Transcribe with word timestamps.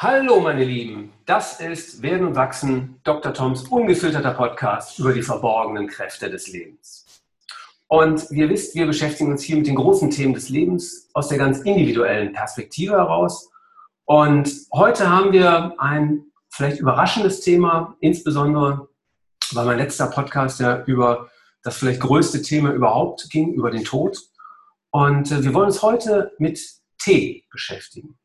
Hallo 0.00 0.38
meine 0.38 0.62
Lieben, 0.62 1.12
das 1.26 1.58
ist 1.58 2.02
Werden 2.02 2.28
und 2.28 2.36
Wachsen, 2.36 3.00
Dr. 3.02 3.34
Toms 3.34 3.64
ungefilterter 3.64 4.32
Podcast 4.32 4.96
über 5.00 5.12
die 5.12 5.22
verborgenen 5.22 5.88
Kräfte 5.88 6.30
des 6.30 6.46
Lebens. 6.46 7.04
Und 7.88 8.30
ihr 8.30 8.48
wisst, 8.48 8.76
wir 8.76 8.86
beschäftigen 8.86 9.32
uns 9.32 9.42
hier 9.42 9.56
mit 9.56 9.66
den 9.66 9.74
großen 9.74 10.08
Themen 10.08 10.34
des 10.34 10.50
Lebens 10.50 11.10
aus 11.14 11.26
der 11.26 11.38
ganz 11.38 11.58
individuellen 11.62 12.32
Perspektive 12.32 12.92
heraus. 12.92 13.50
Und 14.04 14.48
heute 14.72 15.10
haben 15.10 15.32
wir 15.32 15.74
ein 15.78 16.26
vielleicht 16.48 16.78
überraschendes 16.78 17.40
Thema, 17.40 17.96
insbesondere 17.98 18.88
weil 19.50 19.66
mein 19.66 19.78
letzter 19.78 20.06
Podcast 20.06 20.60
ja 20.60 20.84
über 20.84 21.28
das 21.64 21.76
vielleicht 21.76 22.02
größte 22.02 22.40
Thema 22.42 22.70
überhaupt 22.70 23.28
ging, 23.30 23.52
über 23.52 23.72
den 23.72 23.82
Tod. 23.82 24.16
Und 24.90 25.32
äh, 25.32 25.42
wir 25.42 25.52
wollen 25.54 25.66
uns 25.66 25.82
heute 25.82 26.36
mit 26.38 26.60
Tee 26.98 27.46
beschäftigen. 27.50 28.16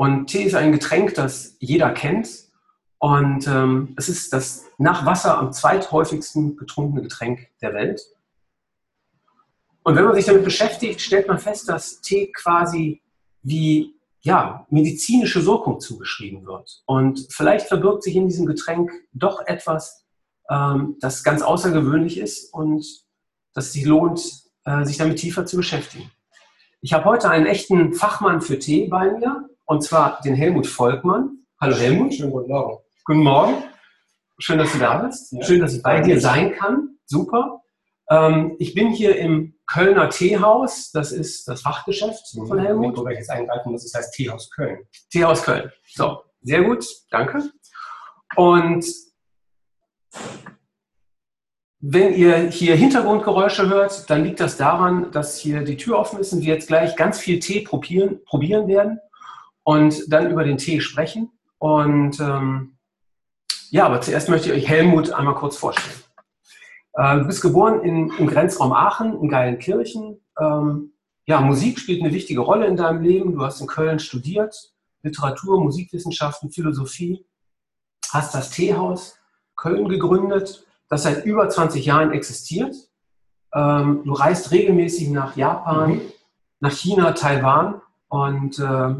Und 0.00 0.28
Tee 0.28 0.44
ist 0.44 0.54
ein 0.54 0.72
Getränk, 0.72 1.12
das 1.12 1.56
jeder 1.58 1.90
kennt. 1.90 2.26
Und 2.96 3.46
ähm, 3.46 3.92
es 3.98 4.08
ist 4.08 4.32
das 4.32 4.64
nach 4.78 5.04
Wasser 5.04 5.36
am 5.36 5.52
zweithäufigsten 5.52 6.56
getrunkene 6.56 7.02
Getränk 7.02 7.48
der 7.60 7.74
Welt. 7.74 8.00
Und 9.82 9.96
wenn 9.96 10.06
man 10.06 10.14
sich 10.14 10.24
damit 10.24 10.44
beschäftigt, 10.44 11.02
stellt 11.02 11.28
man 11.28 11.38
fest, 11.38 11.68
dass 11.68 12.00
Tee 12.00 12.32
quasi 12.32 13.02
wie 13.42 13.94
ja, 14.22 14.66
medizinische 14.70 15.44
Wirkung 15.44 15.80
zugeschrieben 15.80 16.46
wird. 16.46 16.82
Und 16.86 17.26
vielleicht 17.28 17.68
verbirgt 17.68 18.02
sich 18.02 18.16
in 18.16 18.26
diesem 18.26 18.46
Getränk 18.46 18.90
doch 19.12 19.46
etwas, 19.46 20.06
ähm, 20.48 20.96
das 21.00 21.22
ganz 21.22 21.42
außergewöhnlich 21.42 22.16
ist 22.16 22.54
und 22.54 22.86
dass 23.52 23.74
sich 23.74 23.84
lohnt, 23.84 24.22
äh, 24.64 24.82
sich 24.86 24.96
damit 24.96 25.18
tiefer 25.18 25.44
zu 25.44 25.58
beschäftigen. 25.58 26.10
Ich 26.80 26.94
habe 26.94 27.04
heute 27.04 27.28
einen 27.28 27.44
echten 27.44 27.92
Fachmann 27.92 28.40
für 28.40 28.58
Tee 28.58 28.88
bei 28.88 29.10
mir, 29.10 29.50
und 29.70 29.82
zwar 29.82 30.20
den 30.22 30.34
Helmut 30.34 30.66
Volkmann. 30.66 31.46
Hallo 31.60 31.76
Helmut. 31.76 32.12
Schönen 32.12 32.32
guten 32.32 32.50
Morgen. 32.50 32.78
Guten 33.04 33.22
Morgen. 33.22 33.62
Schön, 34.40 34.58
dass 34.58 34.72
du 34.72 34.80
da 34.80 34.98
bist. 34.98 35.30
Ja. 35.30 35.44
Schön, 35.44 35.60
dass 35.60 35.72
ich 35.74 35.80
bei 35.80 36.00
dir 36.00 36.20
sein 36.20 36.54
kann. 36.54 36.98
Super. 37.06 37.62
Ähm, 38.10 38.56
ich 38.58 38.74
bin 38.74 38.90
hier 38.90 39.16
im 39.16 39.54
Kölner 39.68 40.08
Teehaus. 40.08 40.90
Das 40.90 41.12
ist 41.12 41.46
das 41.46 41.62
Fachgeschäft 41.62 42.34
mhm. 42.34 42.46
von 42.48 42.58
Helmut. 42.58 42.98
Wo 42.98 43.06
ich 43.06 43.18
jetzt 43.18 43.30
eingreifen 43.30 43.70
muss, 43.70 43.84
das 43.84 43.94
heißt 43.94 44.12
Teehaus 44.12 44.50
Köln. 44.50 44.80
Teehaus 45.08 45.44
Köln. 45.44 45.70
So, 45.86 46.20
sehr 46.42 46.64
gut. 46.64 46.84
Danke. 47.12 47.40
Und 48.34 48.84
wenn 51.78 52.12
ihr 52.14 52.48
hier 52.48 52.74
Hintergrundgeräusche 52.74 53.68
hört, 53.68 54.10
dann 54.10 54.24
liegt 54.24 54.40
das 54.40 54.56
daran, 54.56 55.12
dass 55.12 55.38
hier 55.38 55.62
die 55.62 55.76
Tür 55.76 56.00
offen 56.00 56.18
ist 56.18 56.32
und 56.32 56.40
wir 56.40 56.54
jetzt 56.54 56.66
gleich 56.66 56.96
ganz 56.96 57.20
viel 57.20 57.38
Tee 57.38 57.60
probieren, 57.60 58.24
probieren 58.24 58.66
werden 58.66 58.98
und 59.62 60.12
dann 60.12 60.30
über 60.30 60.44
den 60.44 60.58
Tee 60.58 60.80
sprechen. 60.80 61.30
Und 61.58 62.20
ähm, 62.20 62.76
ja, 63.70 63.86
aber 63.86 64.00
zuerst 64.00 64.28
möchte 64.28 64.50
ich 64.52 64.62
euch 64.62 64.68
Helmut 64.68 65.12
einmal 65.12 65.34
kurz 65.34 65.56
vorstellen. 65.56 66.02
Äh, 66.94 67.18
du 67.18 67.26
bist 67.26 67.42
geboren 67.42 67.82
in, 67.82 68.12
im 68.18 68.26
Grenzraum 68.26 68.72
Aachen, 68.72 69.20
in 69.20 69.28
Geilenkirchen. 69.28 70.20
Ähm, 70.40 70.92
ja, 71.26 71.40
Musik 71.40 71.78
spielt 71.78 72.02
eine 72.02 72.12
wichtige 72.12 72.40
Rolle 72.40 72.66
in 72.66 72.76
deinem 72.76 73.02
Leben. 73.02 73.34
Du 73.34 73.44
hast 73.44 73.60
in 73.60 73.66
Köln 73.66 73.98
studiert, 73.98 74.72
Literatur, 75.02 75.60
Musikwissenschaften, 75.60 76.50
Philosophie, 76.50 77.24
hast 78.10 78.34
das 78.34 78.50
Teehaus 78.50 79.16
Köln 79.54 79.88
gegründet 79.88 80.66
das 80.90 81.04
seit 81.04 81.24
über 81.24 81.48
20 81.48 81.86
Jahren 81.86 82.12
existiert. 82.12 82.74
Ähm, 83.54 84.02
du 84.04 84.12
reist 84.12 84.50
regelmäßig 84.50 85.08
nach 85.10 85.36
Japan, 85.36 85.94
mhm. 85.94 86.00
nach 86.58 86.72
China, 86.72 87.12
Taiwan 87.12 87.80
und 88.08 88.58
äh, 88.58 88.94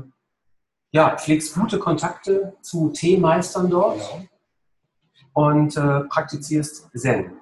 ja, 0.92 1.16
pflegst 1.16 1.54
gute 1.54 1.78
Kontakte 1.78 2.54
zu 2.62 2.90
Teemeistern 2.90 3.70
dort 3.70 4.00
ja. 4.00 4.24
und 5.34 5.76
äh, 5.76 6.00
praktizierst 6.08 6.88
Zen. 6.94 7.36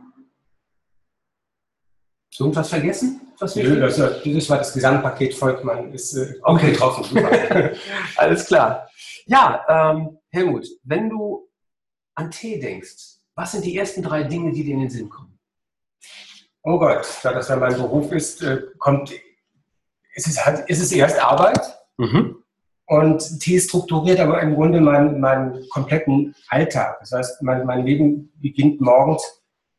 Irgendwas 2.39 2.69
vergessen? 2.69 3.21
Was 3.41 3.56
Nö, 3.56 3.81
das, 3.81 3.97
das, 3.97 4.50
war 4.50 4.59
das 4.59 4.73
Gesamtpaket 4.73 5.34
Volkmann, 5.34 5.93
ist 5.93 6.15
äh, 6.15 6.34
okay. 6.43 6.73
getroffen. 6.73 7.25
Alles 8.17 8.47
klar. 8.47 8.89
Ja, 9.27 9.65
ähm, 9.69 10.19
Helmut, 10.31 10.67
wenn 10.84 11.09
du 11.09 11.49
an 12.15 12.31
Tee 12.31 12.59
denkst, 12.59 13.19
was 13.34 13.53
sind 13.53 13.65
die 13.65 13.77
ersten 13.77 14.03
drei 14.03 14.25
Dinge, 14.25 14.53
die 14.53 14.65
dir 14.65 14.75
in 14.75 14.81
den 14.81 14.91
Sinn 14.91 15.09
kommen? 15.09 15.39
Oh 16.62 16.78
Gott, 16.78 17.06
da 17.23 17.33
das 17.33 17.49
ja 17.49 17.56
mein 17.56 17.75
Beruf 17.75 18.11
ist, 18.12 18.43
äh, 18.43 18.62
kommt, 18.78 19.12
ist 20.15 20.27
es, 20.27 20.39
ist 20.67 20.83
es 20.83 20.93
erst 20.93 21.23
Arbeit 21.23 21.78
mhm. 21.97 22.43
Und 22.88 23.41
Tee 23.41 23.60
strukturiert 23.60 24.19
aber 24.19 24.41
im 24.41 24.54
Grunde 24.54 24.81
meinen, 24.81 25.21
meinen 25.21 25.69
kompletten 25.71 26.34
Alltag. 26.49 26.99
Das 27.00 27.12
heißt, 27.12 27.43
mein, 27.43 27.65
mein 27.66 27.84
Leben 27.84 28.32
beginnt 28.41 28.81
morgens 28.81 29.22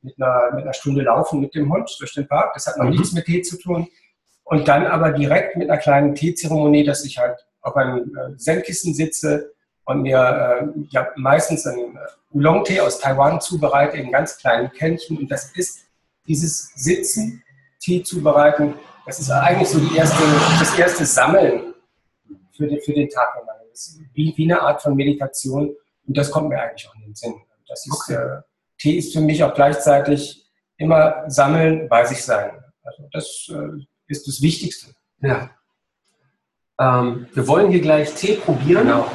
mit 0.02 0.16
einer, 0.22 0.54
mit 0.54 0.64
einer 0.64 0.74
Stunde 0.74 1.02
Laufen 1.02 1.40
mit 1.40 1.54
dem 1.56 1.72
Hund 1.74 1.90
durch 2.00 2.14
den 2.14 2.28
Park. 2.28 2.54
Das 2.54 2.68
hat 2.68 2.78
noch 2.78 2.86
mhm. 2.86 2.92
nichts 2.92 3.12
mit 3.12 3.26
Tee 3.26 3.42
zu 3.42 3.58
tun. 3.58 3.88
Und 4.44 4.68
dann 4.68 4.86
aber 4.86 5.12
direkt 5.12 5.58
mit 5.58 5.70
einer 5.70 5.80
kleinen 5.80 6.16
Teezeremonie, 6.16 6.84
dass 6.84 7.04
ich 7.04 7.18
halt 7.18 7.38
auf 7.62 7.76
einem 7.76 8.16
äh, 8.16 8.38
Senkissen 8.38 8.94
sitze, 8.94 9.52
und 9.90 10.04
mir 10.04 10.20
äh, 10.20 10.80
ja, 10.92 11.08
meistens 11.16 11.66
einen 11.66 11.96
äh, 11.96 12.00
Oolong-Tee 12.36 12.80
aus 12.80 13.00
Taiwan 13.00 13.42
zubereite 13.42 13.98
in 13.98 14.12
ganz 14.12 14.38
kleinen 14.38 14.72
Kännchen. 14.72 15.18
Und 15.18 15.32
das 15.32 15.52
ist 15.56 15.80
dieses 16.28 16.72
Sitzen, 16.76 17.44
Tee 17.80 18.04
zubereiten, 18.04 18.76
das 19.08 19.20
ist 19.20 19.32
eigentlich 19.32 19.70
so 19.70 19.80
erste, 19.96 20.22
das 20.60 20.78
erste 20.78 21.06
Sammeln 21.08 21.74
für 22.60 22.68
den, 22.68 22.82
für 22.82 22.94
den 22.94 23.10
Tag. 23.10 23.30
Das 23.72 23.88
ist 23.88 24.02
wie, 24.14 24.34
wie 24.36 24.44
eine 24.44 24.62
Art 24.62 24.82
von 24.82 24.96
Meditation. 24.96 25.76
Und 26.06 26.18
das 26.18 26.30
kommt 26.30 26.50
mir 26.50 26.62
eigentlich 26.62 26.88
auch 26.88 26.96
in 26.96 27.02
den 27.02 27.16
Sinn. 27.16 27.34
Das 27.68 27.86
ist, 27.86 27.94
okay. 27.94 28.16
äh, 28.16 28.42
Tee 28.78 28.98
ist 28.98 29.14
für 29.14 29.22
mich 29.22 29.44
auch 29.44 29.54
gleichzeitig 29.54 30.46
immer 30.78 31.30
Sammeln 31.30 31.88
bei 31.88 32.04
sich 32.06 32.24
sein. 32.24 32.52
Also 32.84 33.04
das 33.12 33.50
äh, 33.50 33.86
ist 34.08 34.28
das 34.28 34.42
Wichtigste. 34.42 34.94
Ja. 35.22 35.50
Ähm, 36.80 37.28
wir 37.34 37.48
wollen 37.48 37.72
hier 37.72 37.82
gleich 37.82 38.14
Tee 38.14 38.36
probieren. 38.36 38.88
Genau. 38.88 39.10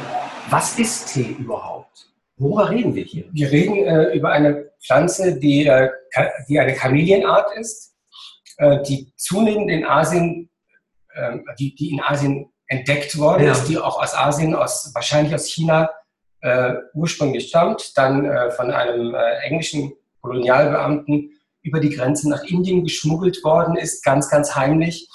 Was 0.49 0.79
ist 0.79 1.13
Tee 1.13 1.37
überhaupt? 1.39 2.11
Worüber 2.37 2.71
reden 2.71 2.95
wir 2.95 3.05
hier? 3.05 3.27
Wir 3.33 3.51
reden 3.51 3.77
äh, 3.77 4.15
über 4.15 4.31
eine 4.31 4.71
Pflanze, 4.85 5.39
die, 5.39 5.67
äh, 5.67 5.91
die 6.49 6.59
eine 6.59 6.75
Kamelienart 6.75 7.57
ist, 7.57 7.95
äh, 8.59 8.83
die 8.83 9.13
zunehmend 9.17 9.71
in 9.71 9.85
Asien, 9.85 10.51
ähm, 11.15 11.45
die, 11.59 11.75
die 11.75 11.93
in 11.93 12.01
Asien 12.01 12.53
entdeckt 12.67 13.19
worden 13.19 13.45
ja. 13.45 13.53
ist, 13.53 13.67
die 13.67 13.79
auch 13.79 14.01
aus 14.01 14.15
Asien, 14.15 14.55
aus, 14.55 14.91
wahrscheinlich 14.95 15.35
aus 15.35 15.47
China 15.47 15.91
äh, 16.41 16.75
ursprünglich 16.95 17.49
stammt, 17.49 17.97
dann 17.97 18.25
äh, 18.25 18.51
von 18.51 18.71
einem 18.71 19.15
äh, 19.15 19.39
englischen 19.45 19.93
Kolonialbeamten 20.21 21.31
über 21.63 21.81
die 21.81 21.91
Grenze 21.91 22.29
nach 22.29 22.43
Indien 22.45 22.85
geschmuggelt 22.85 23.43
worden 23.43 23.77
ist, 23.77 24.05
ganz, 24.05 24.29
ganz 24.29 24.55
heimlich 24.55 25.09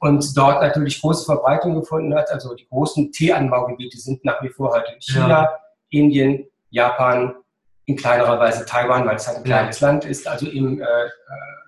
und 0.00 0.36
dort 0.36 0.62
natürlich 0.62 1.00
große 1.00 1.24
Verbreitung 1.24 1.74
gefunden 1.74 2.14
hat. 2.14 2.30
Also 2.30 2.54
die 2.54 2.66
großen 2.68 3.10
Teeanbaugebiete 3.10 3.98
sind 3.98 4.24
nach 4.24 4.40
wie 4.42 4.48
vor 4.48 4.72
heute 4.72 4.92
in 4.92 5.00
China, 5.00 5.42
ja. 5.42 5.58
Indien, 5.90 6.46
Japan, 6.70 7.34
in 7.86 7.96
kleinerer 7.96 8.38
Weise 8.38 8.64
Taiwan, 8.64 9.06
weil 9.06 9.16
es 9.16 9.26
halt 9.26 9.38
ein 9.38 9.44
kleines 9.44 9.80
ja. 9.80 9.88
Land 9.88 10.04
ist. 10.04 10.28
Also 10.28 10.46
äh, 10.46 10.58
äh, 10.58 11.08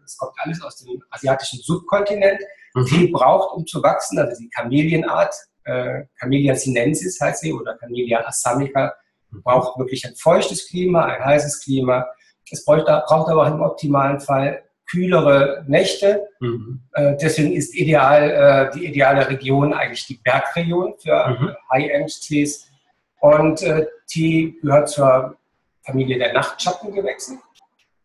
es 0.04 0.16
kommt 0.16 0.32
alles 0.38 0.62
aus 0.62 0.76
dem 0.76 1.02
asiatischen 1.10 1.60
Subkontinent. 1.60 2.40
Mhm. 2.74 2.86
Tee 2.86 3.06
braucht, 3.08 3.56
um 3.56 3.66
zu 3.66 3.82
wachsen, 3.82 4.18
also 4.18 4.40
die 4.40 4.48
Kamelienart, 4.50 5.34
äh, 5.64 6.04
Camellia 6.18 6.54
sinensis 6.54 7.20
heißt 7.20 7.42
sie, 7.42 7.52
oder 7.52 7.76
Camellia 7.76 8.26
assamica, 8.26 8.94
mhm. 9.30 9.42
braucht 9.42 9.78
wirklich 9.78 10.04
ein 10.06 10.14
feuchtes 10.14 10.68
Klima, 10.68 11.04
ein 11.04 11.24
heißes 11.24 11.62
Klima. 11.62 12.06
Es 12.50 12.64
braucht, 12.64 12.86
braucht 12.86 13.30
aber 13.30 13.42
auch 13.46 13.52
im 13.52 13.60
optimalen 13.60 14.20
Fall 14.20 14.64
kühlere 14.90 15.64
Nächte. 15.68 16.26
Mhm. 16.40 16.82
Äh, 16.92 17.16
deswegen 17.20 17.52
ist 17.52 17.74
ideal, 17.76 18.70
äh, 18.72 18.76
die 18.76 18.86
ideale 18.86 19.28
Region 19.28 19.72
eigentlich 19.72 20.06
die 20.06 20.20
Bergregion 20.22 20.94
für 20.98 21.28
mhm. 21.28 21.56
High-End-Tees. 21.72 22.68
Und 23.20 23.62
äh, 23.62 23.86
Tee 24.08 24.56
gehört 24.62 24.88
zur 24.88 25.36
Familie 25.84 26.18
der 26.18 26.32
Nachtschattengewächse. 26.32 27.38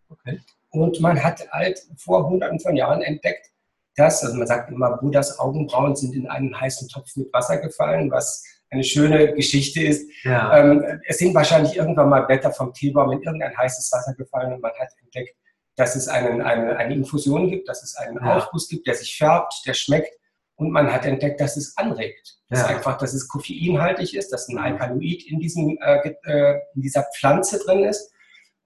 Okay. 0.09 0.39
Und 0.69 0.99
man 0.99 1.23
hat 1.23 1.49
halt 1.51 1.81
vor 1.97 2.27
hunderten 2.27 2.59
von 2.59 2.75
Jahren 2.75 3.01
entdeckt, 3.01 3.49
dass, 3.95 4.23
also 4.23 4.37
man 4.37 4.47
sagt 4.47 4.71
immer, 4.71 4.97
Buddhas 4.97 5.39
Augenbrauen 5.39 5.95
sind 5.95 6.15
in 6.15 6.27
einen 6.27 6.59
heißen 6.59 6.89
Topf 6.89 7.15
mit 7.15 7.31
Wasser 7.33 7.57
gefallen, 7.57 8.11
was 8.11 8.43
eine 8.69 8.83
schöne 8.83 9.33
Geschichte 9.33 9.83
ist. 9.83 10.09
Ja. 10.23 10.57
Ähm, 10.57 10.83
es 11.07 11.17
sind 11.17 11.33
wahrscheinlich 11.33 11.75
irgendwann 11.77 12.09
mal 12.09 12.21
Blätter 12.21 12.51
vom 12.51 12.73
Teebaum 12.73 13.11
in 13.11 13.21
irgendein 13.21 13.55
heißes 13.57 13.91
Wasser 13.91 14.13
gefallen 14.15 14.53
und 14.53 14.61
man 14.61 14.71
hat 14.79 14.89
entdeckt, 15.01 15.35
dass 15.75 15.95
es 15.95 16.07
einen, 16.07 16.41
eine, 16.41 16.77
eine 16.77 16.93
Infusion 16.93 17.49
gibt, 17.49 17.67
dass 17.67 17.83
es 17.83 17.95
einen 17.95 18.17
ja. 18.17 18.37
Aufguss 18.37 18.67
gibt, 18.67 18.87
der 18.87 18.95
sich 18.95 19.17
färbt, 19.17 19.53
der 19.65 19.73
schmeckt. 19.73 20.13
Und 20.57 20.71
man 20.71 20.91
hat 20.91 21.05
entdeckt, 21.05 21.41
dass 21.41 21.57
es 21.57 21.75
anregt. 21.75 22.37
Dass 22.47 22.61
ja. 22.61 22.67
einfach, 22.67 22.97
dass 22.97 23.13
es 23.13 23.27
koffeinhaltig 23.27 24.15
ist, 24.15 24.31
dass 24.31 24.47
ein 24.47 24.57
Alkaloid 24.57 25.23
in, 25.27 25.39
diesem, 25.39 25.77
äh, 25.81 26.15
äh, 26.23 26.61
in 26.75 26.81
dieser 26.81 27.05
Pflanze 27.13 27.59
drin 27.59 27.83
ist. 27.83 28.09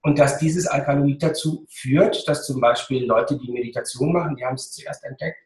Und 0.02 0.18
dass 0.18 0.38
dieses 0.38 0.66
Alkaloid 0.66 1.22
dazu 1.22 1.66
führt, 1.68 2.26
dass 2.26 2.46
zum 2.46 2.60
Beispiel 2.60 3.04
Leute, 3.04 3.36
die 3.38 3.50
Meditation 3.50 4.12
machen, 4.12 4.36
die 4.36 4.44
haben 4.44 4.54
es 4.54 4.72
zuerst 4.72 5.04
entdeckt, 5.04 5.36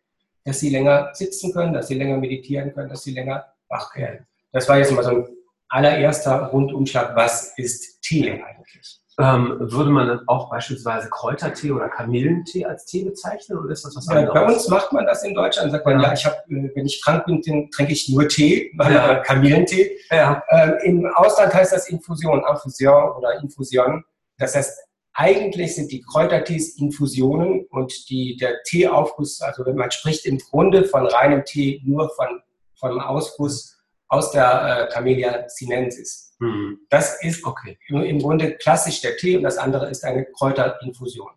dass 0.44 0.60
sie 0.60 0.70
länger 0.70 1.10
sitzen 1.12 1.52
können, 1.52 1.72
dass 1.72 1.88
sie 1.88 1.94
länger 1.94 2.18
meditieren 2.18 2.72
können, 2.72 2.88
dass 2.88 3.02
sie 3.02 3.14
länger 3.14 3.46
wach 3.68 3.96
werden. 3.96 4.26
Das 4.52 4.68
war 4.68 4.78
jetzt 4.78 4.92
mal 4.92 5.02
so 5.02 5.10
ein 5.10 5.28
allererster 5.68 6.46
Rundumschlag, 6.46 7.16
was 7.16 7.58
ist 7.58 8.00
Tee 8.02 8.30
eigentlich? 8.30 9.00
Ähm, 9.18 9.56
würde 9.60 9.90
man 9.90 10.08
dann 10.08 10.20
auch 10.26 10.50
beispielsweise 10.50 11.08
Kräutertee 11.08 11.70
oder 11.70 11.88
Kamillentee 11.88 12.64
als 12.64 12.84
Tee 12.84 13.04
bezeichnen 13.04 13.58
oder 13.58 13.70
ist 13.70 13.84
das 13.84 13.94
was 13.94 14.08
anderes? 14.08 14.34
bei 14.34 14.44
uns 14.44 14.68
macht 14.68 14.92
man 14.92 15.06
das 15.06 15.22
in 15.22 15.34
Deutschland. 15.34 15.70
Sagt 15.70 15.86
man, 15.86 16.00
ja, 16.00 16.08
ja 16.08 16.12
ich 16.14 16.26
hab, 16.26 16.32
äh, 16.50 16.70
wenn 16.74 16.84
ich 16.84 17.00
krank 17.02 17.24
bin, 17.24 17.40
dann 17.42 17.70
trinke 17.70 17.92
ich 17.92 18.08
nur 18.08 18.26
Tee, 18.26 18.72
ja. 18.76 19.16
Kamillentee. 19.20 19.98
Ja. 20.10 20.42
Ähm, 20.50 20.74
Im 20.82 21.06
Ausland 21.14 21.54
heißt 21.54 21.72
das 21.72 21.88
Infusion, 21.88 22.42
Infusion 22.48 23.12
oder 23.12 23.40
Infusion. 23.40 24.04
Das 24.38 24.54
heißt, 24.54 24.78
eigentlich 25.14 25.76
sind 25.76 25.92
die 25.92 26.02
Kräutertees 26.02 26.76
Infusionen 26.76 27.66
und 27.70 28.10
die, 28.10 28.36
der 28.36 28.62
Teeaufguss, 28.64 29.40
also 29.40 29.64
man 29.72 29.90
spricht 29.90 30.26
im 30.26 30.38
Grunde 30.38 30.84
von 30.84 31.06
reinem 31.06 31.44
Tee, 31.44 31.80
nur 31.84 32.10
von, 32.16 32.42
von 32.78 33.00
Ausguss 33.00 33.78
aus 34.08 34.32
der 34.32 34.88
äh, 34.88 34.92
Camellia 34.92 35.48
sinensis. 35.48 36.34
Mhm. 36.40 36.80
Das 36.90 37.22
ist 37.22 37.44
okay. 37.44 37.78
im, 37.88 38.02
im, 38.02 38.18
Grunde 38.18 38.56
klassisch 38.56 39.00
der 39.00 39.16
Tee 39.16 39.36
und 39.36 39.44
das 39.44 39.56
andere 39.56 39.88
ist 39.88 40.04
eine 40.04 40.24
Kräuterinfusion. 40.24 41.30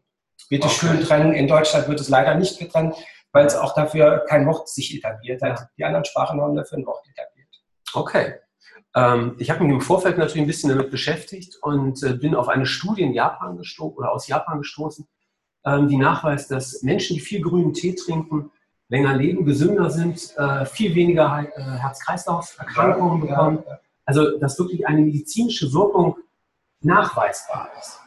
Bitte 0.50 0.68
okay. 0.68 0.76
schön 0.76 1.02
trennen. 1.02 1.34
In 1.34 1.48
Deutschland 1.48 1.88
wird 1.88 2.00
es 2.00 2.10
leider 2.10 2.34
nicht 2.36 2.58
getrennt, 2.58 2.96
weil 3.32 3.46
es 3.46 3.56
auch 3.56 3.76
dafür 3.76 4.26
kein 4.28 4.48
Wort 4.48 4.70
sich 4.70 4.96
etabliert 4.96 5.42
hat. 5.44 5.68
Die 5.78 5.84
anderen 5.84 6.06
Sprachen 6.06 6.42
haben 6.42 6.56
dafür 6.56 6.80
ein 6.80 6.86
Wort 6.86 7.06
etabliert. 7.08 7.48
Okay. 7.94 8.36
Ähm, 8.96 9.36
ich 9.40 9.50
habe 9.50 9.64
mich 9.64 9.74
im 9.74 9.82
Vorfeld 9.82 10.18
natürlich 10.18 10.44
ein 10.44 10.48
bisschen 10.48 10.70
damit 10.70 10.92
beschäftigt 10.92 11.58
und 11.62 12.02
äh, 12.04 12.14
bin 12.14 12.36
auf 12.36 12.48
eine 12.48 12.66
Studie 12.66 13.04
in 13.04 13.14
Japan 13.14 13.58
gestoßen 13.58 13.98
oder 13.98 14.12
aus 14.12 14.28
Japan 14.28 14.60
gestoßen, 14.60 15.08
ähm, 15.66 15.88
die 15.88 15.98
nachweist, 15.98 16.52
dass 16.52 16.82
Menschen, 16.84 17.16
die 17.16 17.20
viel 17.20 17.42
grünen 17.42 17.74
Tee 17.74 17.96
trinken, 17.96 18.52
länger 18.90 19.16
leben, 19.16 19.46
gesünder 19.46 19.90
sind, 19.90 20.36
äh, 20.38 20.66
viel 20.66 20.96
weniger 20.96 21.48
äh, 21.56 21.62
Herz-Kreislauf-Erkrankungen 21.62 23.22
bekommen. 23.22 23.64
Also, 24.06 24.38
dass 24.40 24.58
wirklich 24.58 24.88
eine 24.88 25.02
medizinische 25.02 25.72
Wirkung 25.74 26.16
nachweisbar 26.82 27.70
ist. 27.78 28.00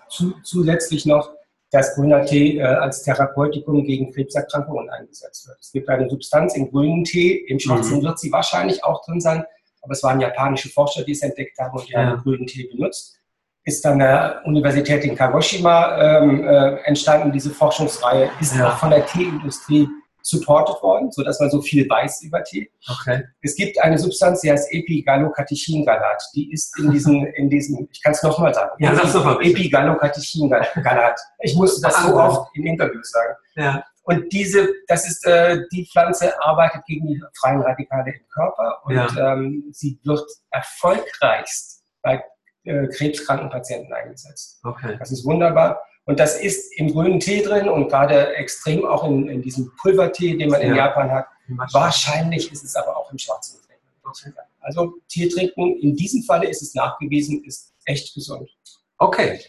zusätzlich 0.42 1.04
noch, 1.04 1.30
dass 1.70 1.94
grüner 1.94 2.24
Tee 2.24 2.58
äh, 2.58 2.62
als 2.62 3.02
Therapeutikum 3.02 3.84
gegen 3.84 4.12
Krebserkrankungen 4.12 4.90
eingesetzt 4.90 5.46
wird. 5.46 5.58
Es 5.60 5.70
gibt 5.70 5.88
eine 5.88 6.08
Substanz 6.08 6.56
im 6.56 6.70
grünen 6.70 7.04
Tee, 7.04 7.36
im 7.48 7.60
schwarzen 7.60 7.98
mhm. 7.98 8.02
wird 8.04 8.18
sie 8.18 8.32
wahrscheinlich 8.32 8.82
auch 8.82 9.04
drin 9.04 9.20
sein, 9.20 9.44
aber 9.82 9.92
es 9.92 10.02
waren 10.02 10.20
japanische 10.20 10.68
Forscher, 10.68 11.04
die 11.04 11.12
es 11.12 11.22
entdeckt 11.22 11.58
haben 11.58 11.76
und 11.76 11.88
die 11.88 11.92
ja. 11.92 12.06
haben 12.06 12.22
grünen 12.22 12.46
Tee 12.46 12.68
benutzt. 12.68 13.16
Ist 13.64 13.84
an 13.84 13.98
der 13.98 14.40
Universität 14.46 15.04
in 15.04 15.14
Kagoshima 15.14 15.98
ähm, 15.98 16.46
äh, 16.46 16.76
entstanden, 16.84 17.30
diese 17.30 17.50
Forschungsreihe, 17.50 18.30
ist 18.40 18.56
ja. 18.56 18.70
auch 18.70 18.78
von 18.78 18.90
der 18.90 19.04
Teeindustrie 19.06 19.86
supported 20.22 20.82
worden, 20.82 21.10
sodass 21.10 21.40
man 21.40 21.50
so 21.50 21.60
viel 21.60 21.88
weiß 21.88 22.22
über 22.22 22.42
Tee. 22.42 22.70
Okay. 22.88 23.24
Es 23.42 23.56
gibt 23.56 23.80
eine 23.80 23.98
Substanz, 23.98 24.40
die 24.40 24.50
heißt 24.50 24.72
Epigallocatechingalat. 24.72 26.22
Die 26.34 26.52
ist 26.52 26.78
in 26.78 26.90
diesen, 26.90 27.26
in 27.36 27.50
diesen 27.50 27.88
ich 27.90 28.02
kann 28.02 28.12
es 28.12 28.22
nochmal 28.22 28.54
sagen. 28.54 28.70
Ja, 28.78 28.94
sag's 28.94 29.14
nochmal. 29.14 29.38
Epigallocatechingalat. 29.42 31.20
Ich 31.40 31.54
musste 31.54 31.82
das 31.82 32.02
so 32.02 32.16
oft 32.16 32.56
in 32.56 32.66
Interviews 32.66 33.10
sagen. 33.10 33.34
Ja. 33.56 33.84
Und 34.02 34.32
diese, 34.32 34.68
das 34.88 35.06
ist, 35.06 35.26
äh, 35.26 35.60
die 35.72 35.86
Pflanze 35.86 36.32
arbeitet 36.42 36.84
gegen 36.86 37.06
die 37.06 37.22
freien 37.38 37.60
Radikale 37.60 38.12
im 38.12 38.28
Körper 38.28 38.78
und 38.84 38.94
ja. 38.94 39.34
ähm, 39.34 39.64
sie 39.72 39.98
wird 40.04 40.26
erfolgreichst 40.50 41.84
bei 42.02 42.24
äh, 42.64 42.86
krebskranken 42.88 43.50
Patienten 43.50 43.92
eingesetzt. 43.92 44.60
Okay. 44.64 44.96
Das 44.98 45.10
ist 45.10 45.24
wunderbar. 45.24 45.82
Und 46.04 46.18
das 46.18 46.40
ist 46.40 46.72
im 46.78 46.92
grünen 46.92 47.20
Tee 47.20 47.42
drin 47.42 47.68
und 47.68 47.88
gerade 47.88 48.34
extrem 48.36 48.84
auch 48.84 49.04
in, 49.04 49.28
in 49.28 49.42
diesem 49.42 49.70
Pulvertee, 49.80 50.36
den 50.36 50.50
man 50.50 50.60
in 50.60 50.70
ja. 50.70 50.86
Japan 50.86 51.10
hat. 51.10 51.26
Wahrscheinlich 51.72 52.50
ist 52.50 52.64
es 52.64 52.74
aber 52.74 52.96
auch 52.96 53.12
im 53.12 53.18
schwarzen 53.18 53.60
Tee. 53.60 54.32
Also 54.60 54.94
Tee 55.08 55.28
trinken, 55.28 55.76
in 55.80 55.94
diesem 55.94 56.22
Falle 56.22 56.48
ist 56.48 56.62
es 56.62 56.74
nachgewiesen, 56.74 57.44
ist 57.44 57.72
echt 57.84 58.14
gesund. 58.14 58.50
Okay. 58.98 59.40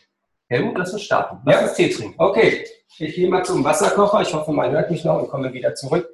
Helmut, 0.47 0.77
lass 0.77 0.93
uns 0.93 1.03
starten. 1.03 1.39
Lass 1.45 1.55
ja. 1.55 1.61
uns 1.63 1.73
Tee 1.73 1.89
trinken. 1.89 2.15
Okay. 2.17 2.65
Ich 2.97 3.15
gehe 3.15 3.29
mal 3.29 3.43
zum 3.43 3.63
Wasserkocher. 3.63 4.21
Ich 4.21 4.33
hoffe, 4.33 4.51
man 4.51 4.71
hört 4.71 4.91
mich 4.91 5.03
noch 5.03 5.21
und 5.21 5.29
komme 5.29 5.53
wieder 5.53 5.73
zurück. 5.75 6.09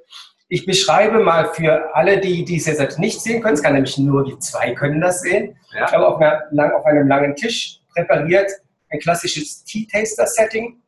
Ich 0.48 0.64
beschreibe 0.64 1.18
mal 1.18 1.52
für 1.52 1.94
alle, 1.94 2.20
die, 2.20 2.44
die 2.44 2.56
es 2.56 2.66
jetzt 2.66 2.98
nicht 2.98 3.20
sehen 3.20 3.42
können, 3.42 3.54
es 3.54 3.62
kann 3.62 3.74
nämlich 3.74 3.98
nur 3.98 4.24
die 4.24 4.38
zwei 4.38 4.74
können 4.74 5.00
das 5.00 5.20
sehen. 5.20 5.58
Ja. 5.74 5.84
Ich 5.86 5.92
habe 5.92 6.08
auf, 6.08 6.18
einer, 6.18 6.74
auf 6.74 6.86
einem 6.86 7.06
langen 7.06 7.36
Tisch 7.36 7.80
präpariert 7.94 8.50
ein 8.88 8.98
klassisches 8.98 9.64
Tea-Taster-Setting. 9.64 10.80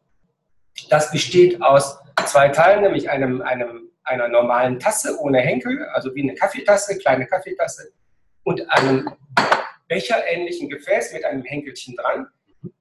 Das 0.89 1.11
besteht 1.11 1.61
aus 1.61 1.99
zwei 2.25 2.49
Teilen, 2.49 2.83
nämlich 2.83 3.11
einem, 3.11 3.43
einem, 3.43 3.91
einer 4.05 4.29
normalen 4.29 4.79
Tasse 4.79 5.19
ohne 5.21 5.41
Henkel, 5.41 5.85
also 5.93 6.15
wie 6.15 6.23
eine 6.23 6.35
Kaffeetasse, 6.35 6.97
kleine 6.97 7.27
Kaffeetasse, 7.27 7.93
und 8.45 8.71
einem 8.73 9.11
becherähnlichen 9.89 10.71
Gefäß 10.71 11.13
mit 11.13 11.25
einem 11.27 11.43
Henkelchen 11.43 11.97
dran. 11.97 12.29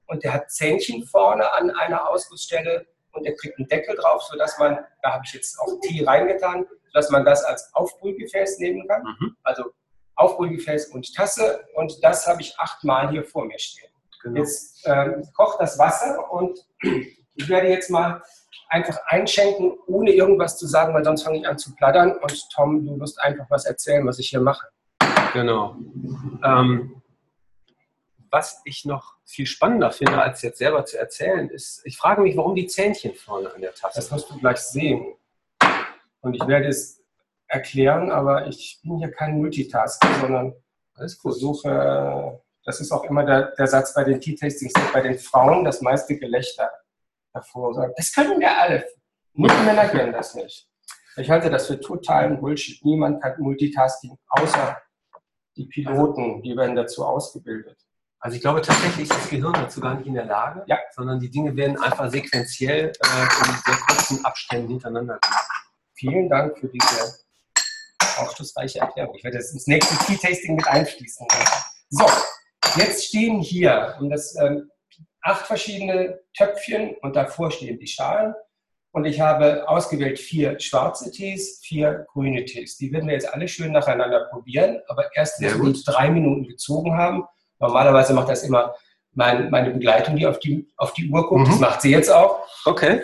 Und 0.06 0.24
der 0.24 0.32
hat 0.32 0.50
Zähnchen 0.50 1.04
vorne 1.04 1.52
an 1.52 1.70
einer 1.70 2.08
Ausgussstelle 2.08 2.86
und 3.12 3.24
der 3.24 3.34
kriegt 3.36 3.58
einen 3.58 3.68
Deckel 3.68 3.96
drauf, 3.96 4.22
sodass 4.22 4.58
man, 4.58 4.78
da 5.02 5.12
habe 5.12 5.24
ich 5.26 5.32
jetzt 5.32 5.58
auch 5.60 5.80
Tee 5.82 6.04
reingetan, 6.04 6.66
sodass 6.86 7.10
man 7.10 7.24
das 7.24 7.44
als 7.44 7.70
Aufbrühgefäß 7.74 8.58
nehmen 8.58 8.86
kann. 8.88 9.02
Mhm. 9.02 9.36
Also 9.42 9.64
Aufbrühgefäß 10.16 10.88
und 10.88 11.14
Tasse. 11.14 11.64
Und 11.74 12.02
das 12.02 12.26
habe 12.26 12.42
ich 12.42 12.58
achtmal 12.58 13.10
hier 13.10 13.24
vor 13.24 13.44
mir 13.44 13.58
stehen. 13.58 13.90
Genau. 14.22 14.40
Jetzt 14.40 14.82
ähm, 14.86 15.26
kocht 15.34 15.60
das 15.60 15.78
Wasser 15.78 16.30
und 16.30 16.58
ich 16.82 17.48
werde 17.48 17.68
jetzt 17.68 17.90
mal 17.90 18.22
einfach 18.68 18.98
einschenken, 19.06 19.78
ohne 19.86 20.12
irgendwas 20.12 20.58
zu 20.58 20.66
sagen, 20.66 20.94
weil 20.94 21.04
sonst 21.04 21.22
fange 21.22 21.38
ich 21.38 21.48
an 21.48 21.58
zu 21.58 21.74
plattern 21.74 22.12
und 22.12 22.50
Tom, 22.54 22.84
du 22.84 23.00
wirst 23.00 23.20
einfach 23.20 23.46
was 23.48 23.64
erzählen, 23.64 24.06
was 24.06 24.18
ich 24.18 24.28
hier 24.28 24.40
mache. 24.40 24.66
Genau. 25.32 25.76
Ähm, 26.44 26.99
was 28.30 28.60
ich 28.64 28.84
noch 28.84 29.14
viel 29.24 29.46
spannender 29.46 29.90
finde, 29.90 30.22
als 30.22 30.42
jetzt 30.42 30.58
selber 30.58 30.84
zu 30.84 30.98
erzählen, 30.98 31.48
ist, 31.50 31.82
ich 31.84 31.96
frage 31.96 32.22
mich, 32.22 32.36
warum 32.36 32.54
die 32.54 32.66
Zähnchen 32.66 33.14
vorne 33.14 33.52
an 33.52 33.60
der 33.60 33.74
Tasse. 33.74 33.96
Das 33.96 34.10
wirst 34.12 34.30
du 34.30 34.38
gleich 34.38 34.58
sehen. 34.58 35.14
Und 36.20 36.34
ich 36.34 36.46
werde 36.46 36.68
es 36.68 37.02
erklären, 37.48 38.10
aber 38.10 38.46
ich 38.46 38.80
bin 38.82 38.98
hier 38.98 39.10
kein 39.10 39.38
Multitasker, 39.38 40.08
sondern 40.20 40.54
versuche 41.20 42.40
das 42.64 42.80
ist 42.80 42.92
auch 42.92 43.04
immer 43.04 43.24
der, 43.24 43.52
der 43.56 43.66
Satz 43.66 43.94
bei 43.94 44.04
den 44.04 44.20
Tea-Tastings, 44.20 44.72
bei 44.92 45.00
den 45.00 45.18
Frauen 45.18 45.64
das 45.64 45.80
meiste 45.80 46.16
Gelächter 46.16 46.70
hervorsagen. 47.32 47.94
Das 47.96 48.12
können 48.12 48.38
wir 48.38 48.60
alle. 48.60 48.84
Nur 49.32 49.52
Männer 49.64 49.88
können 49.88 50.12
das 50.12 50.34
nicht. 50.34 50.68
Ich 51.16 51.30
halte 51.30 51.50
das 51.50 51.66
für 51.66 51.80
totalen 51.80 52.40
Bullshit. 52.40 52.84
Niemand 52.84 53.22
kann 53.22 53.40
Multitasking, 53.40 54.16
außer 54.28 54.76
die 55.56 55.66
Piloten, 55.66 56.42
die 56.42 56.56
werden 56.56 56.76
dazu 56.76 57.04
ausgebildet. 57.04 57.78
Also 58.20 58.36
ich 58.36 58.42
glaube 58.42 58.60
tatsächlich 58.60 59.08
ist 59.08 59.12
das 59.12 59.30
Gehirn 59.30 59.54
dazu 59.54 59.80
gar 59.80 59.94
nicht 59.94 60.06
in 60.06 60.14
der 60.14 60.26
Lage, 60.26 60.62
ja. 60.66 60.78
sondern 60.94 61.18
die 61.20 61.30
Dinge 61.30 61.56
werden 61.56 61.80
einfach 61.82 62.10
sequenziell 62.10 62.88
äh, 62.88 63.48
in 63.48 63.54
sehr 63.64 63.76
kurzen 63.88 64.24
Abständen 64.24 64.68
hintereinander 64.68 65.18
gemacht. 65.18 65.50
Vielen 65.94 66.28
Dank 66.28 66.58
für 66.58 66.68
diese 66.68 67.18
aufschlussreiche 68.18 68.80
Erklärung. 68.80 69.14
Ich 69.16 69.24
werde 69.24 69.38
das 69.38 69.52
ins 69.52 69.66
nächste 69.66 69.96
Tea-Tasting 70.04 70.54
mit 70.54 70.66
einfließen. 70.66 71.26
So, 71.88 72.06
Jetzt 72.76 73.06
stehen 73.06 73.40
hier 73.40 73.96
und 73.98 74.10
das, 74.10 74.36
ähm, 74.36 74.70
acht 75.22 75.46
verschiedene 75.46 76.20
Töpfchen 76.36 76.94
und 77.02 77.16
davor 77.16 77.50
stehen 77.50 77.78
die 77.78 77.86
Schalen. 77.86 78.34
Und 78.92 79.04
ich 79.04 79.20
habe 79.20 79.68
ausgewählt 79.68 80.18
vier 80.18 80.58
schwarze 80.58 81.10
Tees, 81.10 81.60
vier 81.62 82.06
grüne 82.12 82.44
Tees. 82.44 82.76
Die 82.76 82.92
werden 82.92 83.06
wir 83.06 83.14
jetzt 83.14 83.32
alle 83.32 83.46
schön 83.46 83.72
nacheinander 83.72 84.26
probieren, 84.30 84.80
aber 84.88 85.14
erst 85.14 85.40
wenn 85.40 85.62
wir 85.62 85.82
drei 85.84 86.10
Minuten 86.10 86.44
gezogen 86.44 86.96
haben. 86.96 87.24
Normalerweise 87.60 88.14
macht 88.14 88.28
das 88.28 88.42
immer 88.42 88.74
mein, 89.12 89.50
meine 89.50 89.70
Begleitung, 89.70 90.16
die 90.16 90.26
auf 90.26 90.38
die, 90.40 90.68
auf 90.76 90.92
die 90.92 91.08
Uhr 91.08 91.28
guckt. 91.28 91.46
Mhm. 91.46 91.50
Das 91.50 91.60
macht 91.60 91.82
sie 91.82 91.90
jetzt 91.90 92.10
auch. 92.10 92.46
Okay. 92.64 93.02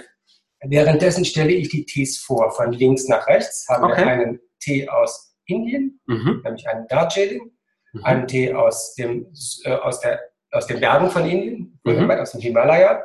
Währenddessen 0.61 1.25
stelle 1.25 1.53
ich 1.53 1.69
die 1.69 1.85
Tees 1.85 2.19
vor. 2.19 2.51
Von 2.51 2.73
links 2.73 3.07
nach 3.07 3.27
rechts 3.29 3.67
haben 3.69 3.85
okay. 3.85 4.05
wir 4.05 4.07
einen 4.07 4.41
Tee 4.59 4.89
aus 4.89 5.37
Indien, 5.47 6.01
mhm. 6.07 6.41
nämlich 6.45 6.69
einen 6.69 6.89
Darjeeling 6.89 7.53
mhm. 7.97 8.05
einen 8.05 8.29
Tee 8.29 8.53
aus, 8.53 8.95
dem, 8.95 9.27
äh, 9.65 9.73
aus, 9.73 10.01
der, 10.01 10.21
aus 10.53 10.67
den 10.67 10.81
Bergen 10.81 11.11
von 11.11 11.29
Indien, 11.29 11.79
mhm. 11.85 12.11
aus 12.11 12.33
dem 12.33 12.41
Himalaya, 12.41 13.05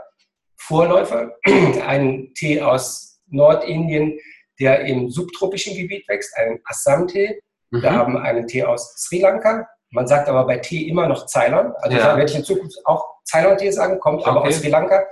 Vorläufer, 0.58 1.36
einen 1.88 2.34
Tee 2.34 2.62
aus 2.62 3.20
Nordindien, 3.28 4.20
der 4.60 4.82
im 4.82 5.10
subtropischen 5.10 5.76
Gebiet 5.76 6.08
wächst, 6.08 6.36
einen 6.38 6.60
Assam-Tee. 6.66 7.42
Mhm. 7.72 7.82
Wir 7.82 7.92
haben 7.92 8.18
einen 8.18 8.48
Tee 8.48 8.64
aus 8.64 8.94
Sri 8.98 9.20
Lanka. 9.20 9.68
Man 9.92 10.08
sagt 10.08 10.30
aber 10.30 10.46
bei 10.46 10.58
Tee 10.58 10.88
immer 10.88 11.08
noch 11.08 11.28
Ceylon. 11.28 11.74
Also 11.80 11.98
ja. 11.98 12.18
werde 12.18 12.32
ich 12.32 12.36
in 12.36 12.44
Zukunft 12.44 12.78
auch 12.86 13.06
Ceylon-Tee 13.26 13.72
sagen, 13.72 14.00
kommt 14.00 14.22
okay. 14.22 14.30
aber 14.30 14.42
aus 14.44 14.56
Sri 14.58 14.70
Lanka. 14.70 15.06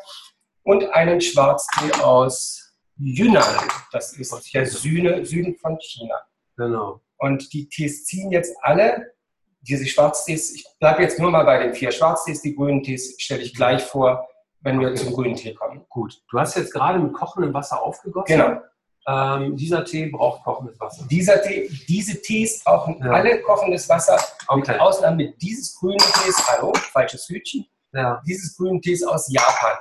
Und 0.63 0.89
einen 0.93 1.21
Schwarztee 1.21 1.91
aus 2.01 2.73
Yunnan. 2.97 3.43
Das 3.91 4.13
ist 4.13 4.53
der 4.53 4.65
Süden, 4.65 5.25
Süden 5.25 5.55
von 5.55 5.77
China. 5.79 6.15
Genau. 6.57 7.01
Und 7.17 7.53
die 7.53 7.67
Tees 7.67 8.05
ziehen 8.05 8.31
jetzt 8.31 8.55
alle 8.61 9.13
diese 9.61 9.85
Schwarztees, 9.85 10.55
ich 10.55 10.65
bleibe 10.79 11.01
jetzt 11.01 11.19
nur 11.19 11.31
mal 11.31 11.43
bei 11.43 11.61
den 11.61 11.73
vier 11.73 11.91
Schwarztees, 11.91 12.41
die 12.41 12.55
grünen 12.55 12.81
Tees 12.81 13.15
stelle 13.19 13.41
ich 13.41 13.53
gleich 13.53 13.83
vor, 13.83 14.27
wenn 14.61 14.79
wir 14.79 14.89
okay. 14.89 14.97
zum 14.97 15.13
grünen 15.13 15.35
Tee 15.35 15.53
kommen. 15.53 15.85
Gut. 15.89 16.21
Du 16.29 16.39
hast 16.39 16.55
jetzt 16.55 16.73
gerade 16.73 16.99
mit 16.99 17.13
kochendem 17.13 17.53
Wasser 17.53 17.81
aufgegossen. 17.81 18.37
Genau. 18.37 18.61
Ähm, 19.09 19.55
dieser 19.55 19.85
Tee 19.85 20.07
braucht 20.07 20.43
kochendes 20.43 20.79
Wasser. 20.79 21.05
Dieser 21.09 21.41
Tee, 21.41 21.69
diese 21.87 22.21
Tees 22.21 22.63
brauchen 22.63 22.99
ja. 23.03 23.11
alle 23.11 23.41
kochendes 23.41 23.89
Wasser, 23.89 24.19
okay. 24.47 24.71
mit 24.71 24.79
Ausnahme 24.79 25.33
dieses 25.41 25.75
grünen 25.75 25.97
Tees, 25.97 26.37
hallo, 26.47 26.71
falsches 26.91 27.27
Hütchen, 27.27 27.65
ja. 27.93 28.21
dieses 28.27 28.55
grünen 28.55 28.79
Tees 28.81 29.03
aus 29.03 29.31
Japan. 29.31 29.77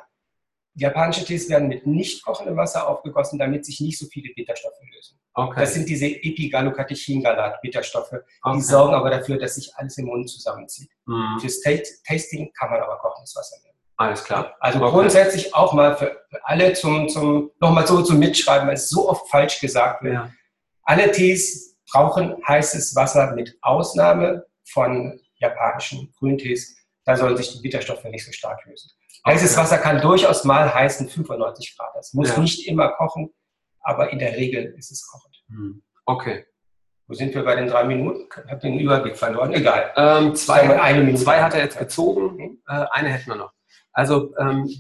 Japanische 0.75 1.25
Tees 1.25 1.51
werden 1.51 1.69
mit 1.69 1.87
nicht 1.87 2.25
kochendem 2.25 2.57
Wasser 2.57 2.89
aufgegossen, 2.89 3.39
damit 3.39 3.67
sich 3.67 3.81
nicht 3.81 3.99
so 3.99 4.07
viele 4.07 4.33
Bitterstoffe 4.35 4.81
lösen. 4.95 5.19
Okay. 5.35 5.61
Das 5.61 5.75
sind 5.75 5.89
diese 5.89 6.07
Epigallocatechin-Galat-Bitterstoffe. 6.07 8.13
Okay. 8.13 8.57
Die 8.57 8.61
sorgen 8.61 8.95
aber 8.95 9.11
dafür, 9.11 9.39
dass 9.39 9.57
sich 9.57 9.75
alles 9.77 9.99
im 9.99 10.07
Mund 10.07 10.31
zusammenzieht. 10.31 10.91
Mhm. 11.07 11.39
Fürs 11.41 11.61
Tasting 11.61 12.53
kann 12.59 12.71
man 12.71 12.81
aber 12.81 12.97
kochendes 12.99 13.37
Wasser 13.37 13.57
nehmen. 13.63 13.68
Alles 13.99 14.23
klar. 14.23 14.55
Also 14.61 14.81
okay. 14.81 14.91
grundsätzlich 14.93 15.55
auch 15.55 15.73
mal 15.73 15.97
für 15.97 16.17
alle 16.45 16.73
zum, 16.73 17.09
zum 17.09 17.51
nochmal 17.61 17.85
so 17.85 18.01
zum 18.01 18.21
Mitschreiben, 18.21 18.69
weil 18.69 18.75
es 18.75 18.89
so 18.89 19.09
oft 19.09 19.29
falsch 19.29 19.61
gesagt 19.61 20.05
wird. 20.05 20.15
Ja. 20.15 20.33
Alle 20.85 21.11
Tees 21.11 21.77
brauchen 21.91 22.37
heißes 22.47 22.95
Wasser 22.95 23.35
mit 23.35 23.59
Ausnahme 23.61 24.47
von 24.65 25.21
japanischen 25.39 26.13
Grüntees. 26.17 26.77
Da 27.05 27.17
sollen 27.17 27.37
sich 27.37 27.53
die 27.53 27.61
Bitterstoffe 27.61 28.05
nicht 28.05 28.25
so 28.25 28.31
stark 28.31 28.65
lösen. 28.67 28.89
Heißes 29.27 29.53
okay. 29.53 29.63
Wasser 29.63 29.79
kann 29.79 30.01
durchaus 30.01 30.45
mal 30.45 30.73
heißen 30.73 31.09
95 31.09 31.77
Grad. 31.77 31.97
Es 31.99 32.15
muss 32.15 32.29
ja. 32.29 32.39
nicht 32.39 32.69
immer 32.69 32.91
kochen, 32.91 33.35
aber 33.81 34.13
in 34.13 34.21
der 34.21 34.37
Regel 34.37 34.75
ist 34.79 34.93
es 34.93 35.09
kochend. 35.11 35.35
Hm. 35.49 35.83
Okay. 36.05 36.47
Wo 37.09 37.15
sind 37.15 37.35
wir 37.35 37.43
bei 37.43 37.57
den 37.57 37.67
drei 37.67 37.83
Minuten? 37.85 38.29
Ich 38.31 38.51
habe 38.51 38.61
den 38.61 38.79
Überblick 38.79 39.17
verloren. 39.17 39.53
Egal. 39.55 39.93
Ähm, 39.97 40.37
zwei, 40.37 40.81
eine 40.81 41.03
Minute. 41.03 41.25
zwei 41.25 41.43
hat 41.43 41.55
er 41.55 41.65
jetzt 41.65 41.79
gezogen. 41.79 42.39
Hm? 42.39 42.63
Äh, 42.69 42.87
eine 42.93 43.09
hätten 43.09 43.27
wir 43.31 43.37
noch. 43.37 43.53
Also 43.99 44.33
ähm, 44.39 44.71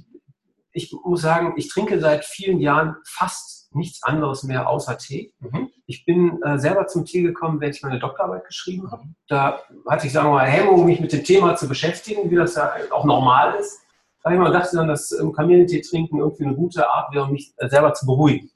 ich 0.70 0.94
muss 1.04 1.22
sagen, 1.22 1.54
ich 1.56 1.68
trinke 1.68 1.98
seit 1.98 2.25
vielen 2.25 2.60
Jahren 2.60 2.94
fast 3.04 3.75
nichts 3.75 4.00
anderes 4.04 4.44
mehr 4.44 4.68
außer 4.68 4.96
Tee. 4.96 5.34
Mhm. 5.40 5.70
Ich 5.87 6.04
bin 6.04 6.40
äh, 6.44 6.56
selber 6.56 6.87
zum 6.87 7.04
Tee 7.04 7.22
gekommen, 7.22 7.60
wenn 7.60 7.72
ich 7.72 7.82
meine 7.82 7.98
Doktorarbeit 7.98 8.46
geschrieben 8.46 8.92
habe. 8.92 9.02
Da 9.26 9.60
hatte 9.88 10.06
ich, 10.06 10.12
sagen 10.12 10.28
wir 10.28 10.34
mal, 10.34 10.46
Hemmung, 10.46 10.87
mich 10.87 11.00
mit 11.00 11.12
dem 11.12 11.25
Thema 11.25 11.56
zu 11.56 11.66
beschäftigen, 11.66 12.30
wie 12.30 12.37
das 12.37 12.54
ja 12.54 12.72
auch 12.90 13.04
normal 13.04 13.56
ist. 13.58 13.80
Da 14.22 14.30
habe 14.30 14.37
ich 14.37 14.40
mal 14.40 14.52
gedacht, 14.52 14.68
dann, 14.72 14.87
dass 14.87 15.10
ähm, 15.10 15.32
Kamillentee 15.32 15.80
trinken 15.80 16.20
irgendwie 16.20 16.44
eine 16.44 16.54
gute 16.54 16.88
Art 16.88 17.12
wäre, 17.12 17.25
um 17.25 17.32
mich 17.32 17.52
äh, 17.56 17.68
selber 17.68 17.94
zu 17.94 18.06
beruhigen. 18.06 18.52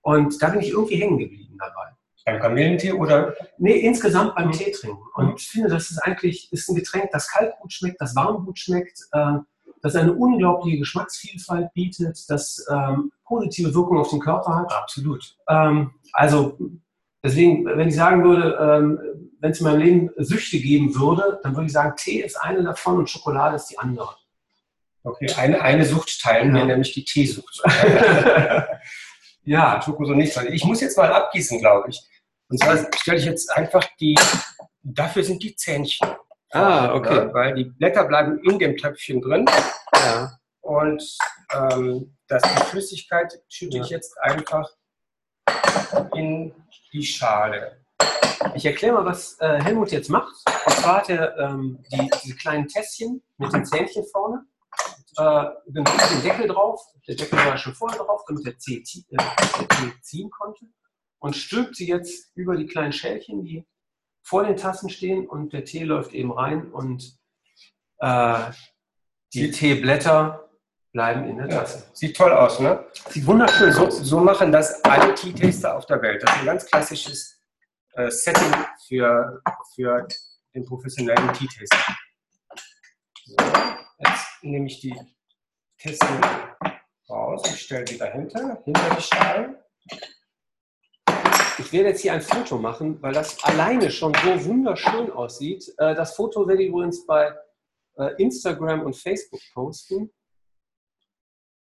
Und 0.00 0.42
da 0.42 0.48
bin 0.48 0.60
ich 0.60 0.70
irgendwie 0.70 0.96
hängen 0.96 1.18
geblieben 1.18 1.56
dabei. 1.56 1.94
Beim 2.24 2.40
Kamillentee 2.40 2.94
oder? 2.94 3.32
Nee, 3.58 3.78
insgesamt 3.78 4.34
beim 4.34 4.48
mhm. 4.48 4.52
Tee 4.54 4.72
trinken. 4.72 5.04
Und 5.14 5.26
mhm. 5.26 5.34
ich 5.36 5.48
finde, 5.48 5.68
das 5.68 5.88
ist 5.92 5.98
eigentlich 5.98 6.52
ist 6.52 6.68
ein 6.68 6.74
Getränk, 6.74 7.10
das 7.12 7.28
kalt 7.30 7.54
gut 7.60 7.72
schmeckt, 7.72 8.00
das 8.00 8.16
warm 8.16 8.44
gut 8.44 8.58
schmeckt. 8.58 8.98
Äh, 9.12 9.34
das 9.82 9.96
eine 9.96 10.12
unglaubliche 10.12 10.78
Geschmacksvielfalt 10.78 11.72
bietet, 11.72 12.28
das 12.28 12.66
ähm, 12.70 13.12
positive 13.24 13.74
Wirkung 13.74 13.98
auf 13.98 14.10
den 14.10 14.20
Körper 14.20 14.56
hat. 14.56 14.72
Absolut. 14.72 15.36
Ähm, 15.48 15.92
also 16.12 16.58
deswegen, 17.22 17.64
wenn 17.64 17.88
ich 17.88 17.94
sagen 17.94 18.24
würde, 18.24 18.58
ähm, 18.60 18.98
wenn 19.40 19.52
es 19.52 19.60
in 19.60 19.66
meinem 19.66 19.80
Leben 19.80 20.10
Süchte 20.18 20.58
geben 20.58 20.94
würde, 20.94 21.40
dann 21.42 21.54
würde 21.54 21.66
ich 21.66 21.72
sagen, 21.72 21.96
Tee 21.96 22.20
ist 22.20 22.36
eine 22.36 22.62
davon 22.62 22.98
und 22.98 23.10
Schokolade 23.10 23.56
ist 23.56 23.66
die 23.66 23.78
andere. 23.78 24.14
Okay, 25.02 25.32
eine, 25.36 25.62
eine 25.62 25.84
Sucht 25.86 26.20
teilen 26.20 26.54
wir, 26.54 26.64
nämlich 26.64 26.92
die 26.92 27.04
Teesucht. 27.04 27.62
ja, 29.44 29.80
Schoko 29.82 30.04
so 30.04 30.12
nicht. 30.12 30.36
Ich 30.50 30.64
muss 30.64 30.80
jetzt 30.80 30.98
mal 30.98 31.12
abgießen, 31.12 31.58
glaube 31.58 31.88
ich. 31.90 32.00
Und 32.48 32.58
zwar 32.58 32.76
stelle 32.96 33.18
ich 33.18 33.24
jetzt 33.24 33.50
einfach 33.50 33.86
die, 34.00 34.18
dafür 34.82 35.22
sind 35.22 35.42
die 35.42 35.54
Zähnchen. 35.54 36.08
Ah, 36.52 36.94
okay. 36.94 37.26
Ne? 37.26 37.34
Weil 37.34 37.54
die 37.54 37.64
Blätter 37.64 38.04
bleiben 38.04 38.38
in 38.44 38.58
dem 38.58 38.76
Töpfchen 38.76 39.20
drin. 39.20 39.46
Ja. 39.94 40.38
Und 40.60 41.02
ähm, 41.52 42.16
das, 42.26 42.42
die 42.42 42.62
Flüssigkeit 42.64 43.40
schütte 43.48 43.78
ja. 43.78 43.82
ich 43.82 43.90
jetzt 43.90 44.18
einfach 44.20 44.68
in 46.14 46.54
die 46.92 47.04
Schale. 47.04 47.84
Ich 48.54 48.64
erkläre 48.64 48.94
mal, 48.94 49.04
was 49.04 49.38
äh, 49.40 49.62
Helmut 49.62 49.92
jetzt 49.92 50.08
macht. 50.08 50.34
Und 50.66 50.72
zwar 50.72 50.98
hat 50.98 51.10
er 51.10 51.36
ähm, 51.38 51.78
die, 51.92 52.10
diese 52.22 52.36
kleinen 52.36 52.66
Tässchen 52.66 53.22
mit 53.38 53.52
den 53.52 53.64
Zähnchen 53.64 54.04
vorne. 54.10 54.44
Äh, 55.16 55.44
den 55.66 55.84
Deckel 56.22 56.48
drauf. 56.48 56.80
Der 57.06 57.16
Deckel 57.16 57.38
war 57.38 57.56
schon 57.58 57.74
vorher 57.74 57.98
drauf, 57.98 58.22
damit 58.26 58.46
der 58.46 58.56
Tee, 58.56 58.82
äh, 59.10 59.16
der 59.16 59.68
Tee 59.68 59.92
ziehen 60.02 60.30
konnte. 60.30 60.66
Und 61.18 61.36
stülpt 61.36 61.76
sie 61.76 61.88
jetzt 61.88 62.30
über 62.34 62.56
die 62.56 62.66
kleinen 62.66 62.92
Schälchen, 62.92 63.44
die 63.44 63.66
vor 64.22 64.44
den 64.44 64.56
Tassen 64.56 64.90
stehen 64.90 65.28
und 65.28 65.52
der 65.52 65.64
Tee 65.64 65.84
läuft 65.84 66.12
eben 66.12 66.32
rein 66.32 66.70
und 66.70 67.18
äh, 67.98 68.50
die 69.32 69.50
Teeblätter 69.50 70.48
bleiben 70.92 71.28
in 71.28 71.38
der 71.38 71.48
Tasse. 71.48 71.78
Ja, 71.78 71.94
sieht 71.94 72.16
toll 72.16 72.32
aus, 72.32 72.58
ne? 72.60 72.84
Sieht 73.08 73.26
wunderschön 73.26 73.72
so. 73.72 73.90
So 73.90 74.18
machen 74.20 74.50
das 74.50 74.82
alle 74.84 75.14
Tea-Taster 75.14 75.76
auf 75.76 75.86
der 75.86 76.02
Welt. 76.02 76.22
Das 76.22 76.30
ist 76.32 76.40
ein 76.40 76.46
ganz 76.46 76.66
klassisches 76.66 77.40
äh, 77.92 78.10
Setting 78.10 78.52
für, 78.88 79.40
für 79.74 80.06
den 80.54 80.64
professionellen 80.64 81.32
Tea-Taster. 81.32 81.96
So, 83.24 83.36
jetzt 83.98 84.26
nehme 84.42 84.66
ich 84.66 84.80
die 84.80 84.98
Tasse 85.78 86.20
raus 87.08 87.48
und 87.48 87.56
stelle 87.56 87.84
die 87.84 87.98
dahinter, 87.98 88.60
hinter 88.64 88.94
die 88.96 89.02
Schalen. 89.02 89.56
Ich 91.60 91.72
werde 91.74 91.90
jetzt 91.90 92.00
hier 92.00 92.14
ein 92.14 92.22
Foto 92.22 92.58
machen, 92.58 93.00
weil 93.02 93.12
das 93.12 93.42
alleine 93.44 93.90
schon 93.90 94.14
so 94.14 94.44
wunderschön 94.46 95.12
aussieht. 95.12 95.72
Äh, 95.76 95.94
das 95.94 96.16
Foto 96.16 96.48
werde 96.48 96.62
ich 96.62 96.70
übrigens 96.70 97.06
bei 97.06 97.34
äh, 97.98 98.14
Instagram 98.16 98.80
und 98.80 98.96
Facebook 98.96 99.40
posten. 99.52 100.10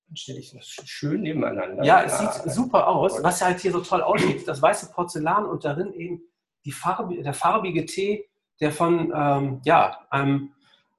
Dann 0.06 0.16
stelle 0.16 0.38
ich 0.38 0.52
das 0.52 0.66
schön 0.66 1.23
nebeneinander. 1.23 1.82
Ja, 1.85 2.02
es 2.04 2.18
sieht 2.18 2.52
super 2.52 2.87
aus. 2.87 3.20
Was 3.23 3.42
halt 3.42 3.59
hier 3.61 3.73
so 3.73 3.80
toll 3.80 4.02
aussieht, 4.02 4.47
das 4.47 4.62
weiße 4.62 4.92
Porzellan 4.92 5.44
und 5.44 5.64
darin 5.64 5.92
eben 5.92 6.23
die 6.64 6.73
Farbe, 6.73 7.20
der 7.20 7.35
farbige 7.35 7.85
Tee, 7.85 8.28
der 8.61 8.70
von 8.70 9.12
ähm, 9.14 9.61
ja, 9.64 10.06
einem 10.11 10.52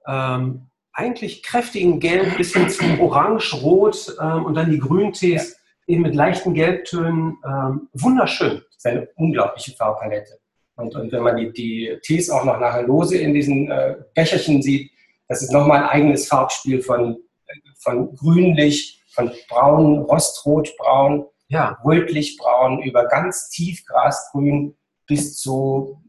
ähm, 0.05 0.67
eigentlich 0.91 1.43
kräftigen 1.43 2.01
Gelb 2.01 2.35
bis 2.35 2.53
hin 2.53 2.69
zu 2.69 2.83
Orange-Rot 2.99 4.17
ähm, 4.19 4.45
und 4.45 4.55
dann 4.55 4.69
die 4.69 4.79
Grüntees 4.79 5.60
eben 5.91 6.01
mit 6.01 6.15
leichten 6.15 6.53
Gelbtönen. 6.53 7.37
Ähm, 7.45 7.89
wunderschön 7.93 8.61
ist 8.75 8.85
eine 8.85 9.07
unglaubliche 9.15 9.73
Farbpalette. 9.73 10.39
Und, 10.75 10.95
und 10.95 11.11
wenn 11.11 11.21
man 11.21 11.37
die, 11.37 11.51
die 11.51 11.99
Tees 12.01 12.29
auch 12.29 12.43
noch 12.43 12.59
nachher 12.59 12.83
lose 12.83 13.17
in 13.17 13.33
diesen 13.33 13.69
äh, 13.69 13.95
Becherchen 14.15 14.61
sieht, 14.61 14.91
das 15.27 15.41
ist 15.41 15.51
nochmal 15.51 15.83
ein 15.83 15.89
eigenes 15.89 16.27
Farbspiel 16.27 16.81
von, 16.81 17.17
von 17.79 18.15
grünlich, 18.15 19.03
von 19.13 19.31
braun, 19.49 19.99
rostrotbraun, 19.99 21.25
ja. 21.47 21.77
rötlichbraun, 21.85 22.81
über 22.81 23.05
ganz 23.07 23.49
tief 23.49 23.85
grasgrün 23.85 24.75
bis 25.07 25.37
zu 25.37 26.01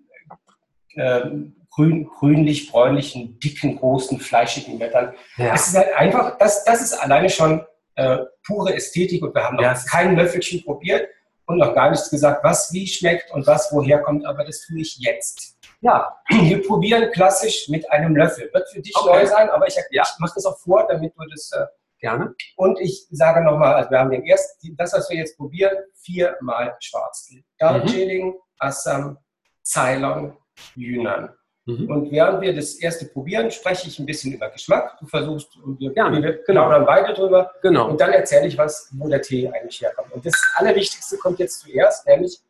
äh, 0.94 1.22
grün, 1.70 2.06
grünlich-bräunlichen, 2.06 3.38
dicken, 3.40 3.78
großen, 3.78 4.20
fleischigen 4.20 4.78
Blättern. 4.78 5.14
Ja. 5.36 5.52
Das 5.52 5.68
ist 5.68 5.76
halt 5.76 5.94
einfach, 5.96 6.38
das, 6.38 6.64
das 6.64 6.82
ist 6.82 6.94
alleine 6.94 7.30
schon 7.30 7.64
äh, 7.94 8.18
pure 8.46 8.74
Ästhetik 8.74 9.22
und 9.22 9.34
wir 9.34 9.44
haben 9.44 9.56
noch 9.56 9.62
ja. 9.62 9.78
kein 9.88 10.16
Löffelchen 10.16 10.62
probiert 10.64 11.08
und 11.46 11.58
noch 11.58 11.74
gar 11.74 11.90
nichts 11.90 12.10
gesagt, 12.10 12.44
was 12.44 12.72
wie 12.72 12.86
schmeckt 12.86 13.30
und 13.32 13.46
was 13.46 13.72
woher 13.72 14.00
kommt, 14.00 14.24
aber 14.24 14.44
das 14.44 14.62
tue 14.66 14.80
ich 14.80 14.98
jetzt. 14.98 15.58
Ja, 15.80 16.16
wir 16.28 16.66
probieren 16.66 17.10
klassisch 17.12 17.68
mit 17.68 17.90
einem 17.90 18.16
Löffel. 18.16 18.50
Wird 18.52 18.68
für 18.70 18.80
dich 18.80 18.96
okay. 18.96 19.10
neu 19.10 19.26
sein, 19.26 19.50
aber 19.50 19.66
ich, 19.66 19.76
ja. 19.90 20.02
ich 20.02 20.18
mache 20.18 20.32
das 20.36 20.46
auch 20.46 20.58
vor, 20.58 20.86
damit 20.88 21.12
du 21.16 21.24
das 21.28 21.50
äh, 21.52 21.66
gerne. 21.98 22.34
Und 22.56 22.80
ich 22.80 23.06
sage 23.10 23.42
nochmal, 23.42 23.74
also 23.74 23.90
wir 23.90 23.98
haben 23.98 24.10
den 24.10 24.24
ersten, 24.24 24.76
das, 24.76 24.92
was 24.92 25.10
wir 25.10 25.16
jetzt 25.16 25.36
probieren, 25.36 25.76
viermal 25.94 26.76
Schwarztee. 26.80 27.44
Darjeeling, 27.58 28.28
mhm. 28.28 28.34
Assam, 28.58 29.18
Ceylon, 29.64 30.36
Yunnan. 30.76 31.30
Mhm. 31.64 31.88
Und 31.88 32.10
während 32.10 32.40
wir 32.40 32.54
das 32.54 32.74
erste 32.74 33.06
probieren, 33.06 33.50
spreche 33.50 33.86
ich 33.86 33.98
ein 33.98 34.06
bisschen 34.06 34.32
über 34.32 34.50
Geschmack. 34.50 34.98
Du 34.98 35.06
versuchst, 35.06 35.56
wir, 35.78 35.92
ja, 35.94 36.10
wir 36.10 36.42
genau. 36.44 36.68
dann 36.68 36.84
beide 36.84 37.14
drüber. 37.14 37.52
Genau. 37.62 37.88
Und 37.88 38.00
dann 38.00 38.12
erzähle 38.12 38.48
ich 38.48 38.58
was, 38.58 38.88
wo 38.92 39.08
der 39.08 39.22
Tee 39.22 39.48
eigentlich 39.48 39.80
herkommt. 39.80 40.12
Und 40.12 40.26
das 40.26 40.34
Allerwichtigste 40.56 41.18
kommt 41.18 41.38
jetzt 41.38 41.60
zuerst, 41.60 42.06
nämlich 42.06 42.40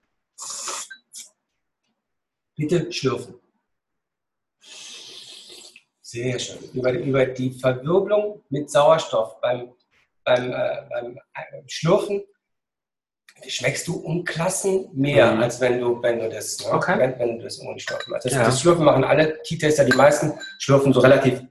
bitte 2.56 2.90
schlürfen. 2.90 3.34
Sehr 6.00 6.38
schön. 6.38 6.58
Über, 6.72 6.92
über 6.92 7.26
die 7.26 7.52
Verwirbelung 7.52 8.42
mit 8.48 8.70
Sauerstoff 8.70 9.40
beim, 9.40 9.72
beim, 10.24 10.52
äh, 10.52 10.82
beim 10.90 11.18
Schlürfen 11.66 12.22
schmeckst 13.48 13.86
du 13.88 13.96
um 13.96 14.24
Klassen 14.24 14.88
mehr, 14.92 15.34
mhm. 15.34 15.42
als 15.42 15.60
wenn 15.60 15.80
du, 15.80 16.02
wenn 16.02 16.18
du 16.18 16.28
das, 16.28 16.58
ne? 16.60 16.72
okay. 16.72 16.98
wenn, 16.98 17.18
wenn, 17.18 17.38
du 17.38 17.44
das 17.44 17.60
ohne 17.60 17.78
Schlürfen 17.78 18.12
machst. 18.12 18.26
Das, 18.26 18.32
ja. 18.32 18.44
das 18.44 18.60
Schlürfen 18.60 18.84
machen 18.84 19.04
alle 19.04 19.42
Tea-Taster, 19.42 19.84
die 19.84 19.96
meisten 19.96 20.32
schlürfen 20.58 20.92
so 20.92 21.00
relativ, 21.00 21.42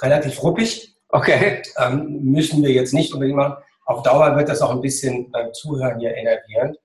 relativ 0.00 0.42
ruppig. 0.42 0.94
Okay. 1.08 1.62
Ähm, 1.78 2.20
müssen 2.22 2.62
wir 2.62 2.70
jetzt 2.70 2.92
nicht 2.92 3.12
unbedingt 3.12 3.36
machen. 3.36 3.56
Auf 3.84 4.02
Dauer 4.02 4.36
wird 4.36 4.48
das 4.48 4.62
auch 4.62 4.70
ein 4.70 4.80
bisschen 4.80 5.30
beim 5.30 5.52
Zuhören 5.54 6.00
hier 6.00 6.14
enervierend. 6.14 6.76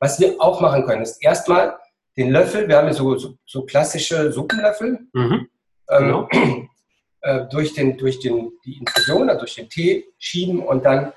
Was 0.00 0.18
wir 0.20 0.40
auch 0.40 0.60
machen 0.60 0.84
können, 0.84 1.02
ist 1.02 1.22
erstmal 1.22 1.78
den 2.16 2.30
Löffel, 2.30 2.68
wir 2.68 2.76
haben 2.76 2.88
ja 2.88 2.92
so, 2.92 3.16
so, 3.16 3.34
so 3.46 3.64
klassische 3.64 4.32
Suppenlöffel, 4.32 4.98
mhm. 5.12 5.48
ähm, 5.88 5.98
genau. 5.98 6.28
äh, 7.22 7.46
durch, 7.50 7.74
den, 7.74 7.96
durch 7.96 8.18
den, 8.18 8.50
die 8.64 8.78
Infusion, 8.78 9.28
also 9.28 9.40
durch 9.40 9.54
den 9.54 9.68
Tee 9.68 10.04
schieben 10.18 10.60
und 10.60 10.84
dann 10.84 11.12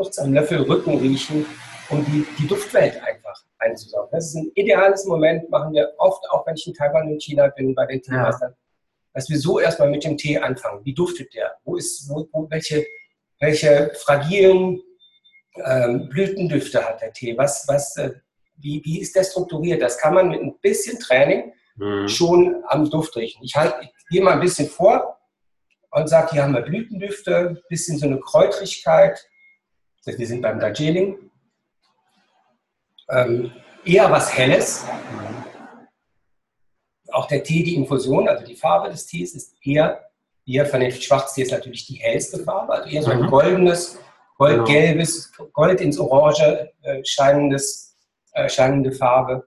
kurz 0.00 0.18
am 0.18 0.32
Löffel 0.32 0.62
Rücken 0.62 0.98
riechen 0.98 1.44
um 1.90 2.02
die, 2.06 2.26
die 2.38 2.46
Duftwelt 2.46 2.96
einfach 3.02 3.44
einzusaugen. 3.58 4.08
Das 4.12 4.28
ist 4.28 4.34
ein 4.34 4.50
ideales 4.54 5.04
Moment, 5.04 5.50
machen 5.50 5.74
wir 5.74 5.92
oft, 5.98 6.24
auch 6.30 6.46
wenn 6.46 6.54
ich 6.54 6.66
in 6.66 6.72
Taiwan 6.72 7.08
und 7.08 7.22
China 7.22 7.48
bin, 7.48 7.74
bei 7.74 7.84
den 7.84 8.00
Teemeistern, 8.00 8.52
ja. 8.52 8.56
dass 9.12 9.28
wir 9.28 9.38
so 9.38 9.60
erstmal 9.60 9.90
mit 9.90 10.02
dem 10.02 10.16
Tee 10.16 10.38
anfangen. 10.38 10.82
Wie 10.86 10.94
duftet 10.94 11.34
der? 11.34 11.54
Wo 11.64 11.76
ist, 11.76 12.08
wo, 12.08 12.26
wo 12.32 12.48
welche, 12.48 12.86
welche 13.40 13.92
fragilen 13.94 14.80
ähm, 15.66 16.08
Blütendüfte 16.08 16.82
hat 16.82 17.02
der 17.02 17.12
Tee? 17.12 17.36
Was, 17.36 17.68
was, 17.68 17.94
äh, 17.98 18.12
wie, 18.56 18.80
wie 18.82 19.02
ist 19.02 19.14
der 19.14 19.24
strukturiert? 19.24 19.82
Das 19.82 19.98
kann 19.98 20.14
man 20.14 20.30
mit 20.30 20.40
ein 20.40 20.58
bisschen 20.62 20.98
Training 20.98 21.52
mhm. 21.76 22.08
schon 22.08 22.62
am 22.68 22.88
Duft 22.88 23.14
riechen. 23.16 23.42
Ich, 23.44 23.54
halt, 23.54 23.74
ich 23.82 23.90
gehe 24.08 24.22
mal 24.22 24.32
ein 24.32 24.40
bisschen 24.40 24.66
vor 24.66 25.18
und 25.90 26.08
sage, 26.08 26.30
hier 26.30 26.42
haben 26.44 26.54
wir 26.54 26.62
Blütendüfte, 26.62 27.50
ein 27.50 27.58
bisschen 27.68 27.98
so 27.98 28.06
eine 28.06 28.18
Kräutrigkeit. 28.18 29.26
Wir 30.04 30.26
sind 30.26 30.40
beim 30.40 30.58
Darjeeling. 30.58 31.30
Ähm, 33.08 33.52
eher 33.84 34.10
was 34.10 34.36
Helles. 34.36 34.84
Auch 37.12 37.26
der 37.26 37.42
Tee, 37.42 37.62
die 37.62 37.74
Infusion, 37.74 38.28
also 38.28 38.44
die 38.44 38.56
Farbe 38.56 38.88
des 38.88 39.06
Tees 39.06 39.34
ist 39.34 39.54
eher, 39.62 40.10
eher 40.46 40.64
von 40.64 40.80
den 40.80 40.92
Schwarztee 40.92 41.42
ist 41.42 41.50
natürlich 41.50 41.86
die 41.86 41.96
hellste 41.96 42.42
Farbe, 42.44 42.72
also 42.72 42.88
eher 42.88 43.02
so 43.02 43.10
ein 43.10 43.22
mhm. 43.22 43.26
goldenes, 43.26 43.98
goldgelbes, 44.38 45.32
Gold 45.52 45.80
ins 45.80 45.98
Orange 45.98 46.72
äh, 46.82 47.04
scheinendes, 47.04 47.96
äh, 48.32 48.48
scheinende 48.48 48.92
Farbe. 48.92 49.46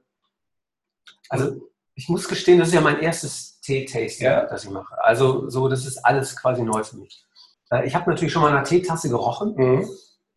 Also 1.29 1.61
ich 1.95 2.09
muss 2.09 2.27
gestehen, 2.27 2.59
das 2.59 2.67
ist 2.67 2.73
ja 2.75 2.81
mein 2.81 2.99
erstes 2.99 3.59
Tee-Tasting, 3.61 4.27
ja. 4.27 4.45
das 4.45 4.65
ich 4.65 4.69
mache. 4.69 5.01
Also 5.03 5.49
so, 5.49 5.67
das 5.67 5.85
ist 5.85 5.97
alles 6.05 6.35
quasi 6.35 6.61
neu 6.61 6.83
für 6.83 6.97
mich. 6.97 7.25
Äh, 7.71 7.87
ich 7.87 7.95
habe 7.95 8.09
natürlich 8.09 8.33
schon 8.33 8.41
mal 8.41 8.55
eine 8.55 8.63
Teetasse 8.63 9.09
gerochen. 9.09 9.55
Mhm. 9.55 9.89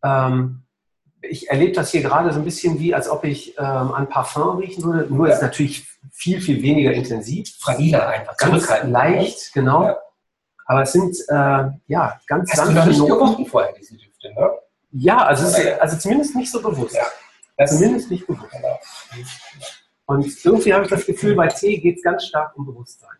Ähm, 0.02 0.62
ich 1.22 1.50
erlebe 1.50 1.72
das 1.72 1.90
hier 1.90 2.02
gerade 2.02 2.32
so 2.32 2.38
ein 2.38 2.44
bisschen 2.44 2.78
wie, 2.78 2.94
als 2.94 3.08
ob 3.08 3.24
ich 3.24 3.56
ähm, 3.58 3.64
an 3.64 4.08
Parfum 4.08 4.58
riechen 4.58 4.84
würde. 4.84 5.12
Nur 5.12 5.28
ja. 5.28 5.34
ist 5.34 5.42
natürlich 5.42 5.86
viel, 6.12 6.40
viel 6.40 6.62
weniger 6.62 6.92
intensiv. 6.92 7.48
Fragiler 7.58 8.06
einfach. 8.08 8.36
Ganz 8.36 8.68
leicht, 8.84 9.52
genau. 9.52 9.84
Ja. 9.84 9.96
Aber 10.66 10.82
es 10.82 10.92
sind, 10.92 11.16
äh, 11.28 11.70
ja, 11.86 12.20
ganz 12.26 12.50
Hast 12.50 12.56
sanfte 12.56 12.74
du 12.74 12.78
noch 12.80 12.86
nicht 12.86 13.06
gerochen 13.06 13.46
vorher, 13.46 13.72
diese 13.72 13.96
Düfte, 13.96 14.32
ne? 14.34 14.50
Ja, 14.92 15.24
also, 15.24 15.46
ist, 15.46 15.80
also 15.80 15.96
zumindest 15.98 16.34
nicht 16.34 16.50
so 16.50 16.60
bewusst. 16.62 16.96
Ja. 16.96 17.66
Zumindest 17.66 18.10
nicht 18.10 18.26
bewusst. 18.26 18.50
Genau. 18.50 18.78
Und 20.06 20.44
irgendwie 20.44 20.72
habe 20.72 20.84
ich 20.84 20.90
das 20.90 21.04
Gefühl, 21.04 21.34
bei 21.34 21.48
Tee 21.48 21.78
geht 21.78 21.98
es 21.98 22.02
ganz 22.02 22.24
stark 22.24 22.56
um 22.56 22.64
Bewusstsein. 22.64 23.16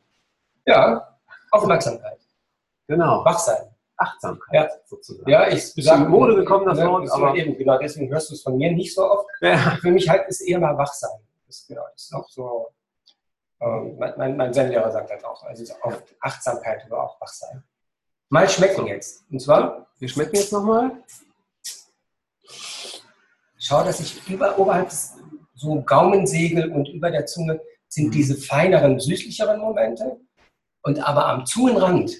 Ja, 0.64 1.16
Aufmerksamkeit. 1.50 2.18
Genau. 2.87 3.25
Wachsein. 3.25 3.75
Achtsamkeit 3.97 4.71
ja. 4.71 4.79
sozusagen. 4.85 5.31
Ja, 5.31 5.49
ich 5.49 5.73
sage 5.75 6.05
in 6.05 6.11
Mode 6.11 6.37
gekommen, 6.37 6.67
das 6.67 6.79
Wort, 6.79 7.11
aber 7.11 7.35
eben, 7.35 7.57
genau, 7.57 7.79
deswegen 7.79 8.11
hörst 8.11 8.31
du 8.31 8.35
es 8.35 8.43
von 8.43 8.57
mir 8.57 8.73
nicht 8.73 8.95
so 8.95 9.11
oft. 9.11 9.26
Ja. 9.41 9.76
Für 9.81 9.91
mich 9.91 10.09
halt 10.09 10.29
ist 10.29 10.41
eher 10.41 10.59
mal 10.59 10.76
Wachsein. 10.76 11.21
Das, 11.47 11.67
genau, 11.67 11.83
das 11.93 12.03
ist 12.05 12.15
auch 12.15 12.29
so, 12.29 12.69
ähm, 13.61 13.97
mein, 13.99 14.37
mein 14.37 14.53
Zen-Lehrer 14.53 14.91
sagt 14.91 15.11
das 15.11 15.25
auch, 15.25 15.43
also 15.45 15.75
auch 15.83 15.95
Achtsamkeit 16.21 16.85
aber 16.87 17.05
auch 17.05 17.21
Wachsein. 17.21 17.62
Mal 18.29 18.49
schmecken 18.49 18.87
jetzt. 18.87 19.25
Und 19.31 19.41
zwar? 19.41 19.87
Wir 19.99 20.09
schmecken 20.09 20.37
jetzt 20.37 20.53
nochmal. 20.53 20.91
Schau, 23.59 23.83
dass 23.83 24.00
ich 24.00 24.29
über, 24.29 24.59
oberhalb 24.59 24.88
des 24.88 25.15
so 25.55 25.81
Gaumensegel 25.83 26.71
und 26.71 26.88
über 26.88 27.11
der 27.11 27.26
Zunge 27.26 27.61
sind 27.88 28.09
mhm. 28.09 28.11
diese 28.12 28.37
feineren, 28.37 29.00
süßlicheren 29.00 29.61
Momente. 29.61 30.21
Und 30.83 31.00
aber 31.00 31.26
am 31.26 31.47
Zungenrand 31.47 32.12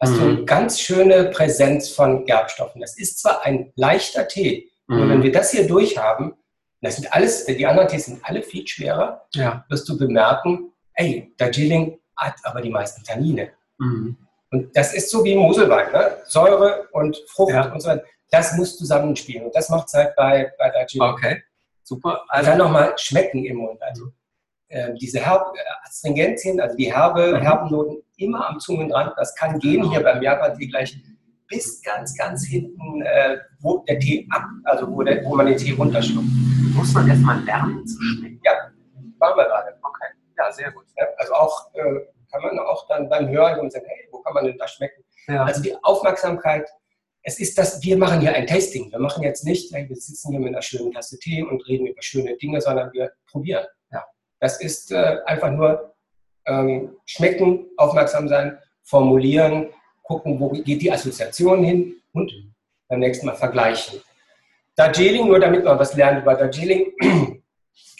hast 0.00 0.12
mhm. 0.12 0.18
du 0.18 0.28
eine 0.28 0.44
ganz 0.44 0.80
schöne 0.80 1.24
Präsenz 1.26 1.88
von 1.90 2.24
Gerbstoffen. 2.24 2.80
Das 2.80 2.98
ist 2.98 3.20
zwar 3.20 3.44
ein 3.44 3.72
leichter 3.76 4.28
Tee, 4.28 4.70
mhm. 4.86 4.96
aber 4.96 5.08
wenn 5.10 5.22
wir 5.22 5.32
das 5.32 5.50
hier 5.50 5.66
durchhaben, 5.66 6.34
das 6.80 6.96
sind 6.96 7.12
alles, 7.14 7.46
die 7.46 7.66
anderen 7.66 7.88
Tees 7.88 8.06
sind 8.06 8.24
alle 8.24 8.42
viel 8.42 8.66
schwerer, 8.66 9.26
ja. 9.34 9.64
wirst 9.68 9.88
du 9.88 9.96
bemerken, 9.96 10.72
ey, 10.94 11.32
Darjeeling 11.38 11.98
hat 12.16 12.34
aber 12.42 12.60
die 12.60 12.70
meisten 12.70 13.02
Tannine. 13.02 13.50
Mhm. 13.78 14.18
Und 14.50 14.76
das 14.76 14.94
ist 14.94 15.10
so 15.10 15.24
wie 15.24 15.34
Moselwein, 15.34 15.90
ne? 15.90 16.18
Säure 16.26 16.86
und 16.92 17.16
Frucht 17.28 17.52
ja. 17.52 17.72
und 17.72 17.80
so 17.80 17.88
weiter. 17.88 18.04
Das 18.30 18.56
muss 18.56 18.76
zusammenspielen. 18.76 19.46
Und 19.46 19.54
das 19.56 19.68
macht 19.68 19.88
es 19.88 19.94
halt 19.94 20.14
bei, 20.14 20.52
bei 20.58 20.70
Darjeeling. 20.70 21.08
Okay. 21.08 21.42
Super. 21.82 22.24
Also 22.28 22.50
dann 22.50 22.58
nochmal 22.58 22.94
schmecken 22.96 23.44
im 23.44 23.56
Mund. 23.56 23.82
Also 23.82 24.12
äh, 24.68 24.92
diese 24.94 25.20
Herb 25.20 25.52
Astringentien, 25.84 26.60
also 26.60 26.76
die 26.76 26.92
herbe, 26.92 27.38
mhm. 27.38 28.03
Immer 28.16 28.48
am 28.48 28.60
Zungenrand. 28.60 29.12
Das 29.16 29.34
kann 29.34 29.58
gehen 29.58 29.88
hier 29.90 30.02
beim 30.02 30.22
Japan-Tee 30.22 30.68
gleich 30.68 30.96
bis 31.48 31.82
ganz, 31.82 32.16
ganz 32.16 32.46
hinten, 32.46 33.02
äh, 33.02 33.38
wo 33.60 33.84
der 33.88 33.98
Tee 33.98 34.26
ab, 34.30 34.44
also 34.64 34.90
wo, 34.90 35.02
der, 35.02 35.24
wo 35.24 35.34
man 35.36 35.46
den 35.46 35.56
Tee 35.56 35.72
runterschluckt. 35.72 36.26
Muss 36.74 36.92
man 36.92 37.08
erstmal 37.08 37.42
lernen 37.44 37.86
zu 37.86 38.00
schmecken? 38.02 38.40
Ja, 38.44 38.52
machen 39.18 39.36
wir 39.36 39.44
gerade. 39.44 39.74
Okay, 39.82 40.06
ja, 40.38 40.52
sehr 40.52 40.72
gut. 40.72 40.84
Ja, 40.96 41.06
also 41.18 41.34
auch 41.34 41.74
äh, 41.74 42.00
kann 42.32 42.42
man 42.42 42.58
auch 42.58 42.86
dann 42.88 43.08
beim 43.08 43.28
Hören 43.28 43.60
und 43.60 43.72
sagen, 43.72 43.86
hey, 43.88 44.08
wo 44.10 44.20
kann 44.20 44.34
man 44.34 44.46
denn 44.46 44.58
das 44.58 44.72
schmecken? 44.72 45.04
Ja. 45.28 45.44
Also 45.44 45.62
die 45.62 45.74
Aufmerksamkeit 45.82 46.68
es 47.26 47.40
ist 47.40 47.56
das, 47.56 47.82
wir 47.82 47.96
machen 47.96 48.20
hier 48.20 48.34
ein 48.34 48.46
Tasting. 48.46 48.92
Wir 48.92 48.98
machen 48.98 49.22
jetzt 49.22 49.44
nicht, 49.44 49.72
wir 49.72 49.96
sitzen 49.96 50.30
hier 50.30 50.40
mit 50.40 50.50
einer 50.50 50.60
schönen 50.60 50.92
Tasse 50.92 51.18
Tee 51.18 51.42
und 51.42 51.66
reden 51.66 51.86
über 51.86 52.02
schöne 52.02 52.36
Dinge, 52.36 52.60
sondern 52.60 52.92
wir 52.92 53.12
probieren. 53.30 53.64
Ja. 53.90 54.04
Das 54.40 54.60
ist 54.60 54.92
äh, 54.92 55.16
einfach 55.24 55.50
nur 55.50 55.93
ähm, 56.46 56.96
schmecken, 57.06 57.66
aufmerksam 57.76 58.28
sein, 58.28 58.58
formulieren, 58.82 59.68
gucken, 60.02 60.38
wo 60.38 60.50
geht 60.50 60.82
die 60.82 60.92
Assoziation 60.92 61.64
hin 61.64 61.96
und 62.12 62.32
beim 62.88 63.00
nächsten 63.00 63.26
Mal 63.26 63.36
vergleichen. 63.36 64.00
Darjeeling, 64.76 65.26
nur 65.26 65.38
damit 65.38 65.64
man 65.64 65.78
was 65.78 65.94
lernt 65.94 66.22
über 66.22 66.34
Darjeeling, 66.34 66.92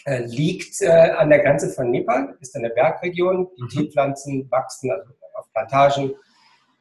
äh, 0.05 0.23
liegt 0.25 0.81
äh, 0.81 0.89
an 0.89 1.29
der 1.29 1.39
Grenze 1.39 1.69
von 1.69 1.89
Nepal, 1.89 2.35
ist 2.39 2.55
eine 2.55 2.69
Bergregion. 2.69 3.47
Die 3.57 3.63
mhm. 3.63 3.69
Teepflanzen 3.69 4.51
wachsen 4.51 4.91
also 4.91 5.11
auf 5.33 5.51
Plantagen 5.51 6.13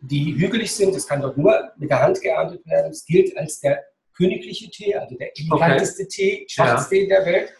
die 0.08 0.34
hügelig 0.34 0.74
sind. 0.74 0.94
Es 0.94 1.06
kann 1.06 1.20
dort 1.20 1.36
nur 1.36 1.72
mit 1.76 1.90
der 1.90 2.00
Hand 2.00 2.20
geerntet 2.20 2.66
werden. 2.66 2.90
Es 2.90 3.04
gilt 3.04 3.36
als 3.36 3.60
der 3.60 3.84
königliche 4.16 4.70
Tee, 4.70 4.94
also 4.94 5.16
der 5.16 5.30
eleganteste 5.38 6.02
okay. 6.02 6.08
Tee, 6.08 6.46
Schwarztee 6.48 7.08
ja. 7.08 7.16
der 7.16 7.26
Welt. 7.26 7.52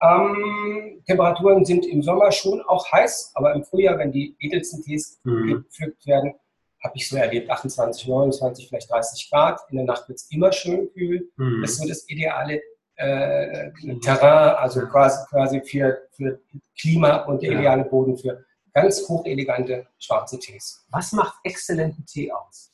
Ähm, 0.00 1.02
Temperaturen 1.06 1.64
sind 1.64 1.86
im 1.86 2.02
Sommer 2.02 2.30
schon 2.30 2.60
auch 2.62 2.90
heiß, 2.92 3.32
aber 3.34 3.54
im 3.54 3.64
Frühjahr, 3.64 3.98
wenn 3.98 4.12
die 4.12 4.36
edelsten 4.38 4.82
Tees 4.82 5.20
mhm. 5.24 5.64
gepflückt 5.64 6.06
werden, 6.06 6.34
habe 6.82 6.92
ich 6.96 7.08
so 7.08 7.16
erlebt, 7.16 7.50
28, 7.50 8.06
29, 8.06 8.68
vielleicht 8.68 8.90
30 8.90 9.30
Grad. 9.30 9.60
In 9.70 9.76
der 9.78 9.86
Nacht 9.86 10.08
wird 10.08 10.18
es 10.18 10.30
immer 10.30 10.52
schön 10.52 10.92
kühl. 10.92 11.28
Mhm. 11.36 11.62
Das 11.62 11.72
ist 11.72 11.78
so 11.78 11.88
das 11.88 12.08
ideale 12.08 12.60
äh, 12.94 13.70
Terrain, 14.00 14.56
also 14.56 14.86
quasi, 14.86 15.26
quasi 15.28 15.60
für, 15.62 16.08
für 16.12 16.40
Klima 16.80 17.24
und 17.24 17.42
der 17.42 17.52
ideale 17.52 17.84
Boden 17.84 18.16
für 18.16 18.44
Ganz 18.80 19.08
hochelegante 19.08 19.86
schwarze 19.98 20.38
Tees. 20.38 20.84
Was 20.90 21.12
macht 21.12 21.34
exzellenten 21.42 22.04
Tee 22.06 22.30
aus? 22.30 22.72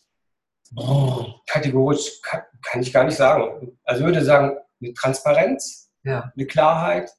Oh, 0.76 1.24
kategorisch 1.46 2.20
kann, 2.20 2.42
kann, 2.62 2.82
ich 2.82 2.92
gar 2.92 3.04
nicht 3.04 3.16
sagen. 3.16 3.78
Also 3.84 4.00
ich 4.00 4.06
würde 4.06 4.24
sagen, 4.24 4.56
eine 4.82 4.92
Transparenz, 4.92 5.90
ja. 6.04 6.32
eine 6.34 6.46
Klarheit, 6.46 7.10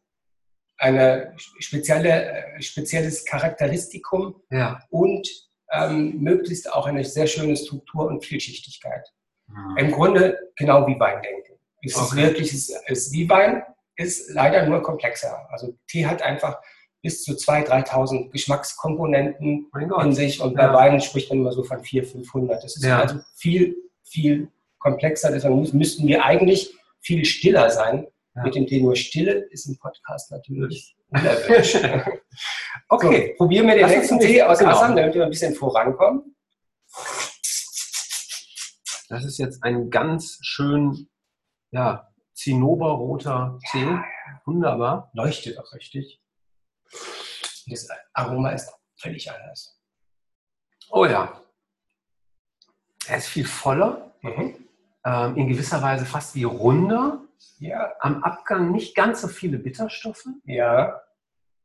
ein 0.77 1.33
spezielle, 1.37 2.55
äh, 2.55 2.61
spezielles 2.61 3.25
Charakteristikum 3.25 4.41
ja. 4.49 4.79
und 4.89 5.27
ähm, 5.71 6.21
möglichst 6.21 6.71
auch 6.71 6.85
eine 6.85 7.03
sehr 7.03 7.27
schöne 7.27 7.55
Struktur 7.55 8.07
und 8.07 8.23
Vielschichtigkeit. 8.23 9.07
Mhm. 9.47 9.77
Im 9.77 9.91
Grunde 9.91 10.37
genau 10.55 10.87
wie 10.87 10.99
Wein 10.99 11.21
denken. 11.21 11.53
Es 11.83 11.95
okay. 11.95 12.05
ist 12.05 12.15
wirklich, 12.15 12.53
es 12.53 12.69
ist 12.87 13.13
wie 13.13 13.29
Wein, 13.29 13.63
ist 13.95 14.31
leider 14.33 14.65
nur 14.65 14.81
komplexer. 14.81 15.47
Also 15.51 15.77
Tee 15.87 16.05
hat 16.05 16.21
einfach 16.21 16.59
bis 17.01 17.23
zu 17.23 17.33
2.000, 17.33 17.87
3.000 17.87 18.31
Geschmackskomponenten 18.31 19.69
in 20.01 20.13
sich 20.13 20.41
und 20.41 20.55
bei 20.55 20.63
ja. 20.63 20.73
Weinen 20.73 20.99
spricht 20.99 21.29
man 21.29 21.39
immer 21.39 21.51
so 21.51 21.63
von 21.63 21.83
400, 21.83 22.11
500. 22.11 22.63
Das 22.63 22.75
ist 22.75 22.83
ja. 22.83 22.99
also 22.99 23.19
viel, 23.35 23.75
viel 24.03 24.49
komplexer. 24.79 25.31
Deshalb 25.31 25.53
müssten 25.73 26.07
wir 26.07 26.25
eigentlich 26.25 26.75
viel 27.01 27.23
stiller 27.25 27.69
sein. 27.69 28.07
Ja. 28.35 28.43
Mit 28.43 28.55
dem 28.55 28.67
Thema 28.67 28.95
Stille 28.95 29.47
ist 29.49 29.65
im 29.65 29.77
Podcast 29.77 30.29
natürlich 30.31 30.95
unerwünscht. 31.09 31.75
okay, 32.89 33.29
so, 33.29 33.37
probieren 33.37 33.67
wir 33.67 33.75
den 33.75 33.87
nächsten 33.87 34.19
Tee 34.19 34.41
aus 34.43 34.59
genau. 34.59 34.71
Assam, 34.71 34.95
damit 34.95 35.15
wir 35.15 35.23
ein 35.23 35.29
bisschen 35.29 35.55
vorankommen. 35.55 36.35
Das 39.07 39.23
ist 39.23 39.37
jetzt 39.37 39.63
ein 39.63 39.89
ganz 39.89 40.39
schön, 40.41 41.07
ja, 41.71 42.11
zinnoberroter 42.33 43.57
Tee. 43.71 43.99
Wunderbar. 44.45 45.09
Leuchtet 45.13 45.57
auch 45.57 45.71
richtig. 45.73 46.21
Das 47.67 47.87
Aroma 48.13 48.49
ist 48.49 48.71
völlig 48.97 49.31
anders. 49.31 49.79
Oh 50.89 51.05
ja. 51.05 51.41
Er 53.07 53.17
ist 53.17 53.27
viel 53.27 53.45
voller, 53.45 54.13
mhm. 54.21 54.55
ähm, 55.05 55.37
in 55.37 55.47
gewisser 55.47 55.81
Weise 55.81 56.05
fast 56.05 56.35
wie 56.35 56.43
runder. 56.43 57.24
Ja. 57.59 57.93
Am 57.99 58.23
Abgang 58.23 58.71
nicht 58.71 58.95
ganz 58.95 59.21
so 59.21 59.27
viele 59.27 59.57
Bitterstoffe. 59.57 60.25
Ja. 60.45 61.01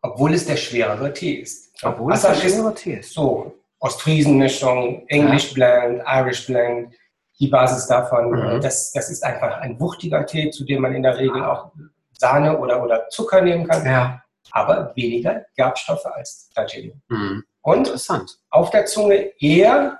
Obwohl 0.02 0.34
es 0.34 0.46
der 0.46 0.56
schwerere 0.56 1.12
Tee 1.12 1.34
ist. 1.34 1.74
Obwohl 1.82 2.12
es 2.12 2.22
der 2.22 2.34
schwerere 2.34 2.74
Tee 2.74 2.94
ist. 2.94 3.12
So, 3.12 3.60
Ostfriesen-Mischung, 3.80 5.06
English 5.08 5.52
ja. 5.52 5.54
Blend, 5.54 6.02
Irish 6.06 6.46
Blend. 6.46 6.94
die 7.38 7.48
Basis 7.48 7.86
davon. 7.86 8.30
Mhm. 8.30 8.60
Das, 8.60 8.92
das 8.92 9.10
ist 9.10 9.24
einfach 9.24 9.58
ein 9.58 9.80
wuchtiger 9.80 10.24
Tee, 10.26 10.50
zu 10.50 10.64
dem 10.64 10.82
man 10.82 10.94
in 10.94 11.02
der 11.02 11.16
Regel 11.16 11.42
auch 11.42 11.72
Sahne 12.12 12.58
oder, 12.58 12.82
oder 12.82 13.08
Zucker 13.08 13.40
nehmen 13.40 13.66
kann. 13.66 13.84
Ja. 13.84 14.22
Aber 14.52 14.92
weniger 14.94 15.46
Gerbstoffe 15.56 16.04
als 16.06 16.50
Darjeeling. 16.54 17.00
Mhm. 17.08 17.44
Und 17.62 17.78
Interessant. 17.78 18.38
auf 18.50 18.70
der 18.70 18.86
Zunge 18.86 19.32
eher 19.38 19.98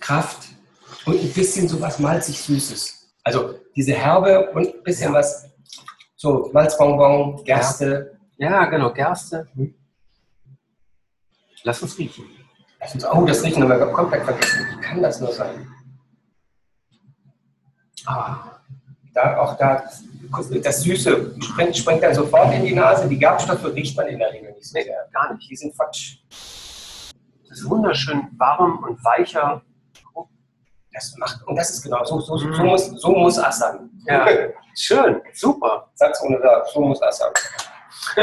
Kraft 0.00 0.48
und 1.06 1.20
ein 1.20 1.32
bisschen 1.32 1.68
so 1.68 1.80
was 1.80 1.98
malzig-süßes. 1.98 3.01
Also 3.24 3.54
diese 3.76 3.92
Herbe 3.94 4.50
und 4.50 4.66
ein 4.74 4.82
bisschen 4.82 5.12
Ja. 5.12 5.18
was, 5.18 5.48
so 6.16 6.50
Malzbonbon, 6.52 7.44
Gerste. 7.44 8.18
Ja, 8.36 8.64
genau, 8.66 8.92
Gerste. 8.92 9.48
Lass 11.64 11.82
uns 11.82 11.96
riechen. 11.98 12.24
Lass 12.80 12.94
uns- 12.94 13.04
Oh, 13.04 13.24
das 13.24 13.42
Riechen 13.44 13.62
haben 13.62 13.68
wir 13.70 13.86
komplett 13.92 14.24
vergessen. 14.24 14.66
Wie 14.74 14.80
kann 14.80 15.00
das 15.02 15.20
nur 15.20 15.32
sein? 15.32 15.68
Ah, 18.06 18.48
Da, 19.14 19.36
auch 19.36 19.58
da, 19.58 19.84
das 20.64 20.82
Süße 20.82 21.36
springt, 21.42 21.76
springt 21.76 22.02
dann 22.02 22.14
sofort 22.14 22.52
in 22.54 22.64
die 22.64 22.74
Nase. 22.74 23.06
Die 23.06 23.18
Gerbstoffe 23.18 23.62
riecht 23.66 23.94
man 23.94 24.06
in 24.06 24.18
der 24.18 24.32
Regel 24.32 24.52
nicht 24.52 24.64
so 24.64 24.74
Nee. 24.78 24.84
sehr. 24.84 25.06
gar 25.12 25.34
nicht. 25.34 25.50
Die 25.50 25.54
sind 25.54 25.76
Quatsch. 25.76 26.16
Das 27.46 27.58
ist 27.60 27.68
wunderschön 27.68 28.28
warm 28.38 28.82
und 28.84 29.04
weicher. 29.04 29.60
Das 30.94 31.14
macht, 31.16 31.42
und 31.46 31.56
das 31.56 31.70
ist 31.70 31.82
genau, 31.82 32.04
so, 32.04 32.20
so, 32.20 32.36
so, 32.36 32.46
Mhm. 32.46 32.66
muss, 32.66 32.86
so 32.86 33.10
muss 33.12 33.38
Assam. 33.38 33.90
Ja. 34.06 34.26
Schön, 34.76 35.22
super. 35.32 35.90
Sag's 35.94 36.22
ohne 36.22 36.38
Satz, 36.40 36.72
so 36.72 36.80
muss 36.80 37.00
Assam. 37.02 37.32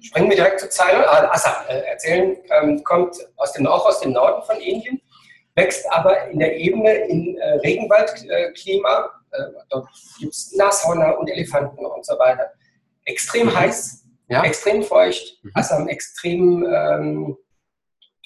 Springen 0.00 0.30
wir 0.30 0.36
direkt 0.36 0.60
zur 0.60 0.70
Zeile. 0.70 1.08
Ah, 1.08 1.28
Assam, 1.32 1.52
äh, 1.68 1.80
erzählen, 1.80 2.36
ähm, 2.50 2.82
kommt 2.84 3.16
aus 3.36 3.52
dem, 3.52 3.66
auch 3.66 3.84
aus 3.86 4.00
dem 4.00 4.12
Norden 4.12 4.42
von 4.44 4.56
Indien, 4.56 5.00
wächst 5.54 5.84
aber 5.92 6.28
in 6.28 6.38
der 6.38 6.56
Ebene 6.56 6.92
in 7.08 7.36
äh, 7.38 7.54
Regenwaldklima. 7.56 9.10
Äh, 9.32 9.38
dort 9.70 9.88
gibt 10.18 10.32
es 10.32 10.52
Nashörner 10.56 11.18
und 11.18 11.28
Elefanten 11.28 11.84
und 11.84 12.04
so 12.06 12.18
weiter. 12.18 12.50
Extrem 13.04 13.46
Mhm. 13.48 13.56
heiß, 13.58 14.04
Ja. 14.28 14.42
extrem 14.44 14.82
feucht, 14.82 15.38
Mhm. 15.42 15.50
Assam 15.54 15.88
extrem 15.88 16.66
ähm, 16.66 17.36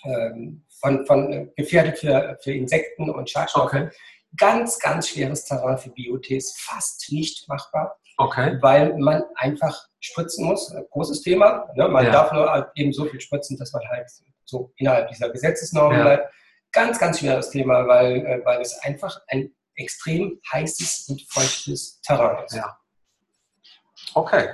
ähm, 0.05 0.65
von, 0.81 1.05
von 1.07 1.33
äh, 1.33 1.47
gefährdet 1.57 1.99
für, 1.99 2.39
für 2.43 2.53
Insekten 2.53 3.11
und 3.11 3.29
Schadstoffe. 3.29 3.67
Okay. 3.67 3.89
Ganz, 4.39 4.79
ganz 4.79 5.09
schweres 5.09 5.45
Terrain 5.45 5.77
für 5.77 5.91
BOTs, 5.91 6.59
fast 6.61 7.11
nicht 7.13 7.47
machbar, 7.49 7.99
Okay. 8.17 8.57
weil 8.63 8.97
man 8.97 9.25
einfach 9.35 9.77
spritzen 9.99 10.47
muss. 10.47 10.73
Großes 10.91 11.21
Thema. 11.23 11.69
Ne? 11.75 11.89
Man 11.89 12.07
Ja. 12.07 12.13
darf 12.13 12.33
nur 12.33 12.71
eben 12.77 12.93
so 12.93 13.05
viel 13.07 13.21
spritzen, 13.21 13.59
dass 13.59 13.73
man 13.73 13.83
halt 13.91 14.09
so 14.45 14.73
innerhalb 14.77 15.09
dieser 15.09 15.29
Gesetzesnormen 15.31 15.99
Ja. 15.99 16.05
bleibt. 16.05 16.33
Ganz, 16.73 16.99
ganz 16.99 17.19
schweres 17.19 17.51
Thema, 17.51 17.87
weil, 17.89 18.25
äh, 18.25 18.41
weil 18.45 18.61
es 18.61 18.79
einfach 18.85 19.21
ein 19.29 19.53
extrem 19.75 20.41
heißes 20.53 21.09
und 21.09 21.23
feuchtes 21.29 22.01
Terrain 22.03 22.45
ist. 22.45 22.55
Ja. 22.55 22.79
Okay. 24.15 24.49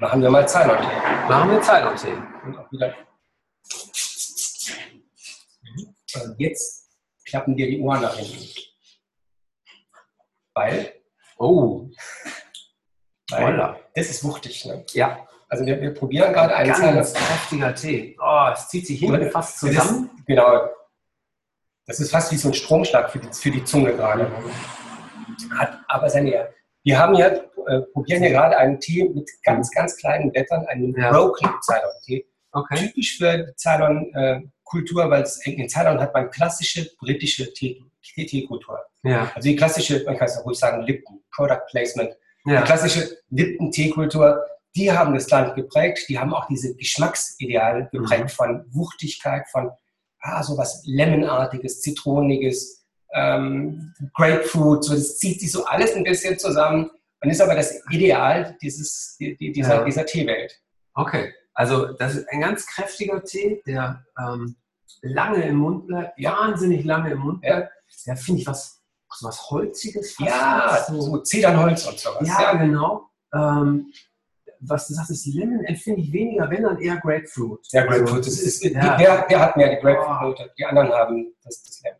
Machen 0.00 0.22
wir 0.22 0.30
mal 0.30 0.46
Ceylon-Tee. 0.48 1.28
Machen 1.28 1.50
wir 1.50 1.60
Ceylon-Tee. 1.62 2.16
Und 2.46 2.58
auch 2.58 2.72
wieder. 2.72 2.94
Und 6.14 6.40
jetzt 6.40 6.88
klappen 7.26 7.56
dir 7.56 7.66
die 7.68 7.80
Ohren 7.80 8.02
nach 8.02 8.16
hinten. 8.16 8.48
Weil, 10.54 10.94
Oh, 11.38 11.88
weil 13.30 13.42
Voila. 13.56 13.80
das 13.94 14.10
ist 14.10 14.24
wuchtig. 14.24 14.64
Ne? 14.66 14.84
ja. 14.92 15.26
Also 15.48 15.64
wir, 15.66 15.80
wir 15.80 15.92
probieren 15.94 16.32
gerade 16.32 16.54
einen 16.54 16.74
Ceylon. 16.74 16.94
Ganz 16.96 17.14
kräftiger 17.14 17.74
Tee. 17.74 18.16
Oh, 18.20 18.48
es 18.52 18.68
zieht 18.68 18.86
sich 18.86 19.00
hinten 19.00 19.30
fast 19.30 19.54
Das 19.54 19.60
zusammen. 19.60 20.10
ist, 20.18 20.26
genau. 20.26 20.68
Das 21.86 21.98
ist 22.00 22.10
fast 22.10 22.30
wie 22.32 22.36
so 22.36 22.48
ein 22.48 22.54
Stromschlag 22.54 23.10
für 23.10 23.18
die, 23.18 23.32
für 23.32 23.50
die 23.50 23.64
Zunge 23.64 23.94
gerade. 23.94 24.30
Hat 25.58 25.78
aber 25.88 26.08
seine. 26.10 26.52
Wir 26.84 26.98
haben 26.98 27.14
ja, 27.14 27.30
äh, 27.70 27.80
probieren 27.92 28.22
hier 28.22 28.30
gerade 28.32 28.56
einen 28.56 28.80
Tee 28.80 29.08
mit 29.08 29.28
ganz, 29.44 29.70
ganz 29.70 29.96
kleinen 29.96 30.30
Blättern, 30.32 30.66
einen 30.66 30.94
Ja. 30.98 31.10
Broken 31.10 31.48
Ceylon-Tee. 31.62 32.26
Okay. 32.52 32.76
Typisch 32.76 33.18
für 33.18 33.38
die 33.38 33.52
Ceylon-Kultur, 33.56 35.10
weil 35.10 35.22
es, 35.22 35.44
in 35.46 35.68
Ceylon 35.68 36.00
hat 36.00 36.12
man 36.14 36.30
klassische 36.30 36.88
britische 36.98 37.52
Tee- 37.52 37.80
Tee- 38.02 38.26
Teekultur. 38.26 38.78
Ja. 39.02 39.30
Also 39.34 39.48
die 39.48 39.56
klassische, 39.56 40.02
man 40.04 40.16
kann 40.16 40.28
es 40.28 40.36
auch 40.38 40.44
ruhig 40.44 40.58
sagen, 40.58 40.82
Lipton, 40.82 41.20
Product 41.34 41.62
Placement. 41.70 42.10
Die 42.46 42.50
Ja. 42.52 42.62
klassische 42.62 43.18
Lipton-Teekultur, 43.30 44.42
die 44.74 44.90
haben 44.90 45.14
das 45.14 45.28
Land 45.30 45.54
geprägt, 45.54 46.06
die 46.08 46.18
haben 46.18 46.32
auch 46.32 46.46
diese 46.48 46.74
Geschmacksideale 46.74 47.88
geprägt 47.92 48.24
Mhm. 48.24 48.28
von 48.28 48.64
Wuchtigkeit, 48.72 49.46
von 49.50 49.70
ah, 50.22 50.42
so 50.42 50.56
was 50.58 50.82
Lemonartiges, 50.86 51.80
Zitroniges, 51.80 52.84
ähm, 53.14 53.94
Grapefruit, 54.14 54.84
so, 54.84 54.94
das 54.94 55.18
zieht 55.18 55.40
sich 55.40 55.50
so 55.50 55.64
alles 55.64 55.94
ein 55.96 56.04
bisschen 56.04 56.38
zusammen 56.38 56.90
und 57.22 57.30
ist 57.30 57.40
aber 57.40 57.54
das 57.54 57.82
Ideal 57.90 58.56
dieses, 58.62 59.16
die, 59.18 59.36
die, 59.36 59.52
dieser, 59.52 59.76
Ja. 59.76 59.84
dieser 59.84 60.06
Teewelt. 60.06 60.58
Okay. 60.94 61.32
Also, 61.54 61.92
das 61.94 62.14
ist 62.16 62.28
ein 62.30 62.40
ganz 62.40 62.66
kräftiger 62.66 63.22
Tee, 63.22 63.62
der 63.66 64.04
ähm, 64.18 64.56
lange 65.02 65.42
im 65.46 65.56
Mund 65.56 65.86
bleibt, 65.86 66.18
wahnsinnig 66.22 66.84
lange 66.84 67.10
im 67.12 67.18
Mund 67.18 67.44
Ja. 67.44 67.56
bleibt. 67.56 67.72
Ja, 68.04 68.16
finde 68.16 68.40
ich 68.40 68.46
was, 68.46 68.80
so 69.12 69.26
was 69.28 69.50
Holziges. 69.50 70.16
Ja, 70.18 70.84
so. 70.88 71.00
so 71.00 71.18
Zedernholz 71.18 71.86
und 71.86 71.98
sowas. 71.98 72.26
Ja, 72.26 72.54
genau. 72.54 73.10
Ähm, 73.34 73.92
was 74.60 74.88
du 74.88 74.94
sagst, 74.94 75.10
das 75.10 75.26
Lemon 75.26 75.64
empfinde 75.64 76.00
ich 76.02 76.12
weniger, 76.12 76.48
wenn 76.50 76.62
dann 76.62 76.78
eher 76.78 76.96
Grapefruit. 76.98 77.60
Ja, 77.72 77.82
Grapefruit. 77.84 78.18
Also, 78.18 78.30
Das 78.30 78.40
ist, 78.40 78.64
ja. 78.64 78.96
der, 78.96 79.26
der 79.26 79.40
hat 79.40 79.56
mehr 79.56 79.70
die 79.74 79.80
Grapefruit, 79.82 80.50
die 80.58 80.64
anderen 80.64 80.92
haben 80.92 81.34
das, 81.42 81.62
das 81.62 81.82
Lemon. 81.82 81.98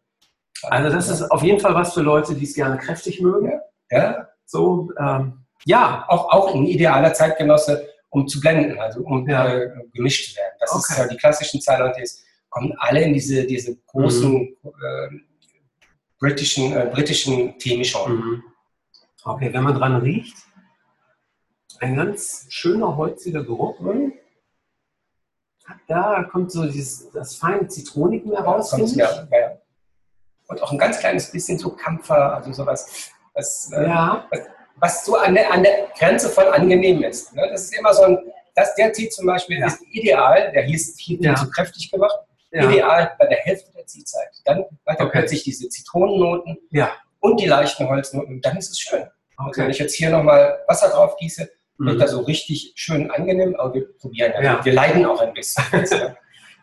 Also 0.64 0.90
das 0.94 1.08
ist 1.08 1.30
auf 1.30 1.42
jeden 1.42 1.58
Fall 1.58 1.74
was 1.74 1.94
für 1.94 2.02
Leute, 2.02 2.34
die 2.34 2.44
es 2.44 2.54
gerne 2.54 2.76
kräftig 2.76 3.20
mögen. 3.22 3.60
ja, 3.90 4.28
So, 4.50 4.90
ähm, 4.98 5.44
ja, 5.64 6.04
auch, 6.08 6.28
auch 6.32 6.54
ein 6.54 6.64
idealer 6.66 7.12
Zeitgenosse, 7.14 7.88
um 8.08 8.26
zu 8.26 8.40
blenden, 8.40 8.76
also 8.80 9.00
um 9.02 9.28
Ja. 9.28 9.46
äh, 9.46 9.70
gemischt 9.92 10.30
zu 10.30 10.36
werden. 10.36 10.56
Das 10.58 10.74
ist 10.74 10.90
Okay. 10.90 11.02
ja 11.02 11.06
die 11.08 11.16
klassischen 11.16 11.60
Ceylon-Tees, 11.60 12.24
kommen 12.48 12.74
alle 12.78 13.02
in 13.04 13.12
diese, 13.14 13.46
diese 13.46 13.76
großen 13.86 14.56
äh, 14.64 15.08
britischen, 16.18 16.72
äh, 16.72 16.90
britischen 16.92 17.56
Teemischungen. 17.58 18.16
Mhm. 18.16 18.42
Okay, 19.22 19.52
wenn 19.52 19.62
man 19.62 19.74
dran 19.76 19.96
riecht, 20.02 20.36
ein 21.78 21.94
ganz 21.94 22.46
schöner 22.48 22.96
holziger 22.96 23.44
Geruch. 23.44 23.78
Mhm. 23.78 24.14
Da 25.86 26.24
kommt 26.24 26.50
so 26.50 26.64
dieses, 26.66 27.08
das 27.12 27.36
feine 27.36 27.68
Zitronik 27.68 28.26
mehr 28.26 28.40
raus, 28.40 28.72
ich. 28.76 28.96
ja, 28.96 29.28
ja. 29.30 29.58
Und 30.48 30.60
auch 30.60 30.72
ein 30.72 30.78
ganz 30.78 30.98
kleines 30.98 31.30
bisschen 31.30 31.56
so 31.56 31.70
Kampfer, 31.70 32.34
also 32.34 32.52
sowas, 32.52 33.12
was, 33.34 33.70
äh, 33.72 33.84
Ja, 33.84 34.28
was 34.76 35.04
so 35.04 35.16
an 35.16 35.34
der, 35.34 35.52
an 35.52 35.62
der 35.62 35.88
Grenze 35.98 36.28
von 36.28 36.44
angenehm 36.44 37.02
ist. 37.02 37.34
Ne? 37.34 37.48
Das 37.50 37.62
ist 37.64 37.76
immer 37.78 37.92
so 37.94 38.02
ein, 38.04 38.18
das, 38.54 38.74
der 38.74 38.92
Tee 38.92 39.08
zum 39.08 39.26
Beispiel 39.26 39.58
Ja. 39.58 39.66
ist 39.66 39.80
ideal, 39.90 40.50
der 40.52 40.62
hier 40.62 40.76
ist 40.76 40.98
hier 41.00 41.18
Ja. 41.20 41.34
zu 41.34 41.48
kräftig 41.50 41.90
gemacht, 41.90 42.16
ja, 42.52 42.68
ideal 42.68 43.12
bei 43.18 43.26
der 43.26 43.38
Hälfte 43.38 43.70
der 43.76 43.86
Ziehzeit. 43.86 44.28
Dann 44.44 44.64
hat 44.86 44.98
er 44.98 45.06
Okay. 45.06 45.18
plötzlich 45.20 45.44
diese 45.44 45.68
Zitronennoten 45.68 46.58
ja. 46.70 46.90
und 47.20 47.38
die 47.40 47.46
leichten 47.46 47.88
Holznoten 47.88 48.34
und 48.36 48.44
dann 48.44 48.56
ist 48.56 48.70
es 48.70 48.80
schön. 48.80 49.02
Also 49.36 49.58
wenn 49.60 49.64
Okay. 49.64 49.70
ich 49.70 49.78
jetzt 49.78 49.94
hier 49.94 50.10
nochmal 50.10 50.58
Wasser 50.66 50.88
drauf 50.90 51.16
gieße, 51.18 51.48
wird 51.78 51.96
Mhm. 51.96 51.98
da 52.00 52.08
so 52.08 52.20
richtig 52.20 52.72
schön 52.74 53.10
angenehm, 53.10 53.54
aber 53.56 53.72
wir 53.74 53.96
probieren 53.98 54.32
ja. 54.34 54.42
Ja. 54.42 54.64
Wir 54.64 54.72
leiden 54.72 55.06
auch 55.06 55.20
ein 55.20 55.32
bisschen. 55.34 55.64
jetzt? 55.72 55.94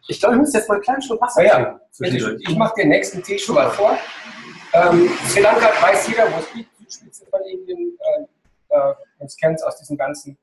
Ich 0.09 0.21
glaube, 0.21 0.35
ich 0.35 0.39
muss 0.39 0.53
jetzt 0.53 0.69
mal 0.69 0.75
einen 0.75 0.83
kleinen 0.83 1.01
Schluck 1.01 1.19
Wasser 1.19 1.43
Ja, 1.43 1.59
ja. 1.59 1.79
ich 1.99 2.55
mache 2.55 2.75
den 2.77 2.87
nächsten 2.87 3.21
Tee 3.21 3.37
schon 3.37 3.55
mal 3.55 3.69
vor. 3.69 3.97
Ähm, 4.73 5.09
Sri 5.27 5.41
Lanka 5.41 5.67
weiß 5.81 6.07
jeder, 6.09 6.31
wo 6.31 6.39
es 6.39 6.53
liegt, 6.53 6.75
Südspitze 6.77 7.25
von 7.27 7.41
Indien. 7.49 7.97
Äh, 7.99 8.75
äh, 8.75 8.93
uns 9.19 9.35
kennt 9.37 9.55
es 9.55 9.63
aus 9.63 9.77
diesen 9.77 9.97
ganzen 9.97 10.37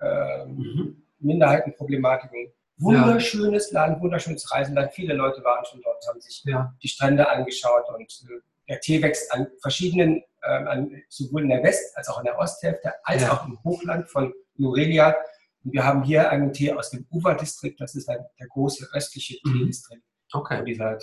Mhm. 0.00 1.02
Minderheitenproblematiken. 1.18 2.52
Wunderschönes 2.76 3.72
Land, 3.72 4.00
wunderschönes 4.00 4.48
Reisenland. 4.52 4.92
Viele 4.92 5.12
Leute 5.14 5.42
waren 5.42 5.64
schon 5.64 5.82
dort, 5.82 6.06
haben 6.06 6.20
sich 6.20 6.44
Ja. 6.44 6.72
die 6.80 6.86
Strände 6.86 7.28
angeschaut 7.28 7.82
und 7.96 8.04
äh, 8.30 8.40
der 8.68 8.78
Tee 8.80 9.02
wächst 9.02 9.32
an 9.34 9.48
verschiedenen, 9.60 10.22
ähm, 10.46 10.68
an, 10.68 11.02
sowohl 11.08 11.42
in 11.42 11.48
der 11.48 11.64
West- 11.64 11.96
als 11.96 12.08
auch 12.08 12.18
in 12.20 12.26
der 12.26 12.38
Osthälfte, 12.38 12.94
als 13.02 13.22
Ja. 13.22 13.32
auch 13.32 13.46
im 13.48 13.58
Hochland 13.64 14.08
von 14.08 14.32
Nurelia. 14.56 15.16
Und 15.64 15.72
wir 15.72 15.84
haben 15.84 16.04
hier 16.04 16.30
einen 16.30 16.52
Tee 16.52 16.72
aus 16.72 16.90
dem 16.90 17.04
Uva-Distrikt, 17.10 17.80
das 17.80 17.96
ist 17.96 18.08
ein, 18.08 18.24
der 18.38 18.46
große 18.46 18.88
östliche 18.94 19.38
Mhm. 19.44 19.58
Teedistrikt, 19.58 20.04
wo 20.32 20.38
Okay, 20.38 20.62
dieser 20.64 20.96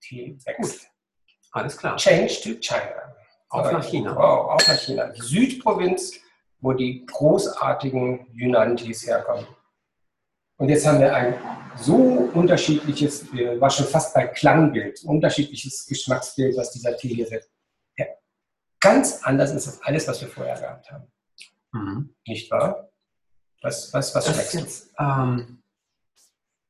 Tee 0.00 0.36
wächst. 0.44 0.88
Alles 1.52 1.76
klar. 1.76 1.96
Change 1.96 2.34
to 2.42 2.60
China. 2.60 3.14
Auf 3.48 3.70
nach 3.70 3.84
China. 3.84 4.16
Wow, 4.16 4.50
auf 4.52 4.66
nach 4.66 4.78
China. 4.78 5.06
Die 5.08 5.20
Südprovinz, 5.20 6.14
wo 6.60 6.72
die 6.72 7.04
großartigen 7.06 8.26
Yunnan-Tees 8.32 9.06
herkommen. 9.06 9.46
Und 10.56 10.68
jetzt 10.68 10.86
haben 10.86 11.00
wir 11.00 11.14
ein 11.14 11.34
so 11.76 11.96
unterschiedliches, 12.34 13.32
war 13.32 13.70
schon 13.70 13.86
fast 13.86 14.14
bei 14.14 14.26
Klangbild, 14.28 15.02
unterschiedliches 15.04 15.86
Geschmacksbild, 15.86 16.56
was 16.56 16.70
dieser 16.72 16.96
Tee 16.96 17.14
hier 17.14 17.26
setzt. 17.26 17.50
Ja. 17.96 18.06
Ganz 18.80 19.22
anders 19.22 19.52
ist 19.52 19.66
als 19.66 19.82
alles, 19.82 20.08
was 20.08 20.20
wir 20.20 20.28
vorher 20.28 20.58
gehabt 20.58 20.90
haben. 20.90 21.12
Mhm. 21.72 22.14
Nicht 22.26 22.50
wahr? 22.50 22.90
Was, 23.62 23.92
was, 23.92 24.14
was 24.14 24.24
Das 24.24 24.34
schmeckst 24.34 24.54
du? 24.54 24.58
jetzt, 24.58 24.94
ähm, 24.98 25.62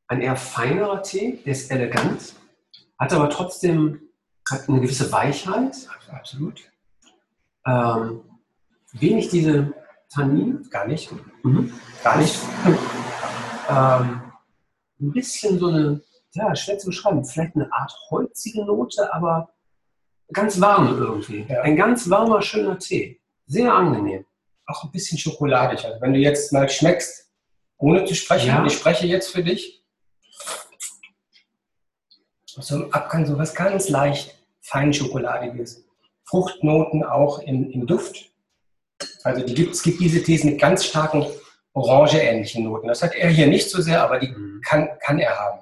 ein 0.09 0.21
eher 0.21 0.37
feinerer 0.37 1.03
Tee, 1.03 1.38
der 1.45 1.53
ist 1.53 1.71
elegant, 1.71 2.35
hat 2.99 3.12
aber 3.12 3.31
trotzdem 3.31 4.12
eine 4.69 4.81
gewisse 4.81 5.11
Weichheit. 5.11 5.77
Absolut. 6.11 6.61
Ähm, 7.67 8.23
wenig 8.93 9.29
diese 9.29 9.73
Tannin. 10.12 10.69
Gar 10.71 10.87
nicht. 10.87 11.11
Mhm. 11.43 11.73
Gar 12.03 12.19
nicht. 12.19 12.38
ähm, 13.69 14.23
ein 15.01 15.12
bisschen 15.12 15.59
so 15.59 15.69
eine, 15.69 16.01
ja, 16.33 16.55
schwer 16.55 16.79
zu 16.79 16.87
beschreiben, 16.87 17.25
vielleicht 17.25 17.57
eine 17.57 17.73
Art 17.73 17.93
holzige 18.11 18.65
Note, 18.65 19.12
aber 19.12 19.49
ganz 20.33 20.61
warm 20.61 20.99
irgendwie. 20.99 21.47
Ja. 21.49 21.62
Ein 21.62 21.77
ganz 21.77 22.09
warmer, 22.09 22.41
schöner 22.43 22.79
Tee. 22.79 23.21
Sehr 23.47 23.73
angenehm. 23.73 24.25
Auch 24.67 24.85
ein 24.85 24.91
bisschen 24.91 25.19
schokoladig. 25.19 25.85
Also 25.85 26.01
wenn 26.01 26.12
du 26.12 26.21
jetzt 26.21 26.53
mal 26.53 26.69
schmeckst, 26.69 27.31
ohne 27.79 28.05
zu 28.05 28.15
sprechen, 28.15 28.49
ja. 28.49 28.65
ich 28.65 28.75
spreche 28.75 29.07
jetzt 29.07 29.33
für 29.33 29.43
dich, 29.43 29.85
so 32.47 32.77
im 32.77 32.93
Abgang 32.93 33.27
so 33.27 33.38
was 33.38 33.55
ganz 33.55 33.88
leicht 33.88 34.41
feinschokoladiges. 34.62 35.85
Fruchtnoten 36.25 37.05
auch 37.05 37.40
im, 37.40 37.70
im 37.70 37.87
Duft. 37.87 38.31
Also 39.25 39.44
gibt, 39.44 39.75
es 39.75 39.83
gibt 39.83 40.01
diese 40.01 40.22
Tees 40.22 40.44
mit 40.44 40.61
ganz 40.61 40.85
starken 40.85 41.27
orangeähnlichen 41.75 42.64
Noten. 42.64 42.88
Das 42.88 43.03
hat 43.03 43.14
er 43.14 43.29
hier 43.29 43.46
nicht 43.46 43.70
so 43.70 43.81
sehr, 43.81 44.03
aber 44.03 44.18
die 44.18 44.29
mhm. 44.29 44.61
kann, 44.64 44.88
kann 45.01 45.18
er 45.18 45.38
haben. 45.38 45.61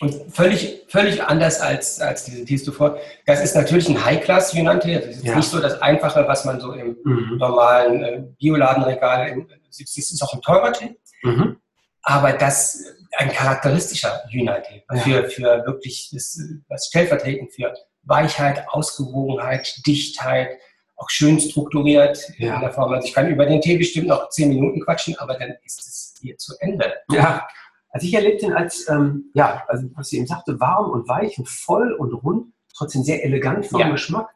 Und 0.00 0.14
völlig, 0.32 0.84
völlig 0.88 1.24
anders 1.24 1.60
als, 1.60 2.00
als 2.00 2.24
diese 2.24 2.44
Tees 2.44 2.64
zuvor. 2.64 2.98
Das 3.26 3.42
ist 3.42 3.56
natürlich 3.56 3.88
ein 3.88 4.04
High-Class-Yunnan-Tee. 4.04 4.94
Das 4.94 5.16
ist 5.16 5.24
ja. 5.24 5.34
nicht 5.34 5.48
so 5.48 5.58
das 5.58 5.82
Einfache, 5.82 6.24
was 6.28 6.44
man 6.44 6.60
so 6.60 6.72
im 6.72 6.96
mhm. 7.02 7.36
normalen 7.38 8.04
äh, 8.04 8.22
Bioladenregal 8.38 9.44
sieht. 9.70 9.88
Das 9.88 10.10
ist 10.10 10.22
auch 10.22 10.34
ein 10.34 10.42
teurer 10.42 10.72
Tee. 10.72 10.96
Mhm. 11.22 11.56
Aber 12.02 12.32
das 12.32 12.84
ein 13.16 13.30
charakteristischer. 13.30 14.22
Ja. 14.30 14.62
Für, 15.02 15.28
für 15.30 15.66
wirklich, 15.66 16.10
das, 16.12 16.40
das 16.68 16.86
stellvertretend 16.86 17.52
für 17.52 17.72
Weichheit, 18.02 18.66
Ausgewogenheit, 18.68 19.86
Dichtheit, 19.86 20.58
auch 20.96 21.10
schön 21.10 21.38
strukturiert 21.38 22.18
ja. 22.38 22.56
in 22.56 22.60
der 22.60 22.72
Form. 22.72 22.92
Also 22.92 23.06
ich 23.06 23.14
kann 23.14 23.28
über 23.28 23.46
den 23.46 23.60
Tee 23.60 23.76
bestimmt 23.76 24.08
noch 24.08 24.28
zehn 24.30 24.48
Minuten 24.48 24.80
quatschen, 24.80 25.16
aber 25.18 25.38
dann 25.38 25.54
ist 25.64 25.80
es 25.80 26.14
hier 26.20 26.36
zu 26.36 26.54
Ende. 26.58 26.92
Ja, 27.10 27.46
also 27.90 28.06
ich 28.06 28.14
erlebe 28.14 28.38
den 28.38 28.52
als, 28.52 28.88
ähm, 28.88 29.30
ja, 29.34 29.64
also 29.68 29.88
was 29.94 30.08
sie 30.08 30.18
eben 30.18 30.26
sagte, 30.26 30.60
warm 30.60 30.90
und 30.90 31.08
weich 31.08 31.38
und 31.38 31.48
voll 31.48 31.92
und 31.92 32.12
rund, 32.12 32.52
trotzdem 32.76 33.02
sehr 33.02 33.24
elegant 33.24 33.66
vom 33.66 33.80
ja. 33.80 33.90
Geschmack, 33.90 34.28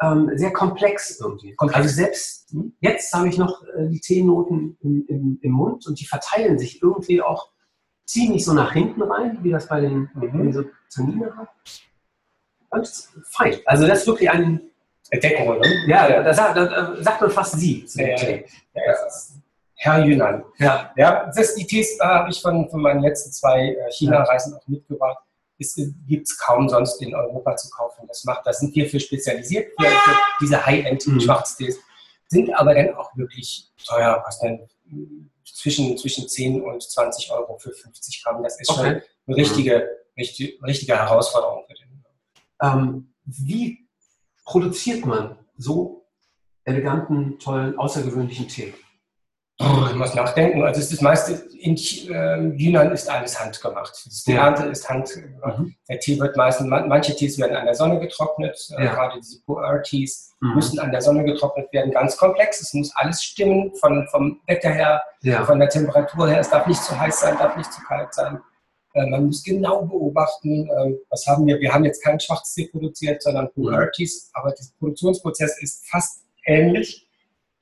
ähm, 0.00 0.30
sehr 0.34 0.52
komplex 0.52 1.20
irgendwie. 1.20 1.54
Komplex. 1.54 1.82
Also 1.82 1.94
selbst 1.94 2.54
jetzt 2.80 3.12
habe 3.12 3.28
ich 3.28 3.38
noch 3.38 3.62
äh, 3.76 3.88
die 3.88 4.00
Teenoten 4.00 4.76
im, 4.80 5.04
im, 5.08 5.38
im, 5.42 5.52
Mund 5.52 5.86
und 5.86 6.00
die 6.00 6.06
verteilen 6.06 6.58
sich 6.58 6.82
irgendwie 6.82 7.22
auch 7.22 7.50
ziemlich 8.08 8.44
so 8.44 8.54
nach 8.54 8.72
hinten 8.72 9.02
rein, 9.02 9.38
wie 9.42 9.50
das 9.50 9.68
bei 9.68 9.80
den 9.80 10.10
mhm. 10.14 10.52
so 10.52 10.64
hat. 11.36 11.48
Und 12.70 13.08
fein. 13.30 13.56
Also 13.66 13.86
das 13.86 14.00
ist 14.00 14.06
wirklich 14.06 14.30
ein 14.30 14.60
Entdeckung, 15.10 15.58
ne? 15.58 15.84
Ja, 15.86 16.22
da, 16.22 16.34
sagt, 16.34 16.56
da 16.56 17.02
sagt 17.02 17.20
man 17.20 17.30
fast 17.30 17.58
Sie. 17.58 17.86
Ja, 17.94 18.08
ja, 18.08 18.38
ja, 18.74 18.94
Herr 19.74 20.04
Yunnan. 20.04 20.44
Ja. 20.58 20.92
ja 20.96 21.30
das, 21.34 21.54
die 21.54 21.66
Tees 21.66 21.98
äh, 22.00 22.04
habe 22.04 22.30
ich 22.30 22.40
von, 22.42 22.68
von 22.68 22.82
meinen 22.82 23.00
letzten 23.00 23.30
zwei 23.30 23.68
äh, 23.68 23.90
China-Reisen 23.92 24.54
auch 24.54 24.66
mitgebracht. 24.66 25.18
Es 25.58 25.74
gibt 26.06 26.28
es 26.28 26.38
kaum 26.38 26.68
sonst 26.68 27.00
in 27.02 27.14
Europa 27.14 27.56
zu 27.56 27.70
kaufen. 27.70 28.06
Das 28.06 28.24
macht, 28.24 28.46
da 28.46 28.52
sind 28.52 28.74
wir 28.74 28.88
für 28.88 29.00
spezialisiert, 29.00 29.72
für, 29.78 29.88
für 29.88 30.16
diese 30.40 30.64
High-End-Schwarztees. 30.64 31.76
Mhm. 31.76 31.82
Sind 32.28 32.54
aber 32.54 32.74
dann 32.74 32.94
auch 32.94 33.16
wirklich 33.16 33.70
teuer, 33.86 34.22
was 34.24 34.38
dann 34.40 34.60
zwischen, 35.58 35.98
zwischen 35.98 36.28
10 36.28 36.62
und 36.62 36.82
20 36.82 37.32
Euro 37.32 37.58
für 37.58 37.72
50 37.72 38.22
Gramm. 38.22 38.42
Das 38.42 38.60
ist 38.60 38.70
okay. 38.70 38.78
schon 38.78 38.86
eine 38.86 39.36
richtige, 39.36 39.88
richtige, 40.16 40.62
richtige 40.64 40.96
Herausforderung 40.96 41.64
für 41.66 41.74
den. 41.74 42.04
Ähm, 42.62 43.14
wie 43.24 43.88
produziert 44.44 45.04
man 45.04 45.36
so 45.56 46.06
eleganten, 46.64 47.38
tollen, 47.40 47.76
außergewöhnlichen 47.76 48.48
Tee? 48.48 48.72
Oh, 49.60 49.86
ich 49.88 49.96
muss 49.96 50.14
nachdenken. 50.14 50.62
Also 50.62 50.80
ist 50.80 51.02
meiste 51.02 51.32
in 51.58 51.76
Yunnan 52.56 52.92
ist 52.92 53.10
alles 53.10 53.40
handgemacht. 53.40 54.06
Die 54.26 54.32
ja. 54.32 54.46
Ernte 54.46 54.66
ist 54.66 54.88
handgemacht. 54.88 55.58
Mhm. 55.58 55.74
Der 55.88 55.98
Tee 55.98 56.18
wird 56.20 56.36
meistens, 56.36 56.68
manche 56.68 57.16
Tees 57.16 57.38
werden 57.38 57.56
an 57.56 57.64
der 57.64 57.74
Sonne 57.74 57.98
getrocknet, 57.98 58.56
äh, 58.76 58.84
ja. 58.84 58.94
gerade 58.94 59.18
diese 59.18 59.40
Pu'er-Tees 59.40 60.36
mhm. 60.40 60.54
müssen 60.54 60.78
an 60.78 60.92
der 60.92 61.00
Sonne 61.00 61.24
getrocknet 61.24 61.72
werden. 61.72 61.92
Ganz 61.92 62.16
komplex. 62.16 62.60
Es 62.60 62.72
muss 62.72 62.94
alles 62.94 63.22
stimmen, 63.22 63.74
von, 63.74 64.06
vom 64.12 64.40
Wetter 64.46 64.70
her, 64.70 65.02
ja. 65.22 65.44
von 65.44 65.58
der 65.58 65.68
Temperatur 65.68 66.28
her. 66.28 66.38
Es 66.38 66.50
darf 66.50 66.66
nicht 66.68 66.82
zu 66.82 66.98
heiß 66.98 67.20
sein, 67.20 67.36
darf 67.36 67.56
nicht 67.56 67.72
zu 67.72 67.82
kalt 67.82 68.14
sein. 68.14 68.40
Äh, 68.94 69.06
man 69.06 69.26
muss 69.26 69.42
genau 69.42 69.82
beobachten, 69.82 70.70
äh, 70.70 70.94
was 71.10 71.26
haben 71.26 71.46
wir. 71.46 71.58
Wir 71.58 71.74
haben 71.74 71.84
jetzt 71.84 72.04
keinen 72.04 72.20
Schwarztee 72.20 72.68
produziert, 72.68 73.22
sondern 73.22 73.48
Pu'er-Tees, 73.48 74.30
aber 74.34 74.50
der 74.50 74.64
Produktionsprozess 74.78 75.60
ist 75.60 75.84
fast 75.88 76.22
ähnlich. 76.46 77.08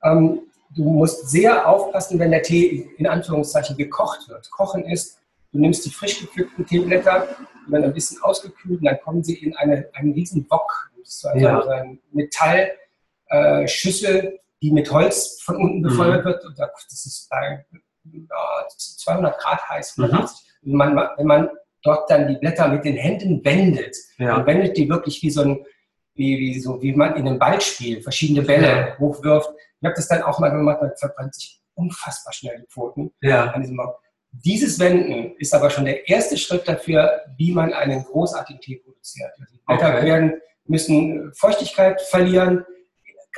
Ähm, 0.03 0.41
du 0.75 0.83
musst 0.83 1.29
sehr 1.29 1.67
aufpassen, 1.67 2.19
wenn 2.19 2.31
der 2.31 2.43
Tee 2.43 2.89
in 2.97 3.07
Anführungszeichen 3.07 3.77
gekocht 3.77 4.27
wird. 4.29 4.51
Kochen 4.51 4.83
ist, 4.85 5.17
du 5.51 5.59
nimmst 5.59 5.85
die 5.85 5.89
frisch 5.89 6.19
gepflückten 6.19 6.65
Teeblätter, 6.65 7.27
die 7.65 7.71
werden 7.71 7.85
ein 7.85 7.93
bisschen 7.93 8.21
ausgekühlt 8.21 8.79
und 8.79 8.85
dann 8.85 8.99
kommen 9.01 9.23
sie 9.23 9.35
in 9.35 9.55
eine, 9.55 9.89
einen 9.93 10.11
riesen 10.13 10.45
Bock. 10.47 10.91
Das 10.99 11.09
ist 11.09 11.25
also 11.25 11.45
ja. 11.45 11.61
eine 11.61 11.97
Metallschüssel, 12.11 14.15
äh, 14.15 14.39
die 14.61 14.71
mit 14.71 14.91
Holz 14.91 15.41
von 15.41 15.55
unten 15.57 15.81
befeuert 15.81 16.23
mhm. 16.25 16.29
wird. 16.29 16.45
Und 16.45 16.59
das 16.59 17.05
ist 17.05 17.29
bei 17.29 17.65
ja, 18.11 18.67
200 18.77 19.39
Grad 19.39 19.69
heiß, 19.69 19.97
Mhm. 19.97 20.27
Wenn, 20.63 20.95
man, 20.95 21.09
wenn 21.15 21.27
man 21.27 21.49
dort 21.83 22.09
dann 22.09 22.27
die 22.27 22.35
Blätter 22.35 22.67
mit 22.67 22.83
den 22.83 22.97
Händen 22.97 23.45
wendet, 23.45 23.95
ja. 24.17 24.35
dann 24.35 24.45
wendet 24.45 24.75
die 24.75 24.89
wirklich 24.89 25.21
wie 25.21 25.29
so 25.29 25.41
ein, 25.41 25.65
wie, 26.15 26.37
wie, 26.39 26.59
so, 26.59 26.81
wie 26.81 26.93
man 26.93 27.15
in 27.15 27.27
einem 27.27 27.39
Ballspiel 27.39 28.01
verschiedene 28.01 28.41
Bälle 28.41 28.67
ja. 28.67 28.99
hochwirft. 28.99 29.49
Ich 29.79 29.85
habe 29.85 29.95
das 29.95 30.07
dann 30.07 30.23
auch 30.23 30.39
mal 30.39 30.49
gemacht, 30.49 30.81
man 30.81 30.91
verbrennt 30.97 31.35
sich 31.35 31.61
unfassbar 31.75 32.33
schnell 32.33 32.59
die 32.59 32.67
Pfoten 32.67 33.13
ja. 33.21 33.51
an 33.51 33.61
diesem 33.61 33.79
Dieses 34.31 34.79
Wenden 34.79 35.35
ist 35.37 35.53
aber 35.53 35.69
schon 35.69 35.85
der 35.85 36.07
erste 36.07 36.37
Schritt 36.37 36.67
dafür, 36.67 37.21
wie 37.37 37.51
man 37.53 37.73
einen 37.73 38.03
großartigen 38.03 38.59
Tee 38.61 38.77
produziert. 38.77 39.31
Also 39.39 39.53
die 39.53 39.61
Blätter 39.65 39.95
okay. 39.95 40.05
werden, 40.05 40.41
müssen 40.65 41.31
Feuchtigkeit 41.33 42.01
verlieren, 42.01 42.65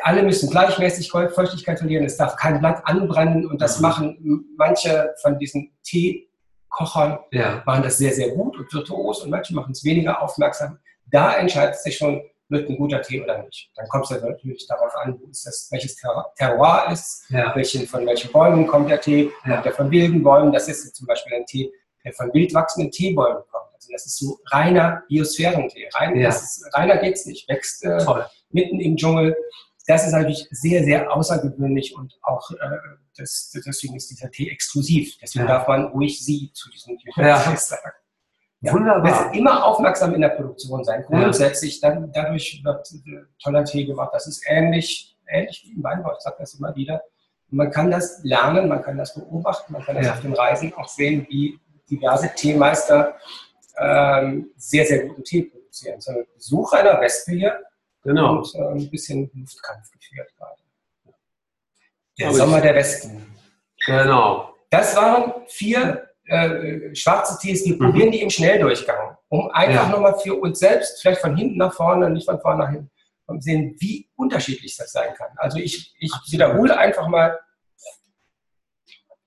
alle 0.01 0.23
müssen 0.23 0.49
gleichmäßig 0.49 1.11
Feuchtigkeit 1.11 1.79
verlieren, 1.79 2.05
es 2.05 2.17
darf 2.17 2.35
kein 2.35 2.59
Blatt 2.59 2.81
anbrennen 2.85 3.45
und 3.45 3.61
das 3.61 3.77
mhm. 3.77 3.81
machen 3.81 4.45
manche 4.57 5.13
von 5.21 5.37
diesen 5.37 5.71
Teekochern, 5.83 7.19
ja. 7.31 7.61
machen 7.65 7.83
das 7.83 7.97
sehr, 7.97 8.13
sehr 8.13 8.29
gut 8.29 8.57
und 8.57 8.73
virtuos 8.73 9.23
und 9.23 9.29
manche 9.29 9.53
machen 9.53 9.71
es 9.71 9.83
weniger 9.83 10.21
aufmerksam. 10.21 10.79
Da 11.07 11.35
entscheidet 11.35 11.75
sich 11.77 11.97
schon, 11.97 12.21
wird 12.49 12.69
ein 12.69 12.77
guter 12.77 13.01
Tee 13.01 13.21
oder 13.21 13.43
nicht. 13.43 13.71
Dann 13.75 13.87
kommt 13.87 14.09
es 14.09 14.21
natürlich 14.21 14.67
darauf 14.67 14.93
an, 14.95 15.19
ist 15.29 15.45
das, 15.45 15.67
welches 15.71 15.95
Terroir 16.35 16.89
ist, 16.91 17.25
ja. 17.29 17.55
welchen, 17.55 17.87
von 17.87 18.05
welchen 18.05 18.31
Bäumen 18.31 18.67
kommt 18.67 18.89
der 18.89 18.99
Tee, 18.99 19.31
ja. 19.45 19.53
kommt 19.53 19.65
der 19.65 19.73
von 19.73 19.91
wilden 19.91 20.23
Bäumen. 20.23 20.51
Das 20.51 20.67
ist 20.67 20.95
zum 20.95 21.07
Beispiel 21.07 21.35
ein 21.35 21.45
Tee, 21.45 21.71
der 22.03 22.13
von 22.13 22.33
wild 22.33 22.53
wachsenden 22.53 22.91
Teebäumen 22.91 23.43
kommt. 23.51 23.73
Also 23.73 23.91
das 23.91 24.05
ist 24.05 24.17
so 24.17 24.39
reiner 24.47 25.03
Biosphärentee. 25.07 25.89
Rein, 25.93 26.19
ja. 26.19 26.29
ist, 26.29 26.65
reiner 26.73 26.97
geht's 26.97 27.25
nicht. 27.25 27.47
Wächst 27.47 27.85
äh, 27.85 27.99
mitten 28.49 28.79
im 28.79 28.97
Dschungel. 28.97 29.35
Das 29.87 30.05
ist 30.05 30.13
natürlich 30.13 30.47
sehr, 30.51 30.83
sehr 30.83 31.11
außergewöhnlich 31.11 31.95
und 31.95 32.17
auch 32.21 32.51
äh, 32.51 32.77
das, 33.17 33.51
deswegen 33.65 33.95
ist 33.95 34.09
dieser 34.09 34.29
Tee 34.31 34.49
exklusiv. 34.49 35.17
Deswegen 35.21 35.47
darf 35.47 35.67
man 35.67 35.85
ruhig 35.87 36.23
Sie 36.23 36.51
zu 36.53 36.69
diesem 36.69 36.97
Tee 36.97 37.11
sagen. 37.15 37.91
Ja, 38.61 38.73
Wunderbar. 38.73 39.33
immer 39.33 39.65
aufmerksam 39.65 40.13
in 40.13 40.21
der 40.21 40.29
Produktion 40.29 40.83
sein. 40.83 41.03
Grundsätzlich, 41.03 41.79
dann, 41.79 42.11
dadurch 42.11 42.61
wird 42.63 42.93
toller 43.41 43.63
Tee 43.63 43.85
gemacht. 43.85 44.09
Das 44.11 44.27
ist 44.27 44.43
ähnlich, 44.47 45.17
ähnlich 45.27 45.63
wie 45.65 45.75
im 45.75 45.83
Weinbau, 45.83 46.11
ich 46.13 46.19
sage 46.19 46.35
das 46.39 46.55
immer 46.55 46.75
wieder. 46.75 47.01
Man 47.51 47.71
kann 47.71 47.89
das 47.89 48.21
lernen, 48.23 48.67
man 48.67 48.81
kann 48.81 48.97
das 48.97 49.15
beobachten, 49.15 49.71
man 49.73 49.81
kann 49.83 49.95
das 49.95 50.07
ja. 50.07 50.13
auf 50.13 50.21
den 50.21 50.33
Reisen 50.33 50.73
auch 50.73 50.89
sehen, 50.89 51.25
wie 51.29 51.57
diverse 51.89 52.33
Teemeister 52.35 53.15
ähm, 53.77 54.51
sehr, 54.57 54.85
sehr 54.85 55.07
guten 55.07 55.23
Tee 55.23 55.43
produzieren. 55.43 56.01
So 56.01 56.11
ein 56.11 56.25
Besuch 56.35 56.73
einer 56.73 56.99
Wespe 56.99 57.31
hier 57.31 57.59
genau. 58.03 58.37
und 58.37 58.55
äh, 58.55 58.59
ein 58.59 58.89
bisschen 58.89 59.31
Luftkampf 59.33 59.89
geführt 59.91 60.29
gerade. 60.37 60.61
Der 62.19 62.27
Aber 62.27 62.37
Sommer 62.37 62.59
der 62.59 62.75
Westen. 62.75 63.35
Genau. 63.85 64.53
Das 64.69 64.95
waren 64.97 65.33
vier 65.47 66.08
äh, 66.29 66.95
schwarze 66.95 67.37
Tees, 67.39 67.63
die 67.63 67.73
mhm. 67.73 67.79
probieren 67.79 68.11
die 68.11 68.21
im 68.21 68.29
Schnelldurchgang, 68.29 69.17
um 69.29 69.49
einfach 69.51 69.87
ja. 69.87 69.89
nochmal 69.89 70.17
für 70.19 70.35
uns 70.35 70.59
selbst, 70.59 71.01
vielleicht 71.01 71.21
von 71.21 71.35
hinten 71.35 71.57
nach 71.57 71.73
vorne, 71.73 72.09
nicht 72.09 72.25
von 72.25 72.39
vorne 72.39 72.63
nach 72.63 72.71
hinten, 72.71 72.91
um 73.25 73.41
sehen, 73.41 73.75
wie 73.79 74.09
unterschiedlich 74.15 74.75
das 74.77 74.91
sein 74.91 75.13
kann. 75.15 75.29
Also 75.37 75.57
ich, 75.57 75.95
ich 75.99 76.11
wiederhole 76.29 76.77
einfach 76.77 77.07
mal, 77.07 77.39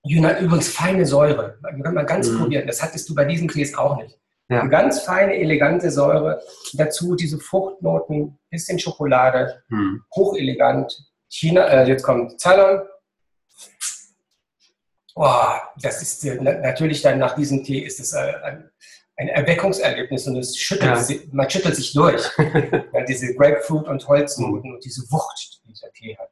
übrigens 0.04 0.68
feine 0.68 1.06
Säure, 1.06 1.58
kann 1.82 1.94
man 1.94 2.06
ganz 2.06 2.28
mhm. 2.28 2.38
probieren, 2.38 2.66
das 2.66 2.82
hattest 2.82 3.08
du 3.08 3.14
bei 3.14 3.24
diesen 3.24 3.48
Tees 3.48 3.76
auch 3.76 3.96
nicht. 3.96 4.18
Ja. 4.48 4.60
Eine 4.60 4.70
ganz 4.70 5.00
feine, 5.00 5.34
elegante 5.34 5.90
Säure, 5.90 6.42
dazu 6.74 7.14
diese 7.14 7.38
Fruchtnoten, 7.38 8.38
bisschen 8.50 8.78
Schokolade, 8.78 9.62
mhm. 9.68 10.02
hochelegant. 10.14 10.92
China, 11.28 11.64
äh, 11.66 11.88
jetzt 11.88 12.02
kommt 12.02 12.38
Zalon, 12.38 12.82
Oh, 15.14 15.44
das 15.81 16.01
ist 16.03 16.25
natürlich 16.40 17.03
dann 17.03 17.18
nach 17.18 17.35
diesem 17.35 17.62
Tee 17.62 17.81
ist 17.81 18.01
es 18.01 18.12
äh, 18.14 18.33
ein, 18.44 18.70
ein, 19.16 19.29
Erweckungserlebnis 19.29 20.27
und 20.27 20.37
es 20.37 20.57
schüttelt, 20.57 20.90
ja. 20.90 20.96
sich, 20.96 21.33
man 21.33 21.51
schüttelt 21.51 21.77
sich 21.77 21.92
durch. 21.92 22.22
ja, 22.38 23.05
diese 23.07 23.35
Grapefruit 23.35 23.87
und 23.88 24.07
Holznoten 24.09 24.75
und 24.75 24.85
diese 24.85 25.03
Wucht, 25.11 25.61
die 25.64 25.68
dieser 25.68 25.92
Tee 25.92 26.16
hat. 26.16 26.31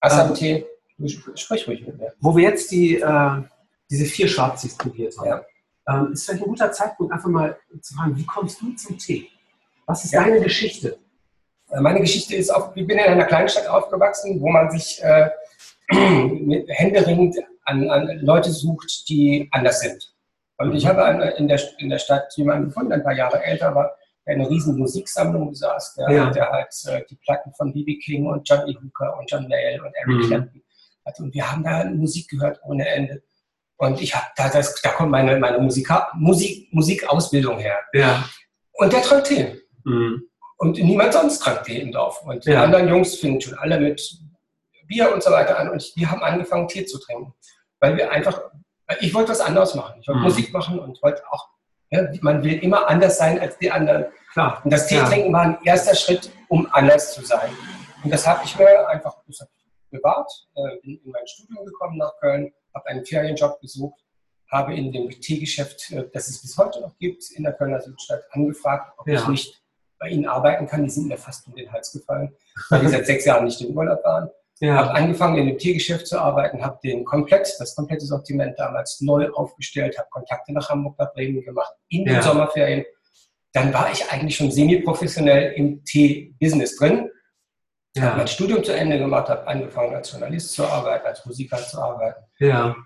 Assam-Tee, 0.00 0.64
ähm, 1.00 1.08
sprich 1.08 1.66
ruhig 1.66 1.86
mit 1.86 1.98
mir. 1.98 2.12
Wo 2.20 2.36
wir 2.36 2.44
jetzt 2.50 2.70
die, 2.70 3.00
äh, 3.00 3.42
diese 3.90 4.04
vier 4.04 4.28
Schwarztees 4.28 4.76
probiert 4.76 5.16
haben, 5.18 5.28
ja. 5.28 5.44
ähm, 5.88 6.12
ist 6.12 6.24
vielleicht 6.24 6.44
ein 6.44 6.48
guter 6.48 6.70
Zeitpunkt, 6.70 7.12
einfach 7.12 7.28
mal 7.28 7.58
zu 7.80 7.94
fragen, 7.94 8.16
wie 8.16 8.26
kommst 8.26 8.60
du 8.60 8.72
zum 8.74 8.96
Tee? 8.96 9.28
Was 9.86 10.04
ist 10.04 10.14
deine 10.14 10.40
Geschichte? 10.40 10.98
Äh, 11.70 11.80
meine 11.80 12.00
Geschichte 12.00 12.36
ist, 12.36 12.50
auch, 12.50 12.76
ich 12.76 12.86
bin 12.86 12.98
in 12.98 13.04
einer 13.04 13.24
Kleinstadt 13.24 13.66
aufgewachsen, 13.66 14.40
wo 14.40 14.48
man 14.50 14.70
sich 14.70 15.02
äh, 15.02 15.30
mit 15.90 16.68
händeringend 16.68 17.36
an, 17.64 17.90
an, 17.90 18.18
Leute 18.20 18.50
sucht, 18.50 19.08
die 19.08 19.48
anders 19.52 19.80
sind. 19.80 20.14
Und 20.58 20.74
ich 20.74 20.84
mhm. 20.84 20.88
habe 20.88 21.34
in 21.36 21.48
der, 21.48 21.60
in 21.78 21.88
der 21.88 21.98
Stadt 21.98 22.32
jemanden 22.36 22.66
gefunden, 22.66 22.92
ein 22.92 23.02
paar 23.02 23.16
Jahre 23.16 23.42
älter 23.42 23.74
war, 23.74 23.96
der 24.26 24.34
eine 24.34 24.48
riesen 24.48 24.78
Musiksammlung 24.78 25.50
besaß, 25.50 25.94
der, 25.94 26.10
ja. 26.10 26.30
der 26.30 26.50
halt 26.50 26.74
äh, 26.86 27.02
die 27.10 27.16
Platten 27.16 27.52
von 27.54 27.72
B.B. 27.72 27.98
King 27.98 28.26
und 28.26 28.48
Johnny 28.48 28.74
Hooker 28.74 29.18
und 29.18 29.30
John 29.30 29.48
Mayall 29.48 29.80
und 29.80 29.94
Eric 29.94 30.16
mhm. 30.16 30.28
Clapton 30.28 30.62
hatte. 31.04 31.22
Und 31.22 31.34
wir 31.34 31.50
haben 31.50 31.62
da 31.62 31.84
Musik 31.84 32.28
gehört 32.28 32.60
ohne 32.64 32.88
Ende. 32.88 33.22
Und 33.76 34.00
ich 34.00 34.14
habe 34.14 34.26
da, 34.36 34.48
das, 34.48 34.80
da 34.82 34.90
kommt 34.90 35.10
meine, 35.10 35.38
meine 35.38 35.58
Musika, 35.58 36.10
Musik, 36.14 36.72
Musikausbildung 36.72 37.58
her. 37.58 37.78
Ja. 37.92 38.24
Und 38.74 38.92
der 38.92 39.02
trank 39.02 39.24
Tee. 39.24 39.60
Mhm. 39.84 40.28
Und 40.58 40.78
niemand 40.78 41.12
sonst 41.12 41.40
trank 41.40 41.64
Tee 41.64 41.80
im 41.80 41.92
Dorf. 41.92 42.22
Und 42.22 42.44
ja. 42.44 42.52
die 42.52 42.56
anderen 42.56 42.88
Jungs 42.88 43.16
fingen 43.16 43.40
schon 43.40 43.58
alle 43.58 43.78
mit 43.78 44.00
Bier 44.86 45.12
und 45.12 45.22
so 45.22 45.30
weiter 45.30 45.58
an. 45.58 45.70
Und 45.70 45.92
wir 45.96 46.10
haben 46.10 46.22
angefangen, 46.22 46.68
Tee 46.68 46.86
zu 46.86 46.98
trinken. 46.98 47.34
Weil 47.84 47.98
wir 47.98 48.10
einfach, 48.10 48.40
ich 49.00 49.12
wollte 49.12 49.32
was 49.32 49.42
anderes 49.42 49.74
machen. 49.74 50.00
Ich 50.00 50.08
wollte 50.08 50.20
mhm. 50.20 50.24
Musik 50.24 50.52
machen 50.54 50.78
und 50.78 51.02
wollte 51.02 51.22
auch, 51.30 51.50
ja, 51.90 52.08
man 52.22 52.42
will 52.42 52.54
immer 52.54 52.88
anders 52.88 53.18
sein 53.18 53.38
als 53.38 53.58
die 53.58 53.70
anderen. 53.70 54.06
Klar. 54.32 54.62
Und 54.64 54.72
das 54.72 54.86
Teetrinken 54.86 55.32
ja. 55.32 55.32
war 55.36 55.42
ein 55.42 55.58
erster 55.64 55.94
Schritt, 55.94 56.30
um 56.48 56.66
anders 56.72 57.12
zu 57.12 57.22
sein. 57.22 57.50
Und 58.02 58.10
das 58.10 58.26
habe 58.26 58.40
ich 58.42 58.58
mir 58.58 58.88
einfach 58.88 59.18
bewahrt, 59.90 60.30
äh, 60.54 60.76
bin 60.82 60.98
in 61.04 61.10
mein 61.10 61.26
Studium 61.26 61.66
gekommen 61.66 61.98
nach 61.98 62.16
Köln, 62.20 62.54
habe 62.74 62.86
einen 62.86 63.04
Ferienjob 63.04 63.60
gesucht, 63.60 64.00
habe 64.50 64.74
in 64.74 64.90
dem 64.90 65.10
Teegeschäft, 65.10 65.92
äh, 65.92 66.08
das 66.10 66.28
es 66.28 66.40
bis 66.40 66.56
heute 66.56 66.80
noch 66.80 66.96
gibt, 66.96 67.30
in 67.32 67.42
der 67.42 67.52
Kölner 67.52 67.82
Südstadt 67.82 68.22
angefragt, 68.30 68.94
ob 68.96 69.06
ja. 69.06 69.20
ich 69.20 69.28
nicht 69.28 69.62
bei 69.98 70.08
ihnen 70.08 70.26
arbeiten 70.26 70.66
kann. 70.66 70.84
Die 70.84 70.90
sind 70.90 71.06
mir 71.06 71.18
fast 71.18 71.46
um 71.48 71.54
den 71.54 71.70
Hals 71.70 71.92
gefallen, 71.92 72.34
weil 72.70 72.80
die 72.80 72.88
seit 72.88 73.04
sechs 73.04 73.26
Jahren 73.26 73.44
nicht 73.44 73.60
im 73.60 73.76
Urlaub 73.76 74.02
waren. 74.04 74.30
Ja. 74.60 74.76
Habe 74.76 74.94
angefangen, 74.94 75.36
in 75.38 75.46
dem 75.46 75.58
Tiergeschäft 75.58 76.06
zu 76.06 76.18
arbeiten, 76.18 76.64
habe 76.64 76.78
den 76.82 77.04
komplett, 77.04 77.54
das 77.58 77.74
komplette 77.74 78.06
Sortiment 78.06 78.58
damals 78.58 79.00
neu 79.00 79.30
aufgestellt, 79.30 79.98
habe 79.98 80.08
Kontakte 80.10 80.52
nach 80.52 80.68
Hamburg, 80.68 80.96
nach 80.98 81.12
Bremen 81.12 81.42
gemacht, 81.42 81.72
in 81.88 82.04
den 82.04 82.14
ja. 82.14 82.22
Sommerferien. 82.22 82.84
Dann 83.52 83.72
war 83.74 83.90
ich 83.90 84.10
eigentlich 84.10 84.36
schon 84.36 84.50
semi-professionell 84.50 85.52
im 85.52 85.84
Tee-Business 85.84 86.76
drin. 86.76 87.10
Ja. 87.96 88.02
Habe 88.04 88.18
mein 88.18 88.28
Studium 88.28 88.62
zu 88.64 88.72
Ende 88.72 88.98
gemacht, 88.98 89.28
habe 89.28 89.46
angefangen 89.46 89.94
als 89.94 90.10
Journalist 90.10 90.52
zu 90.52 90.64
arbeiten, 90.64 91.06
als 91.06 91.24
Musiker 91.24 91.56
zu 91.58 91.80
arbeiten. 91.80 92.24
Ja. 92.38 92.76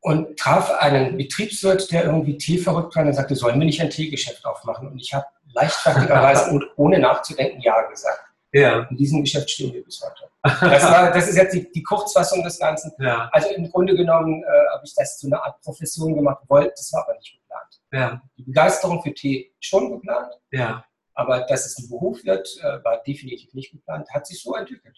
Und 0.00 0.38
traf 0.38 0.70
einen 0.80 1.16
Betriebswirt, 1.16 1.90
der 1.90 2.04
irgendwie 2.04 2.38
Tee 2.38 2.58
verrückt 2.58 2.94
war 2.94 3.04
und 3.04 3.12
sagte, 3.12 3.34
sollen 3.34 3.58
wir 3.58 3.66
nicht 3.66 3.80
ein 3.80 3.90
Teegeschäft 3.90 4.44
aufmachen? 4.44 4.88
Und 4.88 5.00
ich 5.00 5.12
habe 5.12 5.26
leichtfertigerweise 5.54 6.50
und 6.52 6.64
ohne 6.76 6.98
nachzudenken 6.98 7.60
Ja 7.60 7.82
gesagt. 7.82 8.27
Ja. 8.52 8.86
In 8.90 8.96
diesem 8.96 9.22
Geschäft 9.22 9.50
stehen 9.50 9.72
wir 9.74 9.84
bis 9.84 10.00
heute. 10.02 10.30
Das, 10.60 10.82
war, 10.84 11.12
das 11.12 11.28
ist 11.28 11.36
jetzt 11.36 11.54
die, 11.54 11.70
die, 11.70 11.82
Kurzfassung 11.82 12.42
des 12.42 12.58
Ganzen. 12.58 12.92
Ja. 12.98 13.28
Also 13.32 13.48
im 13.50 13.70
Grunde 13.70 13.94
genommen 13.94 14.42
äh, 14.42 14.46
habe 14.72 14.82
ich 14.84 14.94
das 14.94 15.18
zu 15.18 15.26
einer 15.26 15.42
Art 15.44 15.60
Profession 15.60 16.14
gemacht, 16.14 16.42
wollte, 16.48 16.70
das 16.70 16.92
war 16.92 17.04
aber 17.04 17.18
nicht 17.18 17.38
geplant. 17.38 17.80
Ja. 17.92 18.22
Die 18.38 18.44
Begeisterung 18.44 19.02
für 19.02 19.12
Tee 19.12 19.52
schon 19.60 19.90
geplant, 19.90 20.32
ja. 20.52 20.84
aber 21.14 21.40
dass 21.40 21.66
es 21.66 21.78
ein 21.78 21.88
Beruf 21.90 22.24
wird, 22.24 22.48
äh, 22.62 22.82
war 22.84 23.02
definitiv 23.02 23.52
nicht 23.52 23.72
geplant, 23.72 24.08
hat 24.10 24.26
sich 24.26 24.40
so 24.40 24.54
entwickelt. 24.54 24.96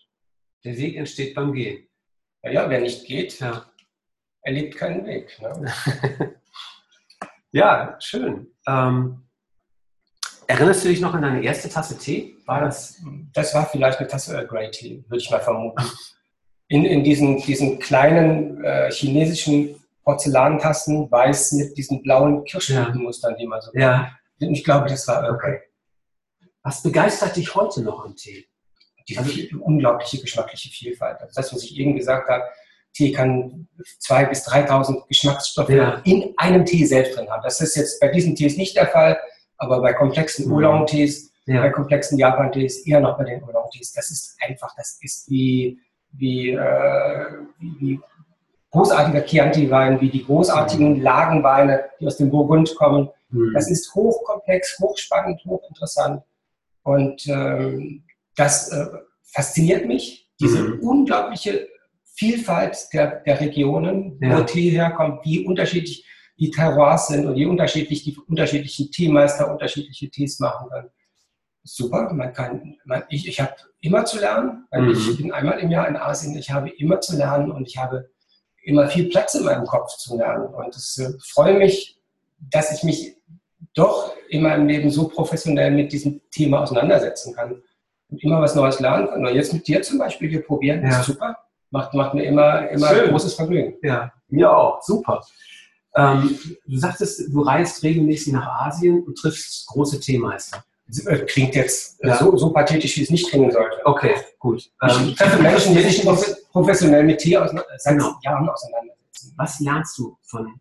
Der 0.65 0.77
Weg 0.77 0.97
entsteht 0.97 1.35
beim 1.35 1.53
Gehen. 1.53 1.89
Ja, 2.45 2.51
ja 2.51 2.71
wer 2.71 2.81
nicht 2.81 3.07
geht, 3.07 3.41
ja. 3.41 3.65
erlebt 4.43 4.77
keinen 4.77 5.05
Weg. 5.07 5.41
Ne? 5.41 5.73
ja, 7.53 7.97
schön. 7.99 8.55
Ähm, 8.69 9.30
Erinnerst 10.51 10.85
du 10.85 10.89
dich 10.89 11.01
noch 11.01 11.15
an 11.15 11.23
deine 11.23 11.45
erste 11.45 11.69
Tasse 11.69 11.97
Tee? 11.97 12.35
War 12.45 12.61
das? 12.63 13.01
Das 13.33 13.55
war 13.55 13.67
vielleicht 13.67 14.01
eine 14.01 14.09
Tasse 14.09 14.35
Earl 14.35 14.49
Grey 14.49 14.69
Tee, 14.73 15.05
würde 15.07 15.23
ich 15.23 15.31
mal 15.31 15.39
vermuten. 15.39 15.81
In, 16.67 16.85
in 16.85 17.05
diesen, 17.05 17.37
diesen 17.37 17.79
kleinen 17.79 18.65
äh, 18.65 18.91
chinesischen 18.91 19.77
Porzellantassen, 20.03 21.09
weiß 21.09 21.53
mit 21.53 21.79
diesen 21.79 22.03
blauen 22.03 22.45
Kirschblütenmustern, 22.45 23.37
die 23.37 23.47
man 23.47 23.61
so 23.61 23.71
ja. 23.75 24.11
Ich 24.41 24.65
glaube, 24.65 24.89
das 24.89 25.07
war 25.07 25.23
Earl 25.23 25.39
Grey. 25.39 25.61
Was 26.65 26.83
begeistert 26.83 27.37
dich 27.37 27.55
heute 27.55 27.83
noch 27.83 28.05
am 28.05 28.17
Tee? 28.17 28.49
Die 29.09 29.17
also, 29.19 29.31
unglaubliche 29.61 30.21
geschmackliche 30.21 30.69
Vielfalt. 30.71 31.21
Also 31.21 31.33
das, 31.33 31.55
was 31.55 31.63
ich 31.63 31.77
eben 31.77 31.95
gesagt 31.95 32.29
habe, 32.29 32.43
Tee 32.93 33.13
kann 33.13 33.69
2.000 34.03 34.29
bis 34.29 34.49
3.000 34.49 35.07
Geschmacksstoffe 35.07 35.69
ja. 35.69 36.01
in 36.05 36.35
einem 36.39 36.65
Tee 36.65 36.85
selbst 36.87 37.17
drin 37.17 37.31
haben. 37.31 37.43
Das 37.45 37.61
ist 37.61 37.77
jetzt 37.77 38.01
bei 38.01 38.09
diesen 38.09 38.35
Tees 38.35 38.57
nicht 38.57 38.75
der 38.75 38.89
Fall. 38.89 39.17
Aber 39.61 39.81
bei 39.83 39.93
komplexen. 39.93 40.51
Oolong-Tees, 40.51 41.33
ja. 41.47 41.61
bei 41.61 41.71
komplexen 41.71 42.19
Japan-Tees, 42.19 42.87
eher 42.87 43.01
noch 43.01 43.19
bei 43.19 43.25
den 43.25 43.43
Oolong-Tees, 43.43 43.93
das 43.93 44.11
ist 44.11 44.37
einfach, 44.41 44.75
das 44.75 44.99
ist 45.03 45.31
wie, 45.31 45.79
wie, 46.13 46.53
äh, 46.53 47.27
wie, 47.59 47.77
wie 47.81 48.01
großartiger 48.71 49.25
Chianti-Wein, 49.25 50.01
wie 50.01 50.09
die 50.09 50.25
großartigen 50.25 50.97
mhm. 50.97 51.03
Lagenweine, 51.03 51.85
die 52.01 52.07
aus 52.07 52.17
dem 52.17 52.31
Burgund 52.31 52.75
kommen. 52.77 53.11
Mhm. 53.31 53.53
Das 53.55 53.71
ist 53.71 53.95
hochkomplex, 53.95 54.79
hochspannend, 54.81 55.45
hochinteressant. 55.45 56.23
Und 56.83 57.27
ähm, 57.29 58.03
das 58.37 58.73
äh, 58.73 58.87
fasziniert 59.23 59.87
mich, 59.87 60.31
diese 60.41 60.63
mhm. 60.63 60.81
unglaubliche 60.81 61.69
Vielfalt 62.15 62.89
der, 62.95 63.21
der 63.21 63.41
Regionen, 63.41 64.19
ja. 64.23 64.39
wo 64.39 64.43
Tee 64.45 64.71
herkommt, 64.71 65.25
wie 65.25 65.45
unterschiedlich 65.45 66.07
die 66.41 66.51
Terroirs 66.51 67.09
sind 67.09 67.27
und 67.27 67.37
wie 67.37 67.47
unterschiedlich 67.47 68.03
die 68.03 68.17
unterschiedlichen 68.17 68.91
Teammeister 68.91 69.53
unterschiedliche 69.53 70.11
Tees 70.11 70.41
machen 70.41 70.69
dann 70.71 70.91
super. 71.63 72.13
Man 72.13 72.33
kann, 72.33 72.77
man, 72.85 73.05
ich, 73.09 73.29
ich 73.29 73.41
habe 73.41 73.55
immer 73.81 74.05
zu 74.05 74.19
lernen, 74.19 74.67
weil 74.71 74.83
mhm. 74.83 74.91
ich 74.91 75.17
bin 75.17 75.33
einmal 75.33 75.59
im 75.59 75.71
Jahr 75.71 75.89
in 75.89 75.97
Asien, 75.97 76.37
ich 76.37 76.51
habe 76.51 76.71
immer 76.71 77.01
zu 77.01 77.17
lernen 77.17 77.51
und 77.51 77.67
ich 77.67 77.77
habe 77.77 78.11
immer 78.63 78.89
viel 78.89 79.09
Platz 79.09 79.35
in 79.35 79.45
meinem 79.45 79.67
Kopf 79.67 79.97
zu 79.97 80.17
lernen. 80.17 80.47
Und 80.47 80.75
es 80.75 80.99
äh, 80.99 81.13
freue 81.23 81.59
mich, 81.59 81.99
dass 82.39 82.73
ich 82.73 82.83
mich 82.83 83.17
doch 83.75 84.15
in 84.29 84.43
meinem 84.43 84.67
Leben 84.67 84.91
so 84.91 85.09
professionell 85.09 85.71
mit 85.71 85.93
diesem 85.93 86.21
Thema 86.31 86.63
auseinandersetzen 86.63 87.35
kann 87.35 87.63
und 88.09 88.23
immer 88.23 88.41
was 88.41 88.55
Neues 88.55 88.81
lernen 88.81 89.09
kann. 89.09 89.25
Und 89.25 89.35
jetzt 89.35 89.53
mit 89.53 89.67
dir 89.67 89.83
zum 89.83 89.99
Beispiel 89.99 90.29
hier 90.29 90.43
probieren, 90.43 90.83
ja. 90.83 91.01
ist 91.01 91.07
super. 91.07 91.37
Macht, 91.71 91.95
macht 91.95 92.15
mir 92.15 92.25
immer, 92.25 92.69
immer 92.71 92.93
großes 92.93 93.35
Vergnügen. 93.35 93.77
Ja, 93.83 94.13
mir 94.29 94.57
auch. 94.57 94.83
Super. 94.83 95.25
Ähm, 95.97 96.39
du 96.67 96.77
sagtest, 96.77 97.33
du 97.33 97.41
reist 97.43 97.83
regelmäßig 97.83 98.33
nach 98.33 98.47
Asien 98.67 99.03
und 99.03 99.17
triffst 99.17 99.67
große 99.67 100.01
Teemeister. 100.01 100.65
Äh, 101.07 101.19
klingt 101.27 101.55
jetzt 101.55 102.03
äh, 102.03 102.09
ja. 102.09 102.19
so, 102.19 102.37
so, 102.37 102.51
pathetisch, 102.51 102.97
wie 102.97 103.03
es 103.03 103.11
nicht 103.11 103.29
klingen 103.29 103.51
sollte. 103.51 103.77
Okay, 103.85 104.15
gut. 104.39 104.71
Ähm, 104.83 105.09
ich 105.09 105.15
treffe 105.15 105.41
Menschen, 105.41 105.75
die 105.75 105.83
sich 105.83 106.05
professionell 106.51 107.05
mit 107.05 107.19
Tee 107.19 107.37
aus, 107.37 107.51
seit 107.79 107.99
genau. 107.99 108.15
Jahren 108.23 108.49
auseinandersetzen. 108.49 109.35
Was 109.37 109.61
lernst 109.61 109.99
du 109.99 110.17
von 110.23 110.61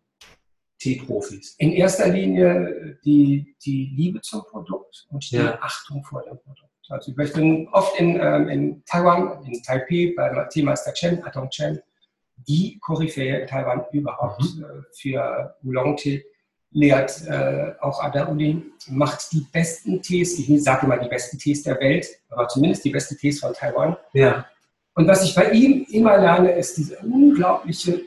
Teeprofis? 0.78 1.56
In 1.58 1.72
erster 1.72 2.08
Linie 2.08 2.98
die, 3.04 3.56
die 3.64 3.92
Liebe 3.96 4.20
zum 4.20 4.42
Produkt 4.44 5.06
und 5.10 5.28
die 5.30 5.36
ja. 5.36 5.58
Achtung 5.60 6.04
vor 6.04 6.22
dem 6.22 6.38
Produkt. 6.38 6.70
Also 6.88 7.12
ich 7.16 7.32
bin 7.32 7.68
oft 7.72 7.98
in, 8.00 8.18
ähm, 8.20 8.48
in 8.48 8.84
Taiwan, 8.84 9.44
in 9.44 9.62
Taipei, 9.62 10.12
bei 10.16 10.44
Teemeister 10.50 10.92
Chen, 10.92 11.24
Atong 11.24 11.48
Chen, 11.50 11.80
die 12.46 12.78
Koryphäe 12.80 13.40
in 13.40 13.46
Taiwan 13.46 13.84
überhaupt 13.92 14.42
mhm. 14.42 14.64
äh, 14.64 14.66
für 14.92 15.54
Oolong-Tee 15.64 16.24
lehrt 16.72 17.26
äh, 17.26 17.72
auch 17.80 18.00
an 18.00 18.12
der 18.12 18.28
Uni, 18.28 18.62
macht 18.88 19.32
die 19.32 19.44
besten 19.52 20.00
Tees, 20.02 20.38
ich 20.38 20.62
sage 20.62 20.86
immer 20.86 20.98
die 20.98 21.08
besten 21.08 21.38
Tees 21.38 21.64
der 21.64 21.80
Welt, 21.80 22.06
aber 22.28 22.46
zumindest 22.46 22.84
die 22.84 22.90
besten 22.90 23.16
Tees 23.16 23.40
von 23.40 23.52
Taiwan. 23.52 23.96
Ja. 24.12 24.46
Und 24.94 25.08
was 25.08 25.24
ich 25.24 25.34
bei 25.34 25.50
ihm 25.50 25.84
immer 25.90 26.16
lerne, 26.18 26.52
ist 26.52 26.76
diese 26.76 26.98
unglaubliche 26.98 28.02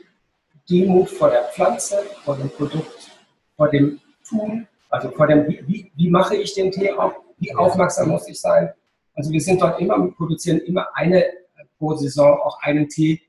Demut 0.68 1.10
vor 1.10 1.30
der 1.30 1.44
Pflanze, 1.44 1.98
vor 2.24 2.36
dem 2.36 2.48
Produkt, 2.48 3.10
vor 3.56 3.68
dem 3.68 4.00
Tun, 4.26 4.66
also 4.88 5.10
vor 5.10 5.26
dem, 5.26 5.46
wie, 5.46 5.92
wie 5.94 6.10
mache 6.10 6.36
ich 6.36 6.54
den 6.54 6.70
Tee 6.70 6.90
auch, 6.92 7.12
wie 7.38 7.54
aufmerksam 7.54 8.08
muss 8.08 8.28
ich 8.28 8.40
sein. 8.40 8.72
Also 9.14 9.30
wir 9.30 9.40
sind 9.40 9.60
dort 9.60 9.78
immer, 9.80 9.98
produzieren 10.12 10.60
immer 10.60 10.88
eine 10.94 11.24
pro 11.78 11.94
Saison 11.94 12.40
auch 12.40 12.60
einen 12.62 12.88
Tee, 12.88 13.20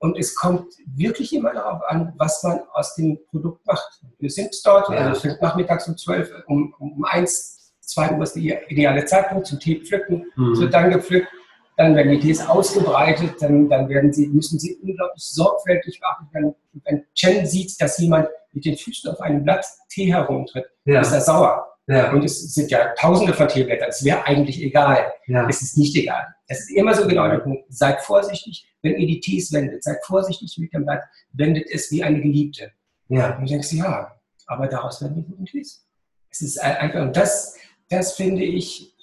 und 0.00 0.18
es 0.18 0.34
kommt 0.34 0.66
wirklich 0.96 1.34
immer 1.34 1.52
darauf 1.52 1.82
an, 1.88 2.14
was 2.16 2.42
man 2.42 2.60
aus 2.72 2.94
dem 2.94 3.18
Produkt 3.30 3.64
macht. 3.66 4.00
Wir 4.18 4.30
sind 4.30 4.50
dort, 4.64 4.88
ja. 4.88 4.96
also 4.96 5.20
fängt 5.20 5.42
nachmittags 5.42 5.86
um 5.88 5.96
12, 5.96 6.44
um, 6.46 6.74
um 6.78 7.04
1, 7.04 7.74
2 7.82 8.12
Uhr 8.16 8.22
ist 8.22 8.34
der 8.34 8.70
ideale 8.70 9.04
Zeitpunkt 9.04 9.46
zum 9.46 9.60
Tee 9.60 9.80
pflücken. 9.84 10.24
Mhm. 10.36 10.58
Wird 10.58 10.72
dann 10.72 10.90
gepflückt. 10.90 11.28
dann 11.76 11.94
werden 11.94 12.12
die 12.12 12.20
Tees 12.20 12.46
ausgebreitet, 12.46 13.34
dann, 13.40 13.68
dann 13.68 13.88
werden 13.88 14.12
sie, 14.12 14.28
müssen 14.28 14.58
sie 14.58 14.76
unglaublich 14.82 15.22
sorgfältig 15.22 16.00
beachten. 16.00 16.28
Wenn, 16.32 16.54
wenn 16.84 17.04
Chen 17.14 17.46
sieht, 17.46 17.78
dass 17.80 17.98
jemand 17.98 18.28
mit 18.52 18.64
den 18.64 18.76
Füßen 18.76 19.10
auf 19.10 19.20
einem 19.20 19.44
Blatt 19.44 19.66
Tee 19.90 20.12
herumtritt, 20.12 20.64
ja. 20.86 21.02
ist 21.02 21.12
er 21.12 21.20
sauer. 21.20 21.69
Ja. 21.90 22.12
Und 22.12 22.24
es 22.24 22.54
sind 22.54 22.70
ja 22.70 22.94
tausende 22.94 23.34
von 23.34 23.48
Teeblättern. 23.48 23.88
Es 23.88 24.04
wäre 24.04 24.24
eigentlich 24.24 24.62
egal. 24.62 25.12
Ja. 25.26 25.48
Es 25.48 25.60
ist 25.60 25.76
nicht 25.76 25.96
egal. 25.96 26.24
Es 26.46 26.60
ist 26.60 26.70
immer 26.70 26.94
so 26.94 27.06
genau 27.06 27.28
der 27.28 27.38
Punkt. 27.38 27.64
Seid 27.68 28.00
vorsichtig, 28.00 28.72
wenn 28.82 28.96
ihr 28.96 29.08
die 29.08 29.18
Tees 29.18 29.52
wendet. 29.52 29.82
Seid 29.82 29.98
vorsichtig 30.04 30.56
mit 30.58 30.72
dem 30.72 30.84
Blatt. 30.84 31.02
Wendet 31.32 31.68
es 31.68 31.90
wie 31.90 32.04
eine 32.04 32.20
Geliebte. 32.20 32.70
Ja. 33.08 33.34
Und 33.36 33.42
du 33.42 33.46
denkst, 33.46 33.72
ja, 33.72 34.16
aber 34.46 34.68
daraus 34.68 35.02
werden 35.02 35.16
die 35.16 35.24
guten 35.24 35.46
Tees. 35.46 35.84
Es 36.30 36.42
ist 36.42 36.60
einfach, 36.60 37.00
und 37.00 37.16
das, 37.16 37.56
das 37.88 38.12
finde 38.12 38.44
ich 38.44 38.94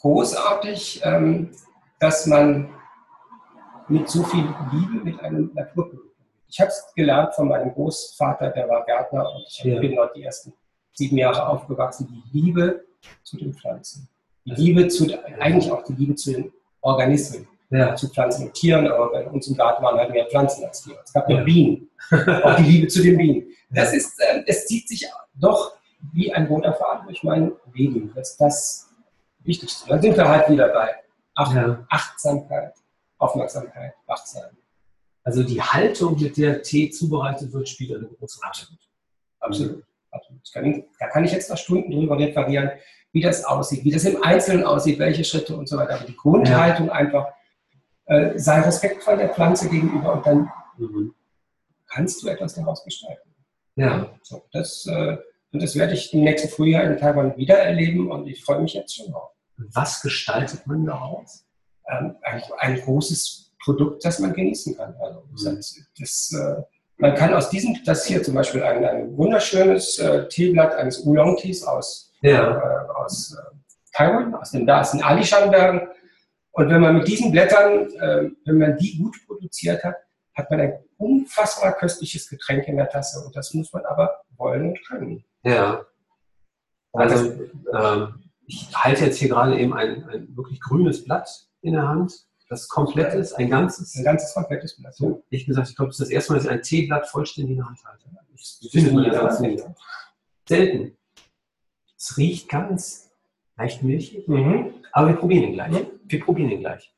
großartig, 0.00 1.02
ähm, 1.04 1.52
dass 2.00 2.26
man 2.26 2.74
mit 3.88 4.08
so 4.08 4.24
viel 4.24 4.52
Liebe 4.72 5.04
mit 5.04 5.20
einem 5.20 5.52
Naturprodukt 5.54 6.06
ich 6.48 6.60
habe 6.60 6.68
es 6.68 6.92
gelernt 6.94 7.34
von 7.34 7.48
meinem 7.48 7.72
Großvater, 7.72 8.50
der 8.50 8.68
war 8.68 8.84
Gärtner 8.84 9.28
und 9.34 9.44
ich 9.48 9.58
ja. 9.64 9.80
bin 9.80 9.96
dort 9.96 10.16
die 10.16 10.22
ersten 10.22 10.52
sieben 10.96 11.18
Jahre 11.18 11.48
aufgewachsen. 11.48 12.08
Die 12.32 12.38
Liebe 12.38 12.84
zu 13.22 13.36
den 13.36 13.54
Pflanzen. 13.54 14.08
Die 14.44 14.52
Liebe 14.52 14.88
zu, 14.88 15.06
eigentlich 15.38 15.70
auch 15.70 15.84
die 15.84 15.94
Liebe 15.94 16.14
zu 16.14 16.32
den 16.32 16.52
Organismen. 16.80 17.46
Ja. 17.68 17.96
Zu 17.96 18.08
Pflanzen 18.08 18.46
und 18.46 18.54
Tieren, 18.54 18.86
aber 18.86 19.10
bei 19.10 19.26
uns 19.26 19.48
im 19.48 19.56
Garten 19.56 19.82
waren 19.82 19.98
halt 19.98 20.12
mehr 20.12 20.26
Pflanzen 20.26 20.64
als 20.64 20.82
Tiere. 20.82 21.00
Es 21.04 21.12
gab 21.12 21.28
ja. 21.28 21.42
Bienen. 21.42 21.90
auch 22.44 22.56
die 22.56 22.62
Liebe 22.62 22.86
zu 22.86 23.02
den 23.02 23.16
Bienen. 23.16 23.48
Das 23.70 23.92
ist, 23.92 24.20
äh, 24.20 24.44
es 24.46 24.66
zieht 24.66 24.88
sich 24.88 25.04
doch 25.34 25.76
wie 26.12 26.32
ein 26.32 26.46
roter 26.46 26.72
Faden 26.74 27.06
durch 27.06 27.24
mein 27.24 27.52
Leben. 27.74 28.12
Das 28.14 28.30
ist 28.30 28.40
das 28.40 28.88
Wichtigste. 29.40 29.88
Dann 29.88 30.00
sind 30.00 30.16
wir 30.16 30.28
halt 30.28 30.48
wieder 30.48 30.68
bei 30.68 30.94
Ach 31.34 31.54
ja. 31.54 31.84
Achtsamkeit, 31.90 32.74
Aufmerksamkeit, 33.18 33.94
Wachsein. 34.06 34.56
Also 35.22 35.42
die 35.42 35.60
Haltung, 35.60 36.18
mit 36.20 36.36
der 36.36 36.62
Tee 36.62 36.88
zubereitet 36.90 37.52
wird, 37.52 37.68
spielt 37.68 37.96
eine 37.96 38.06
große 38.06 38.40
Rolle. 38.40 38.78
Absolut. 39.40 39.84
Absolut. 40.16 40.52
Kann, 40.52 40.84
da 40.98 41.06
kann 41.08 41.24
ich 41.24 41.32
jetzt 41.32 41.50
noch 41.50 41.58
Stunden 41.58 41.90
drüber 41.90 42.18
referieren, 42.18 42.70
wie 43.12 43.20
das 43.20 43.44
aussieht, 43.44 43.84
wie 43.84 43.90
das 43.90 44.04
im 44.04 44.22
Einzelnen 44.22 44.64
aussieht, 44.64 44.98
welche 44.98 45.24
Schritte 45.24 45.56
und 45.56 45.68
so 45.68 45.76
weiter. 45.76 45.94
Aber 45.94 46.04
die 46.04 46.16
Grundhaltung 46.16 46.88
ja. 46.88 46.92
einfach, 46.92 47.28
äh, 48.06 48.38
sei 48.38 48.60
respektvoll 48.60 49.16
der 49.16 49.30
Pflanze 49.30 49.68
gegenüber 49.68 50.14
und 50.14 50.26
dann 50.26 50.50
mhm. 50.76 51.14
kannst 51.86 52.22
du 52.22 52.28
etwas 52.28 52.54
daraus 52.54 52.84
gestalten. 52.84 53.34
Ja. 53.76 54.10
So, 54.22 54.42
das, 54.52 54.86
äh, 54.86 55.16
und 55.52 55.62
das 55.62 55.76
werde 55.76 55.94
ich 55.94 56.12
im 56.12 56.24
nächsten 56.24 56.48
Frühjahr 56.48 56.84
in 56.84 56.98
Taiwan 56.98 57.36
wieder 57.36 57.58
erleben 57.58 58.10
und 58.10 58.26
ich 58.26 58.44
freue 58.44 58.60
mich 58.60 58.74
jetzt 58.74 58.94
schon 58.94 59.10
drauf. 59.10 59.30
Was 59.56 60.02
gestaltet 60.02 60.66
man 60.66 60.84
daraus? 60.84 61.46
Ähm, 61.88 62.16
ein, 62.22 62.42
ein 62.58 62.80
großes 62.80 63.54
Produkt, 63.62 64.04
das 64.04 64.18
man 64.18 64.32
genießen 64.32 64.76
kann. 64.76 64.94
Also 65.00 65.24
das, 65.44 65.80
das, 65.98 66.32
äh, 66.32 66.62
man 66.98 67.14
kann 67.14 67.34
aus 67.34 67.50
diesem, 67.50 67.76
das 67.84 68.06
hier 68.06 68.22
zum 68.22 68.34
Beispiel 68.34 68.62
ein, 68.62 68.84
ein 68.84 69.16
wunderschönes 69.16 69.98
äh, 69.98 70.28
Teeblatt 70.28 70.74
eines 70.74 71.04
Oolong-Tees 71.04 71.64
aus, 71.64 72.12
ja. 72.22 72.56
äh, 72.56 72.88
aus 72.94 73.36
äh, 73.36 73.56
Taiwan, 73.92 74.34
aus 74.34 74.50
den, 74.50 74.66
da 74.66 74.80
ist 74.80 74.94
in 74.94 75.02
Alishan-Bergen. 75.02 75.88
Und 76.52 76.70
wenn 76.70 76.80
man 76.80 76.96
mit 76.96 77.06
diesen 77.06 77.32
Blättern, 77.32 77.90
äh, 78.00 78.30
wenn 78.46 78.58
man 78.58 78.76
die 78.78 78.96
gut 78.98 79.16
produziert 79.26 79.84
hat, 79.84 79.96
hat 80.34 80.50
man 80.50 80.60
ein 80.60 80.78
unfassbar 80.96 81.72
köstliches 81.72 82.28
Getränk 82.28 82.66
in 82.68 82.76
der 82.76 82.88
Tasse. 82.88 83.24
Und 83.24 83.36
das 83.36 83.52
muss 83.52 83.72
man 83.72 83.84
aber 83.84 84.22
wollen 84.36 84.70
und 84.70 84.86
können. 84.86 85.24
Ja. 85.44 85.84
Also, 86.92 87.32
ähm, 87.74 88.22
ich 88.46 88.70
halte 88.74 89.06
jetzt 89.06 89.18
hier 89.18 89.28
gerade 89.28 89.58
eben 89.58 89.74
ein, 89.74 90.08
ein 90.08 90.36
wirklich 90.36 90.60
grünes 90.60 91.04
Blatt 91.04 91.28
in 91.60 91.74
der 91.74 91.86
Hand. 91.86 92.25
Das 92.48 92.68
komplett 92.68 93.14
ist, 93.14 93.32
ein 93.34 93.50
ganzes? 93.50 93.96
Ein 93.96 94.04
ganzes 94.04 94.32
komplettes 94.32 94.76
Blatt. 94.76 94.94
So, 94.94 95.24
ich 95.30 95.46
gesagt, 95.46 95.68
ich 95.68 95.76
glaube, 95.76 95.90
das 95.90 95.98
ist 95.98 96.06
das 96.06 96.10
erste 96.10 96.32
Mal, 96.32 96.38
dass 96.38 96.44
ich 96.46 96.50
ein 96.52 96.62
Teeblatt 96.62 97.08
vollständig 97.08 97.52
in 97.52 97.56
der 97.56 97.66
Hand 97.66 97.84
halte. 97.84 98.04
Ich 98.34 98.70
finde 98.70 99.00
nie 99.00 99.10
das 99.10 99.38
Selten. 100.48 100.96
Es 101.96 102.16
riecht 102.16 102.48
ganz 102.48 103.10
leicht 103.56 103.82
milchig, 103.82 104.28
mhm. 104.28 104.74
aber 104.92 105.08
wir 105.08 105.16
probieren 105.16 105.44
ihn 105.44 105.52
gleich. 105.54 105.72
Mhm. 105.72 105.86
Wir 106.04 106.20
probieren 106.24 106.50
ihn 106.50 106.60
gleich. 106.60 106.92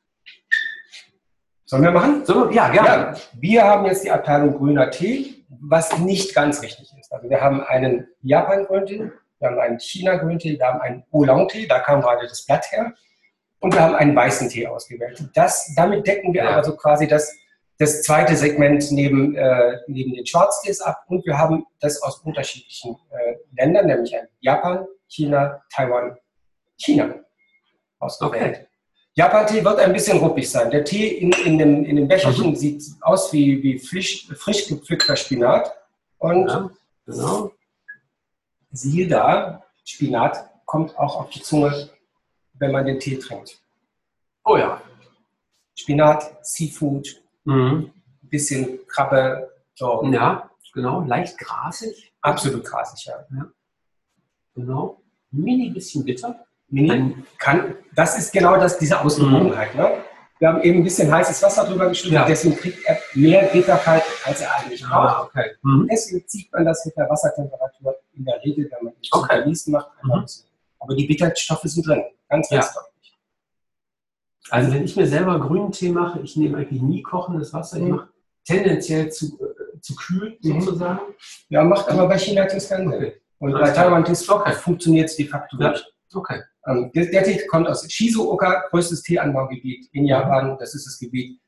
Sollen 1.65 1.83
wir 1.83 1.91
machen? 1.91 2.27
Wir? 2.27 2.51
Ja, 2.51 2.69
gerne. 2.69 2.89
Ja, 2.89 3.15
wir 3.33 3.63
haben 3.63 3.85
jetzt 3.85 4.03
die 4.03 4.11
Abteilung 4.11 4.57
grüner 4.57 4.91
Tee, 4.91 5.45
was 5.49 5.97
nicht 5.99 6.35
ganz 6.35 6.61
richtig 6.61 6.91
ist. 6.99 7.11
Also 7.11 7.29
wir 7.29 7.41
haben 7.41 7.61
einen 7.63 8.07
Japan-Grüntee, 8.21 9.11
wir 9.39 9.47
haben 9.47 9.59
einen 9.59 9.79
China-Grüntee, 9.79 10.59
wir 10.59 10.65
haben 10.65 10.81
einen 10.81 11.03
Oolong-Tee, 11.11 11.67
da 11.67 11.79
kam 11.79 12.01
gerade 12.01 12.27
das 12.27 12.45
Blatt 12.45 12.71
her 12.71 12.93
und 13.59 13.73
wir 13.73 13.81
haben 13.81 13.95
einen 13.95 14.15
weißen 14.15 14.49
Tee 14.49 14.67
ausgewählt. 14.67 15.29
Das, 15.33 15.73
damit 15.75 16.07
decken 16.07 16.33
wir 16.33 16.43
ja. 16.43 16.51
aber 16.51 16.63
so 16.63 16.75
quasi 16.75 17.07
das, 17.07 17.33
das 17.77 18.03
zweite 18.03 18.35
Segment 18.35 18.91
neben, 18.91 19.35
äh, 19.35 19.77
neben 19.87 20.13
den 20.13 20.25
Schwarztees 20.25 20.81
ab 20.81 21.03
und 21.07 21.25
wir 21.25 21.37
haben 21.37 21.65
das 21.79 22.01
aus 22.01 22.19
unterschiedlichen 22.19 22.97
äh, 23.11 23.35
Ländern, 23.55 23.87
nämlich 23.87 24.15
Japan, 24.39 24.85
China, 25.07 25.61
Taiwan, 25.73 26.17
China 26.77 27.15
ausgewählt. 27.99 28.57
Okay. 28.57 28.65
Japan-Tee 29.15 29.65
wird 29.65 29.79
ein 29.79 29.91
bisschen 29.91 30.17
ruppig 30.19 30.49
sein. 30.49 30.71
Der 30.71 30.85
Tee 30.85 31.07
in, 31.07 31.31
in, 31.43 31.57
dem, 31.57 31.83
in 31.83 31.97
dem 31.97 32.07
Becherchen 32.07 32.51
mhm. 32.51 32.55
sieht 32.55 32.83
aus 33.01 33.33
wie, 33.33 33.61
wie 33.61 33.77
frisch, 33.77 34.27
frisch 34.37 34.67
gepflückter 34.67 35.15
Spinat. 35.15 35.73
Und 36.19 36.47
ja, 36.47 36.69
genau. 37.05 37.51
siehe 38.71 39.07
da, 39.07 39.63
Spinat 39.83 40.49
kommt 40.65 40.97
auch 40.97 41.19
auf 41.19 41.29
die 41.31 41.41
Zunge 41.41 41.89
wenn 42.59 42.71
man 42.71 42.85
den 42.85 42.99
Tee 42.99 43.17
trinkt. 43.17 43.59
Oh 44.43 44.57
ja. 44.57 44.81
Spinat, 45.75 46.45
Seafood, 46.45 47.21
mhm. 47.45 47.91
bisschen 48.21 48.79
Krabbe. 48.87 49.49
So. 49.75 50.03
Ja, 50.11 50.49
genau. 50.73 51.01
Leicht 51.01 51.37
grasig. 51.37 52.13
Absolut 52.21 52.65
grasig, 52.65 53.05
ja. 53.05 53.25
ja. 53.35 53.47
Genau. 54.55 55.01
Mini 55.31 55.69
bisschen 55.69 56.03
bitter. 56.03 56.45
Mini 56.67 57.15
kann, 57.37 57.75
das 57.95 58.17
ist 58.17 58.31
genau 58.31 58.57
das, 58.57 58.77
diese 58.77 58.99
Ausgewogenheit. 58.99 59.73
Mhm. 59.73 59.81
Ne? 59.81 60.03
Wir 60.39 60.47
haben 60.47 60.61
eben 60.61 60.79
ein 60.79 60.83
bisschen 60.83 61.11
heißes 61.11 61.41
Wasser 61.43 61.65
drüber 61.65 61.89
geschüttet, 61.89 62.13
ja. 62.13 62.25
deswegen 62.25 62.55
kriegt 62.55 62.85
er 62.85 62.97
mehr 63.13 63.43
Bitterkeit, 63.47 64.03
als 64.23 64.39
er 64.39 64.55
eigentlich 64.55 64.85
ah, 64.85 64.89
braucht. 64.89 65.15
Ah, 65.15 65.23
okay. 65.23 65.51
mhm. 65.63 65.87
Deswegen 65.91 66.25
zieht 66.27 66.51
man 66.53 66.65
das 66.65 66.85
mit 66.85 66.95
der 66.95 67.09
Wassertemperatur 67.09 67.95
in 68.13 68.23
der 68.25 68.41
Regel, 68.43 68.69
wenn 68.71 68.85
man 68.85 68.93
es 69.01 69.11
okay. 69.11 69.43
Gießen 69.43 69.73
macht. 69.73 69.91
Mhm. 70.03 70.25
Aber 70.79 70.95
die 70.95 71.05
Bitterstoffe 71.05 71.63
sind 71.63 71.85
drin. 71.85 72.03
Ganz, 72.29 72.49
ganz 72.49 72.65
ja. 72.67 72.73
deutlich. 72.73 73.17
Also 74.49 74.73
wenn 74.73 74.83
ich 74.83 74.95
mir 74.95 75.07
selber 75.07 75.39
grünen 75.39 75.71
Tee 75.71 75.89
mache, 75.89 76.19
ich 76.21 76.35
nehme 76.35 76.57
eigentlich 76.57 76.81
nie 76.81 77.01
kochendes 77.01 77.53
Wasser. 77.53 77.79
Mhm. 77.79 77.85
Ich 77.85 77.91
mache 77.91 78.09
tendenziell 78.45 79.11
zu, 79.11 79.39
äh, 79.39 79.79
zu 79.81 79.95
kühl 79.95 80.37
mhm. 80.41 80.61
sozusagen. 80.61 81.01
Ja, 81.49 81.63
macht 81.63 81.89
aber 81.89 82.07
bei 82.07 82.17
China 82.17 82.45
Tees 82.45 82.69
keinen 82.69 82.91
Sinn. 82.91 83.11
Und 83.39 83.53
bei 83.53 83.71
Taiwan 83.71 84.03
Tees 84.03 84.27
okay. 84.27 84.53
funktioniert 84.53 85.09
es 85.09 85.15
de 85.15 85.27
facto 85.27 85.57
ja. 85.59 85.71
nicht. 85.71 85.93
Okay. 86.13 86.41
Ähm, 86.65 86.91
der, 86.93 87.05
der, 87.05 87.23
Tee 87.23 87.45
kommt 87.47 87.67
aus 87.67 87.89
Shizuoka, 87.89 88.67
größtes 88.69 89.03
Teeanbaugebiet 89.03 89.89
in 89.93 90.05
Japan. 90.05 90.57
Das 90.59 90.73
ist 90.75 90.85
das 90.85 90.99
Gebiet 90.99 91.39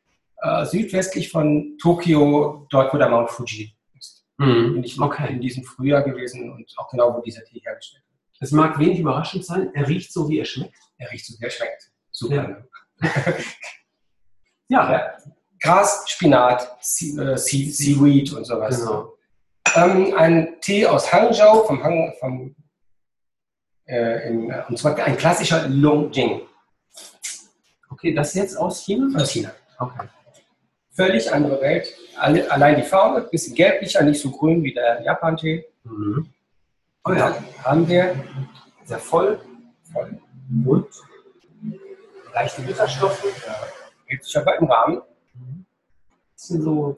äh, 0.41 0.65
südwestlich 0.65 1.29
von 1.29 1.77
Tokio, 1.79 2.67
dort 2.69 2.93
wo 2.93 2.97
der 2.97 3.09
Mount 3.09 3.29
Fuji 3.29 3.75
ist. 3.97 4.25
Mhm. 4.37 4.73
Bin 4.73 4.83
ich 4.83 4.99
okay. 4.99 5.33
in 5.33 5.41
diesem 5.41 5.63
Frühjahr 5.63 6.03
gewesen 6.03 6.51
und 6.51 6.71
auch 6.77 6.89
genau, 6.89 7.15
wo 7.15 7.21
dieser 7.21 7.43
Tee 7.43 7.59
hergestellt 7.59 8.03
wird. 8.03 8.10
Es 8.41 8.51
mag 8.51 8.79
wenig 8.79 8.99
überraschend 8.99 9.45
sein, 9.45 9.69
er 9.75 9.87
riecht 9.87 10.11
so, 10.11 10.27
wie 10.27 10.39
er 10.39 10.45
schmeckt. 10.45 10.75
Er 10.97 11.11
riecht 11.11 11.27
so, 11.27 11.39
wie 11.39 11.45
er 11.45 11.51
schmeckt. 11.51 11.91
Super. 12.09 12.65
Ja. 13.01 13.07
ja. 14.67 14.91
ja. 14.91 15.17
Gras, 15.61 16.05
Spinat, 16.07 16.63
äh, 16.63 17.37
Seaweed 17.37 18.33
und 18.33 18.45
sowas. 18.45 18.79
Genau. 18.79 19.13
Ähm, 19.75 20.15
ein 20.15 20.59
Tee 20.59 20.87
aus 20.87 21.13
Hangzhou, 21.13 21.63
vom 21.65 21.83
Hang, 21.83 22.13
vom, 22.19 22.55
äh, 23.85 24.27
in, 24.27 24.51
und 24.69 24.77
zwar 24.79 24.97
ein 24.97 25.17
klassischer 25.17 25.67
Longjing. 25.67 26.41
Okay, 27.91 28.15
das 28.15 28.33
jetzt 28.33 28.57
aus 28.57 28.83
China? 28.83 29.21
Aus 29.21 29.31
China. 29.31 29.53
Okay. 29.77 30.07
Völlig 30.89 31.31
andere 31.31 31.61
Welt. 31.61 31.93
Allein 32.17 32.75
die 32.75 32.81
Farbe, 32.81 33.21
bisschen 33.29 33.53
gelblicher, 33.53 34.01
nicht 34.01 34.19
so 34.19 34.31
grün 34.31 34.63
wie 34.63 34.73
der 34.73 35.03
Japan-Tee. 35.03 35.63
Mhm. 35.83 36.33
Und 37.03 37.17
dann 37.17 37.33
haben 37.63 37.87
wir 37.87 38.15
sehr 38.83 38.99
voll, 38.99 39.39
voll 39.91 40.19
und 40.65 40.87
leichte 42.33 42.61
Bitterstoffe. 42.61 43.23
Hält 44.05 44.23
sich 44.23 44.37
aber 44.37 44.57
im 44.59 44.65
Rahmen. 44.65 45.01
Das 46.33 46.47
sind 46.47 46.61
so 46.61 46.97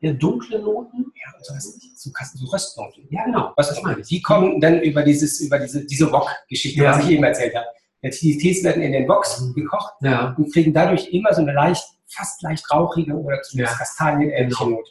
eher 0.00 0.14
dunkle 0.14 0.58
Noten. 0.60 1.12
Ja, 1.14 1.36
und 1.36 1.44
so, 1.44 1.54
so, 1.94 2.10
so 2.34 2.46
Röstnoten. 2.46 3.06
Ja, 3.10 3.24
genau. 3.24 3.52
Was 3.56 3.76
ich 3.76 3.82
meine. 3.82 4.02
Die 4.02 4.22
kommen 4.22 4.60
dann 4.60 4.80
über, 4.80 5.02
dieses, 5.02 5.40
über 5.40 5.58
diese, 5.58 5.84
diese 5.84 6.10
Wok-Geschichte, 6.10 6.82
ja. 6.82 6.90
was 6.90 7.04
ich 7.04 7.10
eben 7.10 7.24
erzählt 7.24 7.54
habe. 7.54 7.66
Die 8.02 8.38
Tees 8.38 8.64
werden 8.64 8.82
in 8.82 8.92
den 8.92 9.08
Woks 9.08 9.40
mhm. 9.40 9.54
gekocht 9.54 9.94
ja. 10.00 10.34
und 10.36 10.52
kriegen 10.52 10.72
dadurch 10.72 11.08
immer 11.12 11.32
so 11.32 11.42
eine 11.42 11.52
leicht, 11.52 11.84
fast 12.08 12.42
leicht 12.42 12.68
rauchige 12.70 13.14
oder 13.14 13.40
zumindest 13.42 13.74
ja. 13.74 13.78
kastanienähnliche 13.78 14.64
genau. 14.64 14.76
Note. 14.76 14.90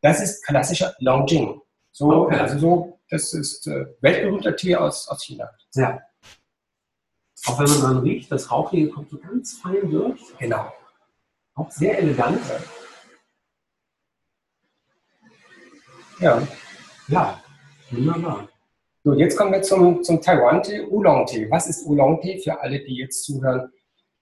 Das 0.00 0.22
ist 0.22 0.44
klassischer 0.44 0.94
Longjing. 1.00 1.60
So, 1.90 2.26
okay. 2.26 2.38
also 2.38 2.58
so 2.58 2.98
das 3.12 3.34
ist 3.34 3.66
äh, 3.66 3.84
weltberühmter 4.00 4.56
Tee 4.56 4.74
aus, 4.74 5.06
aus 5.06 5.22
China. 5.22 5.50
Ja. 5.74 6.00
Auch 7.44 7.58
wenn 7.58 7.68
man 7.68 7.80
dran 7.80 7.98
riecht, 7.98 8.32
das 8.32 8.50
Rauchige 8.50 8.88
kommt 8.88 9.10
so 9.10 9.18
ganz 9.18 9.58
fein 9.58 9.90
durch. 9.90 10.18
Genau. 10.38 10.72
Auch 11.54 11.70
sehr 11.70 11.98
elegant. 11.98 12.40
Ja. 16.20 16.48
Ja, 17.08 17.42
wunderbar. 17.90 18.48
So, 19.04 19.12
jetzt 19.12 19.36
kommen 19.36 19.52
wir 19.52 19.60
zum, 19.60 20.02
zum 20.02 20.22
Taiwan-Tee, 20.22 20.86
Oolong-Tee. 20.86 21.50
Was 21.50 21.66
ist 21.66 21.84
Oolong-Tee 21.84 22.40
für 22.42 22.62
alle, 22.62 22.82
die 22.82 22.96
jetzt 22.96 23.24
zuhören? 23.24 23.70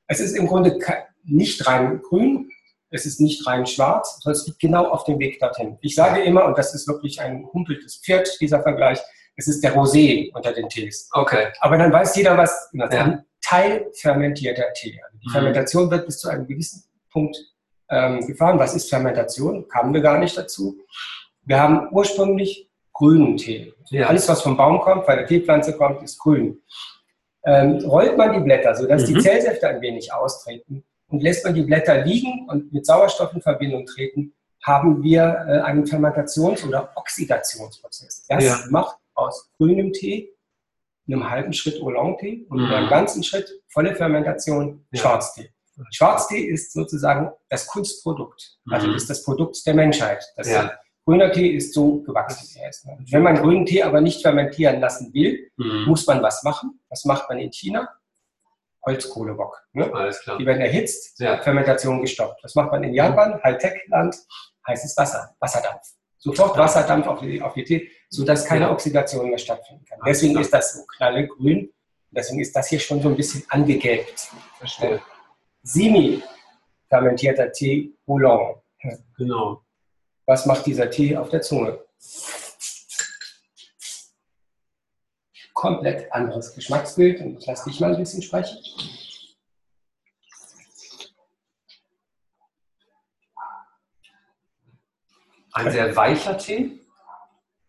Es 0.09 0.19
ist 0.19 0.35
im 0.35 0.49
Grunde 0.49 0.77
nicht 1.23 1.65
rein 1.65 2.03
grün, 2.03 2.51
es 2.91 3.07
ist 3.07 3.21
nicht 3.21 3.47
rein 3.47 3.67
schwarz, 3.67 4.21
sondern 4.21 4.41
es 4.41 4.47
liegt 4.47 4.59
genau 4.59 4.89
auf 4.89 5.05
dem 5.05 5.19
Weg 5.19 5.39
dorthin. 5.41 5.79
Ich 5.81 5.95
sage 5.95 6.23
immer, 6.23 6.45
und 6.45 6.59
das 6.59 6.75
ist 6.75 6.89
wirklich 6.89 7.21
ein 7.21 7.47
humpeltes 7.53 8.01
Pferd, 8.05 8.29
dieser 8.41 8.63
Vergleich, 8.63 8.99
es 9.37 9.49
ist 9.49 9.63
der 9.63 9.75
Rosé 9.75 10.31
unter 10.35 10.53
den 10.53 10.69
Tees. 10.69 11.09
Okay. 11.13 11.49
Aber 11.61 11.79
dann 11.79 11.93
weiß 11.93 12.17
jeder, 12.17 12.37
was 12.37 12.69
ja. 12.73 12.89
ein 12.89 13.25
teilfermentierter 13.43 14.73
Tee. 14.75 15.01
Also 15.05 15.19
die 15.19 15.29
mhm. 15.29 15.33
Fermentation 15.33 15.91
wird 15.91 16.07
bis 16.07 16.19
zu 16.19 16.29
einem 16.29 16.47
gewissen 16.47 16.85
Punkt 17.11 17.37
ähm, 17.89 18.27
gefahren. 18.27 18.59
Was 18.59 18.75
ist 18.75 18.91
Fermentation? 18.91 19.67
Kamen 19.69 19.95
wir 19.95 20.01
gar 20.01 20.19
nicht 20.19 20.37
dazu. 20.37 20.79
Wir 21.43 21.61
haben 21.61 21.89
ursprünglich 21.93 22.69
grünen 22.93 23.37
Tee. 23.37 23.73
Ja. 23.89 24.09
Alles, 24.09 24.29
was 24.29 24.43
vom 24.43 24.57
Baum 24.57 24.81
kommt, 24.81 25.07
von 25.07 25.17
der 25.17 25.27
Teepflanze 25.27 25.77
kommt, 25.77 26.03
ist 26.03 26.19
grün. 26.19 26.61
Ähm, 27.47 27.79
rollt 27.87 28.19
man 28.19 28.35
die 28.35 28.41
Blätter, 28.41 28.75
sodass 28.75 29.09
mhm. 29.09 29.15
die 29.15 29.21
Zellsäfte 29.21 29.69
ein 29.69 29.81
wenig 29.81 30.13
austreten 30.13 30.85
und 31.11 31.23
lässt 31.23 31.45
man 31.45 31.55
die 31.55 31.63
Blätter 31.63 32.05
liegen 32.05 32.49
und 32.49 32.73
mit 32.73 32.87
Sauerstoff 32.87 33.33
in 33.35 33.43
Verbindung 33.43 33.87
treten, 33.87 34.33
haben 34.63 35.03
wir 35.03 35.23
äh, 35.23 35.61
einen 35.61 35.85
Fermentations- 35.85 36.67
oder 36.67 36.93
Oxidationsprozess. 36.97 38.27
Das 38.29 38.45
ja. 38.45 38.59
macht 38.71 38.97
aus 39.15 39.51
grünem 39.57 39.93
Tee, 39.93 40.31
einem 41.07 41.29
halben 41.29 41.53
Schritt 41.53 41.81
Oolong-Tee 41.81 42.47
und 42.49 42.61
mhm. 42.61 42.73
einem 42.73 42.89
ganzen 42.89 43.23
Schritt 43.23 43.51
volle 43.69 43.95
Fermentation 43.95 44.87
ja. 44.93 45.01
Schwarztee. 45.01 45.51
Schwarztee 45.91 46.43
ist 46.43 46.73
sozusagen 46.73 47.31
das 47.49 47.67
Kunstprodukt. 47.67 48.59
Also 48.71 48.89
mhm. 48.89 48.95
ist 48.95 49.09
das 49.09 49.25
Produkt 49.25 49.65
der 49.67 49.75
Menschheit. 49.75 50.23
Das 50.37 50.49
ja. 50.49 50.71
Grüner 51.07 51.33
Tee 51.33 51.49
ist 51.49 51.73
so 51.73 52.03
gewachsen, 52.03 52.47
wie 52.55 52.61
er 52.61 52.69
ist. 52.69 52.87
Wenn 53.11 53.23
man 53.23 53.37
grünen 53.37 53.65
Tee 53.67 53.83
aber 53.83 54.01
nicht 54.01 54.21
fermentieren 54.23 54.81
lassen 54.81 55.13
will, 55.15 55.51
mhm. 55.57 55.85
muss 55.87 56.07
man 56.07 56.23
was 56.23 56.43
machen. 56.43 56.79
Was 56.89 57.05
macht 57.05 57.29
man 57.29 57.39
in 57.39 57.51
China? 57.51 57.89
Holzkohlebock. 58.85 59.63
Ne? 59.73 59.93
Alles 59.93 60.21
klar. 60.21 60.39
Die 60.39 60.47
werden 60.47 60.61
erhitzt, 60.61 61.19
ja. 61.21 61.41
Fermentation 61.43 62.01
gestoppt. 62.01 62.43
Was 62.43 62.55
macht 62.55 62.73
man 62.73 62.83
in 62.85 62.95
Japan? 62.95 63.41
Hightech-Land, 63.43 64.17
heißes 64.67 64.97
Wasser, 64.97 65.35
Wasserdampf. 65.39 65.83
Sofort 66.19 66.57
Wasserdampf 66.59 67.07
auf 67.07 67.21
die, 67.21 67.41
auf 67.41 67.55
die 67.55 67.65
Tee, 67.65 67.91
sodass 68.09 68.45
keine 68.45 68.67
ja. 68.67 68.73
Oxidation 68.73 69.29
mehr 69.29 69.39
stattfinden 69.39 69.85
kann. 69.87 69.99
Deswegen 70.07 70.39
ist 70.39 70.53
das 70.53 70.75
so 70.75 70.85
knallegrün. 70.97 71.73
Deswegen 72.11 72.41
ist 72.41 72.55
das 72.57 72.69
hier 72.69 72.81
schon 72.81 73.01
so 73.01 73.09
ein 73.09 73.17
bisschen 73.17 73.45
angegelbt. 73.49 74.31
Verstehe. 74.59 75.01
Semi-fermentierter 75.63 77.53
Tee 77.53 77.95
Oolong. 78.07 78.61
Genau. 79.17 79.63
Was 80.27 80.47
macht 80.47 80.67
dieser 80.67 80.91
Tee 80.91 81.17
auf 81.17 81.29
der 81.29 81.43
Zunge? 81.43 81.79
Komplett 85.61 86.11
anderes 86.11 86.55
Geschmacksbild. 86.55 87.21
Und 87.21 87.37
ich 87.39 87.47
lasse 87.47 87.69
dich 87.69 87.81
mal 87.81 87.93
ein 87.93 88.01
bisschen 88.01 88.23
sprechen. 88.23 88.57
Ein 95.53 95.71
sehr 95.71 95.95
weicher 95.95 96.39
Tee, 96.39 96.81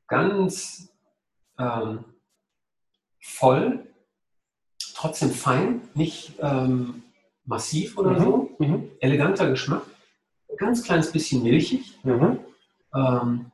ganz 0.07 0.89
ähm, 1.59 2.05
voll, 3.19 3.93
trotzdem 4.95 5.31
fein, 5.31 5.81
nicht 5.93 6.35
ähm, 6.39 7.03
massiv 7.43 7.97
oder 7.97 8.11
mhm. 8.11 8.23
so. 8.23 8.55
Mhm. 8.59 8.91
Eleganter 9.01 9.49
Geschmack, 9.49 9.83
ganz 10.55 10.81
kleines 10.85 11.11
bisschen 11.11 11.43
milchig. 11.43 11.99
Mhm. 12.05 12.39
Ähm, 12.95 13.51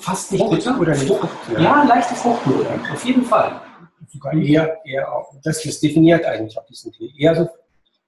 fast 0.00 0.32
nicht 0.32 0.40
Frucht, 0.40 0.56
bitter. 0.56 0.80
Oder 0.80 0.92
nicht 0.92 1.06
Frucht, 1.06 1.28
ja. 1.52 1.60
ja, 1.60 1.82
leichte 1.84 2.14
Fruchtnote, 2.14 2.68
auf 2.92 3.04
jeden 3.04 3.24
Fall. 3.24 3.60
Sogar 4.08 4.34
eher, 4.34 4.78
eher 4.84 5.10
auch, 5.10 5.32
das 5.42 5.64
ist 5.64 5.82
definiert 5.82 6.24
eigentlich 6.24 6.58
auch 6.58 6.66
diesen 6.66 6.92
Tee. 6.92 7.12
Eher 7.16 7.34
so 7.34 7.48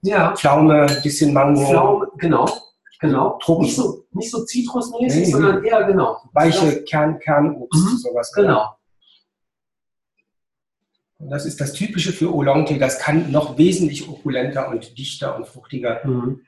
ja. 0.03 0.35
Pflaume, 0.37 0.87
bisschen 1.03 1.33
Mango. 1.33 1.65
Pflaume, 1.67 2.09
genau. 2.19 2.47
Genau. 3.01 3.39
Nicht 3.59 3.77
so, 3.77 4.07
nicht 4.13 4.31
so 4.31 4.45
zitrusmäßig, 4.45 5.27
nee, 5.27 5.33
sondern 5.33 5.61
nee. 5.61 5.69
eher 5.69 5.85
genau. 5.85 6.23
Weiche 6.33 6.85
Kern, 6.85 7.19
Kernobst, 7.19 7.85
mhm. 7.85 7.97
sowas. 7.97 8.33
Genau. 8.33 8.77
Und 11.19 11.31
das 11.31 11.45
ist 11.47 11.61
das 11.61 11.73
Typische 11.73 12.13
für 12.13 12.35
Oolong-Tee. 12.35 12.79
Das 12.79 12.99
kann 12.99 13.31
noch 13.31 13.59
wesentlich 13.59 14.09
opulenter 14.09 14.69
und 14.69 14.97
dichter 14.99 15.37
und 15.37 15.47
fruchtiger 15.47 16.01
mhm. 16.05 16.41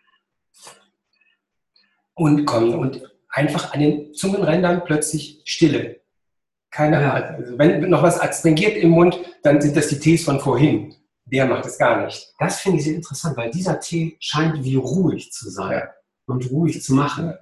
und 2.14 2.45
kommen. 2.47 2.74
Und 2.74 3.03
einfach 3.37 3.72
an 3.72 3.80
den 3.80 4.14
Zungenrändern 4.14 4.82
plötzlich 4.84 5.43
Stille. 5.45 6.01
Keine 6.70 7.01
ja. 7.01 7.12
Also 7.12 7.59
wenn 7.59 7.89
noch 7.89 8.03
was 8.03 8.20
adstringiert 8.20 8.76
im 8.76 8.91
Mund, 8.91 9.18
dann 9.43 9.61
sind 9.61 9.76
das 9.76 9.89
die 9.89 9.99
Tees 9.99 10.24
von 10.24 10.41
vorhin. 10.41 10.95
Der 11.24 11.47
macht 11.47 11.66
es 11.66 11.78
gar 11.78 12.05
nicht. 12.05 12.32
Das 12.39 12.61
finde 12.61 12.78
ich 12.78 12.84
sehr 12.84 12.95
interessant, 12.95 13.37
weil 13.37 13.51
dieser 13.51 13.80
Tee 13.80 14.16
scheint 14.20 14.62
wie 14.62 14.76
ruhig 14.76 15.32
zu 15.32 15.51
sein. 15.51 15.72
Ja 15.72 15.89
und 16.26 16.51
ruhig 16.51 16.82
zu 16.82 16.95
machen. 16.95 17.34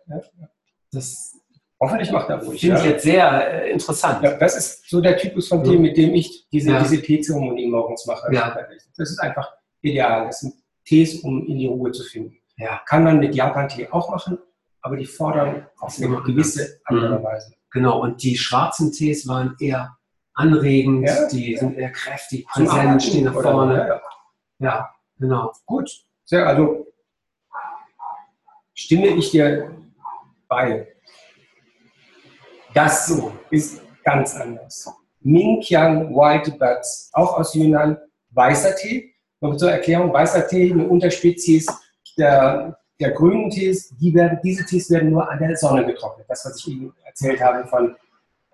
Das 0.92 1.32
Hoffentlich 1.80 2.10
macht 2.12 2.30
er 2.30 2.42
ruhig. 2.42 2.60
Finde 2.60 2.78
ich 2.78 2.84
jetzt 2.84 3.02
sehr 3.02 3.64
äh, 3.64 3.72
interessant. 3.72 4.22
Ja, 4.22 4.38
das 4.38 4.56
ist 4.56 4.88
so 4.88 5.00
der 5.00 5.16
Typus 5.16 5.48
von 5.48 5.62
Tee, 5.64 5.76
mit 5.76 5.96
dem 5.96 6.14
ich 6.14 6.48
diese, 6.50 6.70
ja. 6.70 6.82
diese 6.82 7.02
Teezeremonie 7.02 7.66
morgens 7.66 8.06
mache. 8.06 8.32
Ja. 8.32 8.56
Das 8.96 9.10
ist 9.10 9.18
einfach 9.18 9.52
ideal. 9.82 10.26
Das 10.26 10.40
sind 10.40 10.54
Tees, 10.84 11.20
um 11.20 11.46
in 11.46 11.58
die 11.58 11.66
Ruhe 11.66 11.90
zu 11.90 12.04
finden. 12.04 12.38
Ja. 12.56 12.80
Kann 12.86 13.02
man 13.02 13.18
mit 13.18 13.34
Japan-Tee 13.34 13.88
auch 13.90 14.08
machen, 14.08 14.38
aber 14.84 14.98
die 14.98 15.06
fordern 15.06 15.66
auf 15.78 15.98
eine 15.98 16.22
gewisse 16.22 16.78
andere 16.84 17.18
mhm. 17.18 17.24
Weise. 17.24 17.54
Genau, 17.70 18.02
und 18.02 18.22
die 18.22 18.36
schwarzen 18.36 18.92
Tees 18.92 19.26
waren 19.26 19.56
eher 19.58 19.96
anregend, 20.34 21.08
ja, 21.08 21.26
die 21.26 21.56
sind 21.56 21.78
eher 21.78 21.90
kräftig, 21.90 22.46
präsent, 22.46 23.02
stehen 23.02 23.24
nach 23.24 23.32
vorne. 23.32 24.00
Ja, 24.58 24.94
genau. 25.18 25.52
Gut. 25.64 25.90
Sehr, 26.24 26.46
also 26.46 26.86
stimme 28.74 29.06
ich 29.08 29.30
dir 29.30 29.74
bei. 30.48 30.94
Das 32.74 33.06
so 33.06 33.32
ist 33.50 33.80
ganz 34.02 34.36
anders. 34.36 34.92
Minkyang 35.20 36.14
White 36.14 36.52
Buds, 36.58 37.10
auch 37.14 37.38
aus 37.38 37.54
Yunnan, 37.54 37.96
weißer 38.30 38.76
Tee. 38.76 39.14
Noch 39.40 39.56
zur 39.56 39.70
Erklärung, 39.70 40.12
weißer 40.12 40.46
Tee, 40.46 40.72
eine 40.72 40.86
Unterspezies 40.86 41.66
der, 42.18 42.78
der 43.04 43.12
grünen 43.12 43.50
Tees, 43.50 43.94
die 44.00 44.14
werden, 44.14 44.38
diese 44.42 44.64
Tees 44.64 44.88
werden 44.88 45.10
nur 45.10 45.30
an 45.30 45.38
der 45.38 45.54
Sonne 45.58 45.84
getrocknet. 45.84 46.26
Das, 46.26 46.46
was 46.46 46.56
ich 46.58 46.68
Ihnen 46.68 46.94
erzählt 47.04 47.38
habe 47.38 47.68
von, 47.68 47.94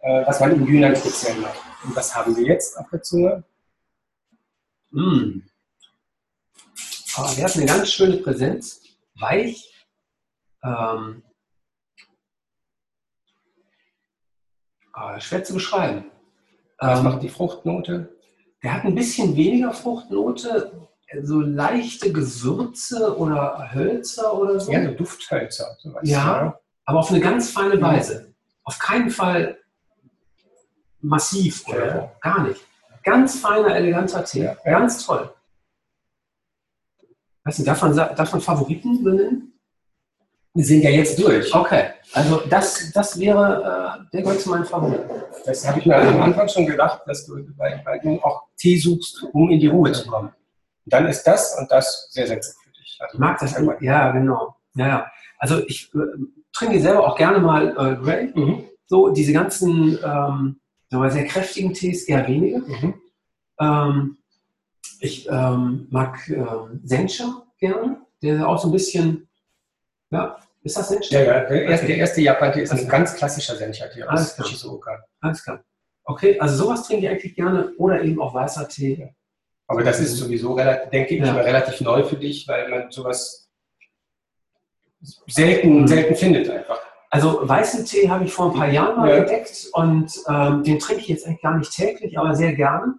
äh, 0.03 0.27
was 0.27 0.41
man 0.41 0.53
in 0.53 0.67
Yunnan 0.67 0.97
speziell 0.97 1.37
macht. 1.37 1.61
Und 1.85 1.95
was 1.95 2.13
haben 2.13 2.37
wir 2.37 2.45
jetzt 2.45 2.77
auf 2.77 2.91
der 2.91 3.01
Zunge? 3.01 3.45
Mm. 4.91 5.43
Oh, 7.17 7.31
der 7.37 7.45
hat 7.45 7.57
eine 7.57 7.67
ganz 7.67 7.93
schöne 7.93 8.17
Präsenz. 8.17 8.81
Weich, 9.21 9.73
ähm, 10.65 11.23
schwer 15.19 15.45
zu 15.45 15.55
beschreiben. 15.55 16.11
Was 16.79 16.99
ähm, 16.99 17.05
macht 17.05 17.23
die 17.23 17.29
Fruchtnote? 17.29 18.19
Der 18.65 18.75
hat 18.75 18.85
ein 18.85 18.97
bisschen 18.97 19.37
weniger 19.37 19.73
Fruchtnote, 19.73 20.89
so 21.23 21.41
leichte 21.41 22.13
Gewürze 22.13 23.17
oder 23.17 23.71
Hölzer 23.73 24.35
oder 24.39 24.61
so. 24.61 24.73
Ja, 24.73 24.85
so 24.85 24.95
Dufthölzer. 24.95 25.77
Sowas, 25.79 26.03
ja, 26.05 26.43
ja, 26.43 26.61
aber 26.85 26.99
auf 27.01 27.11
eine 27.11 27.21
ganz 27.21 27.51
feine 27.51 27.81
Weise. 27.81 28.33
Auf 28.65 28.79
keinen 28.79 29.11
Fall 29.11 29.59
massiv 31.01 31.67
oder 31.69 31.87
ja. 31.87 32.13
Gar 32.21 32.43
nicht. 32.45 32.61
Ganz 33.03 33.41
feiner, 33.41 33.75
eleganter 33.75 34.25
Tee. 34.25 34.45
Ja. 34.45 34.57
Ganz 34.65 35.05
toll. 35.05 35.33
Weißt 37.45 37.59
du, 37.59 37.65
darf 37.65 37.83
man, 37.83 37.97
darf 37.97 38.33
man 38.33 38.41
Favoriten 38.41 39.03
benennen? 39.03 39.53
Wir 40.53 40.65
sind 40.65 40.83
ja 40.83 40.91
jetzt 40.91 41.19
durch. 41.19 41.55
Okay, 41.55 41.91
also 42.13 42.43
das, 42.49 42.91
das 42.93 43.19
wäre, 43.19 44.01
äh, 44.03 44.11
der 44.13 44.23
gehört 44.23 44.41
zu 44.41 44.51
meinen 44.51 44.65
Favoriten. 44.65 45.09
Das 45.47 45.67
habe 45.67 45.79
ich 45.79 45.87
mir 45.87 45.97
am 45.97 46.21
Anfang 46.23 46.49
schon 46.49 46.67
gedacht, 46.67 47.03
dass 47.07 47.25
du, 47.25 47.37
weil, 47.57 47.83
du 48.03 48.21
auch 48.23 48.49
Tee 48.57 48.77
suchst, 48.77 49.25
um 49.33 49.49
in 49.49 49.61
die 49.61 49.69
Ruhe 49.69 49.93
zu 49.93 50.07
kommen. 50.07 50.33
Und 50.85 50.93
dann 50.93 51.07
ist 51.07 51.25
das 51.25 51.57
und 51.59 51.71
das 51.71 52.09
sehr, 52.11 52.27
sehr 52.27 52.37
gut 52.37 52.45
für 52.45 52.71
dich. 52.71 52.99
Also, 53.01 53.15
ich 53.15 53.21
mag 53.21 53.39
das, 53.39 53.55
einfach. 53.55 53.81
ja, 53.81 54.11
genau. 54.13 54.57
Ja, 54.75 54.89
ja. 54.89 55.13
Also 55.39 55.67
ich 55.67 55.91
äh, 55.95 55.99
trinke 56.53 56.81
selber 56.81 57.07
auch 57.07 57.17
gerne 57.17 57.39
mal 57.39 57.69
äh, 57.71 57.97
Grey. 57.97 58.33
Mhm. 58.35 58.65
So 58.87 59.11
diese 59.11 59.33
ganzen 59.33 59.99
ähm, 60.05 60.61
sehr 60.91 61.27
kräftigen 61.27 61.73
Tees 61.73 62.05
eher 62.05 62.27
weniger. 62.27 62.59
Mhm. 62.59 62.95
Ähm, 63.61 64.17
ich 65.01 65.29
ähm, 65.31 65.87
mag 65.91 66.29
äh, 66.29 66.45
Sencha 66.83 67.43
gerne, 67.59 68.01
der 68.23 68.49
auch 68.49 68.59
so 68.59 68.69
ein 68.69 68.73
bisschen 68.73 69.29
ja, 70.11 70.37
ist 70.63 70.77
das 70.77 70.89
Sencha? 70.89 71.19
Ja, 71.19 71.25
ja. 71.25 71.45
Der 71.45 71.65
erste, 71.65 71.87
der 71.87 71.97
erste 71.97 72.21
Japan-Tee 72.21 72.63
ist 72.63 72.73
ein 72.73 72.89
ganz 72.89 73.15
klassischer 73.15 73.57
Sencha-Tee 73.57 74.03
aus 74.05 74.37
Shizuoka. 74.47 75.05
Alles 75.21 75.43
klar. 75.43 75.65
Okay, 76.05 76.39
also 76.39 76.65
sowas 76.65 76.87
trinke 76.87 77.07
ich 77.07 77.11
eigentlich 77.11 77.35
gerne 77.35 77.73
oder 77.77 78.03
eben 78.03 78.21
auch 78.21 78.35
weißer 78.35 78.69
Tee. 78.69 79.15
Aber 79.71 79.85
das 79.85 80.01
ist 80.01 80.17
sowieso, 80.17 80.57
denke 80.57 81.15
ich, 81.15 81.21
ja. 81.21 81.33
relativ 81.33 81.81
neu 81.81 82.03
für 82.03 82.17
dich, 82.17 82.49
weil 82.49 82.69
man 82.69 82.91
sowas 82.91 83.49
selten, 85.29 85.83
mhm. 85.83 85.87
selten 85.87 86.17
findet 86.17 86.51
einfach. 86.51 86.81
Also 87.09 87.49
weißen 87.49 87.85
Tee 87.85 88.11
habe 88.11 88.25
ich 88.25 88.33
vor 88.33 88.47
ein 88.47 88.59
paar 88.59 88.69
Jahren 88.69 88.97
mal 88.97 89.09
ja. 89.09 89.17
entdeckt 89.19 89.69
und 89.73 90.13
ähm, 90.29 90.65
den 90.65 90.81
trinke 90.81 91.03
ich 91.03 91.09
jetzt 91.09 91.25
eigentlich 91.25 91.43
gar 91.43 91.57
nicht 91.57 91.73
täglich, 91.73 92.19
aber 92.19 92.35
sehr 92.35 92.55
gerne. 92.57 92.95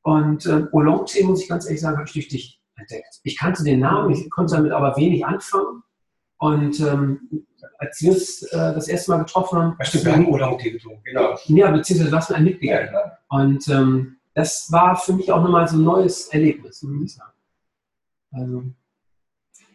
Und 0.00 0.46
ähm, 0.46 0.68
Oolong-Tee, 0.72 1.24
muss 1.24 1.42
ich 1.42 1.48
ganz 1.50 1.66
ehrlich 1.66 1.82
sagen, 1.82 1.98
habe 1.98 2.06
ich 2.06 2.14
durch 2.14 2.28
dich 2.28 2.58
entdeckt. 2.76 3.20
Ich 3.24 3.36
kannte 3.36 3.62
den 3.62 3.80
Namen, 3.80 4.10
ich 4.10 4.30
konnte 4.30 4.56
damit 4.56 4.72
aber 4.72 4.96
wenig 4.96 5.26
anfangen. 5.26 5.82
Und 6.38 6.80
ähm, 6.80 7.46
als 7.76 8.00
wir 8.00 8.12
uns 8.12 8.44
äh, 8.44 8.56
das 8.56 8.88
erste 8.88 9.10
Mal 9.10 9.18
getroffen 9.18 9.58
haben. 9.58 9.76
Ja, 9.78 9.84
stimmt, 9.84 10.04
wir 10.06 10.12
haben 10.14 10.28
Oolong-Tee 10.28 10.70
getrunken, 10.70 11.02
genau. 11.04 11.36
Ja, 11.48 11.70
beziehungsweise 11.70 12.10
du 12.10 12.16
hast 12.16 12.30
mir 12.30 12.36
einen 12.36 12.46
mitgegeben. 12.46 12.88
Ja, 12.94 13.18
und 13.28 13.68
ähm, 13.68 14.17
das 14.38 14.70
war 14.70 14.94
für 14.94 15.14
mich 15.14 15.32
auch 15.32 15.42
nochmal 15.42 15.66
so 15.66 15.76
ein 15.76 15.82
neues 15.82 16.28
Erlebnis, 16.28 16.80
muss 16.84 17.04
ich 17.04 17.14
sagen. 17.14 17.32
Also, 18.30 18.62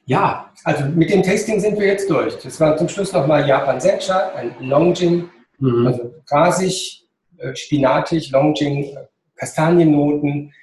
ja, 0.05 0.53
also 0.63 0.85
mit 0.85 1.09
dem 1.09 1.21
Tasting 1.21 1.59
sind 1.59 1.77
wir 1.77 1.87
jetzt 1.87 2.09
durch. 2.09 2.37
Das 2.37 2.61
war 2.61 2.77
zum 2.77 2.87
Schluss 2.87 3.11
nochmal 3.11 3.45
Japan 3.45 3.81
Sencha, 3.81 4.29
ein 4.35 4.55
Longjing, 4.61 5.29
mhm. 5.59 5.85
also 5.85 6.15
grasig, 6.25 7.05
äh, 7.39 7.53
spinatig, 7.53 8.31
Longjing, 8.31 8.95
äh, 8.95 9.05
Kastaniennoten, 9.35 10.53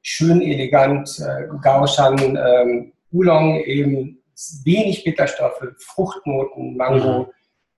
schön 0.00 0.40
elegant, 0.40 1.18
äh, 1.18 1.46
Gaoshan, 1.60 2.18
ähm, 2.36 2.92
Oolong 3.12 3.60
eben 3.64 4.22
wenig 4.64 5.04
Bitterstoffe, 5.04 5.66
Fruchtnoten, 5.80 6.78
Mango 6.78 7.24
mhm. 7.24 7.26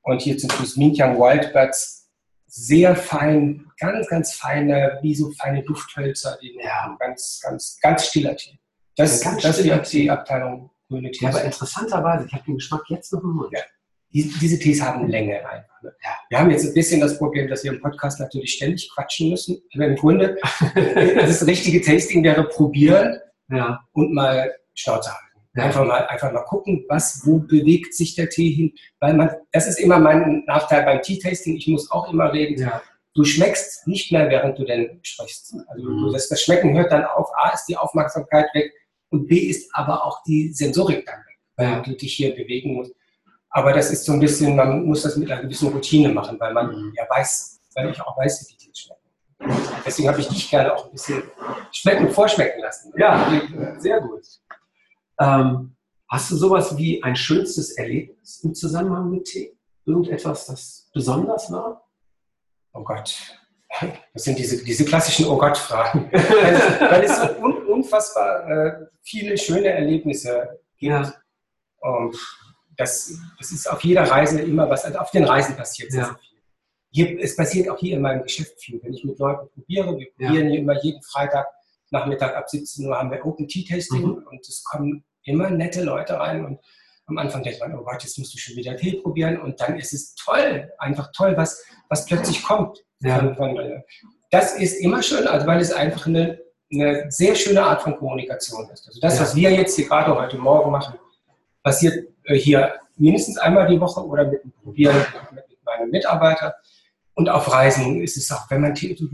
und 0.03 0.23
hier 0.23 0.39
zum 0.39 0.49
Schluss 0.51 0.77
Minkyang 0.77 1.19
Wildbirds, 1.19 2.02
sehr 2.55 2.95
fein, 2.95 3.67
ganz, 3.79 4.07
ganz 4.09 4.35
feine, 4.35 4.99
wie 5.01 5.15
so 5.15 5.31
feine 5.33 5.63
Dufthölzer, 5.63 6.37
die 6.43 6.59
ja. 6.63 6.95
ganz, 7.01 7.41
ganz, 7.43 7.79
ganz 7.81 8.09
stiller 8.09 8.37
Tee. 8.37 8.59
Das, 8.95 9.21
das, 9.21 9.39
das 9.39 9.59
ist 9.59 9.93
die 9.95 10.11
Abteilung 10.11 10.71
grüne 10.87 11.11
Tees. 11.11 11.23
Ja, 11.23 11.29
aber 11.31 11.45
interessanterweise, 11.45 12.27
ich 12.27 12.33
habe 12.35 12.45
den 12.45 12.57
Geschmack 12.57 12.83
jetzt 12.89 13.11
noch 13.15 13.23
im 13.23 13.31
Mund. 13.31 13.53
Ja. 13.53 13.61
diese 14.11 14.59
Tees 14.59 14.83
haben 14.83 15.09
Länge 15.09 15.39
einfach. 15.49 15.83
Ne? 15.83 15.95
Ja. 16.05 16.11
Wir 16.29 16.39
haben 16.41 16.51
jetzt 16.51 16.67
ein 16.67 16.75
bisschen 16.75 17.01
das 17.01 17.17
Problem, 17.17 17.49
dass 17.49 17.65
wir 17.65 17.73
im 17.73 17.81
Podcast 17.81 18.21
natürlich 18.21 18.53
ständig 18.53 18.91
quatschen 18.95 19.31
müssen. 19.31 19.63
Aber 19.75 19.87
im 19.87 19.97
Grunde, 19.97 20.37
das 20.75 21.47
richtige 21.47 21.81
Tasting 21.81 22.23
wäre 22.23 22.45
probieren 22.45 23.19
ja. 23.49 23.83
und 23.93 24.13
mal 24.13 24.55
Schnauze 24.75 25.11
halten. 25.11 25.32
Einfach 25.55 25.85
mal, 25.85 26.07
einfach 26.07 26.33
mal 26.33 26.45
gucken, 26.45 26.85
was, 26.89 27.23
wo 27.25 27.39
bewegt 27.39 27.95
sich 27.95 28.15
der 28.15 28.31
Tee 28.31 28.51
hin. 28.51 28.73
Weil 29.01 29.15
man, 29.15 29.31
das 29.53 29.67
ist 29.69 29.79
immer 29.79 29.99
mein 29.99 30.45
Nachteil 30.47 30.85
beim 30.85 31.03
Tea-Tasting. 31.03 31.57
Ich 31.57 31.69
muss 31.69 31.91
auch 31.91 32.11
immer 32.11 32.33
reden. 32.33 32.63
Ja. 32.63 32.83
Du 33.15 33.25
schmeckst 33.25 33.87
nicht 33.87 34.11
mehr, 34.13 34.31
während 34.31 34.59
du 34.59 34.65
denn 34.65 35.01
sprichst. 35.03 35.55
Also 35.69 35.91
mhm. 35.91 36.13
das, 36.13 36.29
das 36.29 36.41
Schmecken 36.41 36.75
hört 36.75 36.91
dann 36.91 37.05
auf. 37.05 37.29
A 37.37 37.51
ist 37.51 37.67
die 37.67 37.77
Aufmerksamkeit 37.77 38.47
weg 38.55 38.73
und 39.11 39.29
B 39.29 39.37
ist 39.37 39.71
aber 39.75 40.07
auch 40.07 40.23
die 40.23 40.53
Sensorik 40.55 41.05
dann 41.05 41.19
weg, 41.19 41.39
weil 41.57 41.67
ja. 41.67 41.81
du 41.81 41.95
dich 41.95 42.15
hier 42.15 42.35
bewegen 42.35 42.75
musst. 42.75 42.95
Aber 43.51 43.75
das 43.75 43.91
ist 43.91 44.07
so 44.07 44.13
ein 44.13 44.21
bisschen, 44.21 44.57
man 44.57 44.85
muss 44.85 45.03
das 45.03 45.17
mit 45.17 45.31
einer 45.31 45.43
gewissen 45.43 45.69
Routine 45.69 46.09
machen, 46.09 46.41
weil 46.41 46.55
man 46.55 46.69
mhm. 46.69 46.95
ja 46.97 47.07
weiß, 47.09 47.61
weil 47.75 47.91
ich 47.91 48.01
auch 48.01 48.17
weiß, 48.17 48.41
wie 48.41 48.53
die 48.53 48.57
Tees 48.57 48.79
schmecken. 48.79 49.03
Deswegen 49.85 50.09
habe 50.09 50.21
ich 50.21 50.29
dich 50.29 50.49
gerne 50.49 50.75
auch 50.75 50.87
ein 50.87 50.93
bisschen 50.93 51.23
schmecken, 51.73 52.09
vorschmecken 52.09 52.61
lassen. 52.61 52.93
Ja, 52.97 53.31
sehr 53.79 54.01
gut. 54.01 54.23
Ähm, 55.21 55.77
hast 56.09 56.31
du 56.31 56.37
sowas 56.37 56.77
wie 56.77 57.03
ein 57.03 57.17
schönstes 57.17 57.73
Erlebnis 57.73 58.41
im 58.45 58.55
Zusammenhang 58.55 59.11
mit 59.11 59.25
Tee? 59.25 59.57
Irgendetwas, 59.85 60.47
das 60.47 60.91
besonders 60.95 61.51
war? 61.51 61.89
Oh 62.73 62.83
Gott, 62.83 63.15
das 64.13 64.25
sind 64.25 64.39
diese, 64.39 64.63
diese 64.65 64.85
klassischen 64.85 65.27
Oh 65.27 65.37
Gott-Fragen. 65.37 66.11
weil, 66.13 67.05
es 67.05 67.17
so 67.17 67.43
un, 67.43 67.67
unfassbar 67.67 68.49
äh, 68.49 68.87
viele 69.03 69.37
schöne 69.37 69.69
Erlebnisse 69.69 70.61
gibt. 70.77 70.93
Ja. 70.93 71.15
Und 71.81 72.17
das, 72.77 73.19
das 73.39 73.51
ist 73.51 73.71
auf 73.71 73.83
jeder 73.83 74.03
Reise 74.03 74.41
immer 74.41 74.69
was, 74.69 74.85
also 74.85 74.99
auf 74.99 75.11
den 75.11 75.25
Reisen 75.25 75.57
passiert 75.57 75.91
sehr, 75.91 76.03
ja. 76.03 76.07
sehr 76.07 76.17
viel. 76.17 76.39
Hier, 76.91 77.25
es 77.25 77.37
passiert 77.37 77.69
auch 77.69 77.79
hier 77.79 77.97
in 77.97 78.03
meinem 78.03 78.23
Geschäft 78.23 78.61
viel. 78.61 78.81
Wenn 78.83 78.93
ich 78.93 79.05
mit 79.05 79.19
Leuten 79.19 79.49
probiere, 79.49 79.99
wir 79.99 80.11
probieren 80.13 80.45
ja. 80.47 80.51
hier 80.51 80.61
immer 80.61 80.83
jeden 80.83 81.03
Freitag 81.03 81.47
Nachmittag 81.93 82.35
ab 82.35 82.49
17 82.49 82.87
Uhr 82.87 82.99
haben 82.99 83.11
wir 83.11 83.25
Open 83.25 83.47
Tea 83.47 83.65
Tasting 83.65 84.03
mhm. 84.03 84.27
und 84.31 84.41
es 84.41 84.65
kommen 84.65 85.05
immer 85.25 85.51
nette 85.51 85.85
Leute 85.85 86.19
rein 86.19 86.45
und 86.45 86.59
am 87.07 87.19
Anfang 87.19 87.43
denkt 87.43 87.61
man, 87.61 87.75
oh 87.75 87.85
Gott, 87.85 88.03
jetzt 88.03 88.19
musst 88.19 88.33
du 88.35 88.39
schon 88.39 88.57
wieder 88.57 88.77
Tee 88.77 89.01
probieren 89.01 89.41
und 89.41 89.61
dann 89.61 89.77
ist 89.77 89.93
es 89.93 90.15
toll, 90.15 90.73
einfach 90.79 91.11
toll, 91.13 91.37
was, 91.37 91.63
was 91.89 92.07
plötzlich 92.07 92.43
kommt. 92.43 92.79
Ja. 93.01 93.35
Das 94.31 94.57
ist 94.57 94.81
immer 94.81 95.03
schön, 95.03 95.27
also 95.27 95.47
weil 95.47 95.61
es 95.61 95.73
einfach 95.73 96.07
eine, 96.07 96.41
eine 96.73 97.11
sehr 97.11 97.35
schöne 97.35 97.63
Art 97.63 97.83
von 97.83 97.97
Kommunikation 97.97 98.71
ist. 98.71 98.87
Also 98.87 99.01
das, 99.01 99.17
ja. 99.17 99.23
was 99.23 99.37
wir 99.37 99.51
jetzt 99.53 99.77
hier 99.77 99.87
gerade 99.87 100.15
heute 100.15 100.39
Morgen 100.39 100.71
machen, 100.71 100.95
passiert 101.63 102.09
äh, 102.25 102.37
hier 102.37 102.75
mindestens 102.97 103.37
einmal 103.39 103.67
die 103.67 103.81
Woche 103.81 104.05
oder 104.07 104.25
mit 104.25 104.43
dem 104.43 104.53
Probieren 104.53 104.97
mit, 105.33 105.49
mit 105.49 105.65
meinem 105.65 105.91
Mitarbeiter. 105.91 106.55
Und 107.15 107.29
auf 107.29 107.53
Reisen 107.53 108.01
ist 108.01 108.17
es 108.17 108.31
auch, 108.31 108.51
wenn 108.51 108.63
man 108.63 108.75
Tee, 108.75 108.95
du 108.95 109.09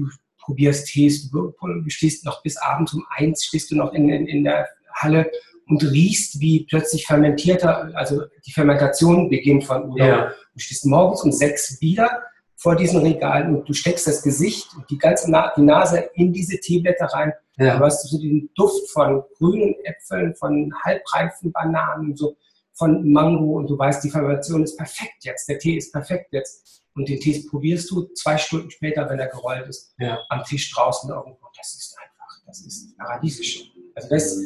probierst 0.48 0.86
Tees, 0.86 1.30
du, 1.30 1.52
stehst 1.88 2.24
noch 2.24 2.42
bis 2.42 2.56
abends 2.56 2.94
um 2.94 3.04
eins, 3.10 3.44
stehst 3.44 3.70
du 3.70 3.76
noch 3.76 3.92
in, 3.92 4.08
in, 4.08 4.26
in 4.26 4.44
der 4.44 4.66
Halle 4.94 5.30
und 5.66 5.82
riechst, 5.84 6.40
wie 6.40 6.64
plötzlich 6.64 7.06
fermentierter, 7.06 7.90
also 7.94 8.22
die 8.46 8.52
Fermentation 8.52 9.28
beginnt 9.28 9.64
von 9.64 9.90
Udon. 9.90 9.98
Ja. 9.98 10.32
Du 10.54 10.58
stehst 10.58 10.86
morgens 10.86 11.22
um 11.22 11.32
sechs 11.32 11.78
wieder 11.82 12.22
vor 12.56 12.76
diesen 12.76 13.02
Regalen 13.02 13.54
und 13.54 13.68
du 13.68 13.74
steckst 13.74 14.06
das 14.06 14.22
Gesicht 14.22 14.68
und 14.74 14.88
die 14.90 14.96
ganze 14.96 15.30
Na 15.30 15.52
die 15.54 15.62
Nase 15.62 16.08
in 16.14 16.32
diese 16.32 16.58
Teeblätter 16.58 17.06
rein. 17.06 17.32
Ja. 17.58 17.76
Du 17.76 17.84
hast 17.84 18.08
so 18.08 18.18
den 18.18 18.48
Duft 18.54 18.90
von 18.90 19.22
grünen 19.36 19.74
Äpfeln, 19.84 20.34
von 20.34 20.72
halbreifen 20.82 21.52
Bananen, 21.52 22.16
so 22.16 22.36
von 22.78 23.10
Mango 23.10 23.58
und 23.58 23.68
du 23.68 23.76
weißt, 23.76 24.04
die 24.04 24.10
Fermentation 24.10 24.62
ist 24.62 24.76
perfekt 24.76 25.24
jetzt, 25.24 25.48
der 25.48 25.58
Tee 25.58 25.76
ist 25.76 25.92
perfekt 25.92 26.32
jetzt. 26.32 26.84
Und 26.94 27.08
den 27.08 27.20
Tee 27.20 27.44
probierst 27.48 27.90
du 27.90 28.06
zwei 28.14 28.38
Stunden 28.38 28.70
später, 28.70 29.08
wenn 29.08 29.18
er 29.18 29.28
gerollt 29.28 29.68
ist, 29.68 29.94
ja. 29.98 30.18
am 30.28 30.42
Tisch 30.44 30.72
draußen 30.72 31.10
irgendwo. 31.10 31.46
Das 31.56 31.74
ist 31.74 31.96
einfach, 31.98 32.46
das 32.46 32.60
ist 32.60 32.96
paradiesisch. 32.96 33.72
Also 33.94 34.08
das, 34.08 34.38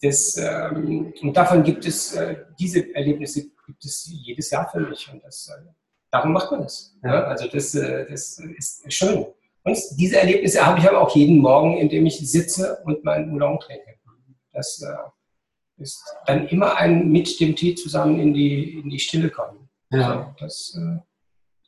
das, 0.00 0.36
ähm, 0.36 1.12
und 1.20 1.36
davon 1.36 1.62
gibt 1.62 1.84
es, 1.86 2.14
äh, 2.14 2.36
diese 2.58 2.94
Erlebnisse 2.94 3.50
gibt 3.66 3.84
es 3.84 4.06
jedes 4.06 4.50
Jahr 4.50 4.70
für 4.70 4.80
mich. 4.80 5.10
Und 5.12 5.22
das, 5.24 5.48
äh, 5.48 5.66
darum 6.10 6.32
macht 6.32 6.50
man 6.50 6.62
das. 6.62 6.94
Ja. 7.02 7.14
Ja? 7.14 7.24
Also 7.24 7.48
das, 7.48 7.74
äh, 7.74 8.06
das 8.08 8.38
ist 8.38 8.92
schön. 8.92 9.26
Und 9.64 9.78
diese 9.98 10.18
Erlebnisse 10.18 10.64
habe 10.64 10.78
ich 10.78 10.88
aber 10.88 11.00
auch 11.00 11.14
jeden 11.14 11.38
Morgen, 11.38 11.76
indem 11.76 12.06
ich 12.06 12.18
sitze 12.18 12.78
und 12.84 13.04
meinen 13.04 13.32
Oolong 13.32 13.60
trinke. 13.60 13.98
Das 14.52 14.82
äh, 14.82 14.94
ist 15.78 16.04
dann 16.26 16.48
immer 16.48 16.76
ein 16.76 17.08
mit 17.08 17.38
dem 17.40 17.54
Tee 17.54 17.74
zusammen 17.74 18.18
in 18.20 18.34
die, 18.34 18.78
in 18.78 18.90
die 18.90 18.98
Stille 18.98 19.30
kommen. 19.30 19.68
Ja. 19.90 20.08
Also 20.10 20.34
das, 20.38 20.78
äh, 20.78 20.98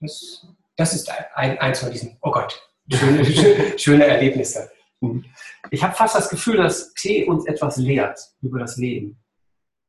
das, 0.00 0.46
das 0.76 0.94
ist 0.94 1.10
ein, 1.34 1.58
eins 1.58 1.80
von 1.80 1.90
diesen, 1.90 2.16
oh 2.20 2.30
Gott, 2.30 2.60
schöne, 2.92 3.24
schöne 3.78 4.06
Erlebnisse. 4.06 4.70
Mhm. 5.00 5.24
Ich 5.70 5.82
habe 5.82 5.94
fast 5.94 6.14
das 6.14 6.28
Gefühl, 6.28 6.58
dass 6.58 6.92
Tee 6.94 7.24
uns 7.24 7.46
etwas 7.46 7.76
lehrt 7.76 8.18
über 8.42 8.58
das 8.58 8.76
Leben. 8.76 9.18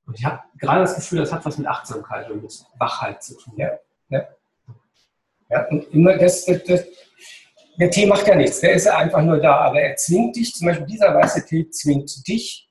Und 0.05 0.17
ich 0.17 0.25
habe 0.25 0.41
gerade 0.57 0.81
das 0.81 0.95
Gefühl, 0.95 1.19
das 1.19 1.31
hat 1.31 1.45
was 1.45 1.57
mit 1.57 1.67
Achtsamkeit 1.67 2.29
und 2.29 2.43
mit 2.43 2.65
Wachheit 2.77 3.23
zu 3.23 3.37
tun. 3.37 3.53
Ja, 3.57 3.71
ja. 4.09 4.27
ja 5.49 5.67
und 5.69 5.91
immer 5.93 6.17
das, 6.17 6.45
das, 6.45 6.63
das, 6.63 6.85
der 7.79 7.89
Tee 7.89 8.05
macht 8.05 8.27
ja 8.27 8.35
nichts, 8.35 8.59
der 8.59 8.73
ist 8.73 8.85
ja 8.85 8.97
einfach 8.97 9.21
nur 9.21 9.37
da, 9.37 9.57
aber 9.61 9.81
er 9.81 9.95
zwingt 9.95 10.35
dich, 10.35 10.53
zum 10.53 10.67
Beispiel 10.67 10.85
dieser 10.85 11.13
weiße 11.15 11.45
Tee 11.45 11.69
zwingt 11.69 12.27
dich, 12.27 12.69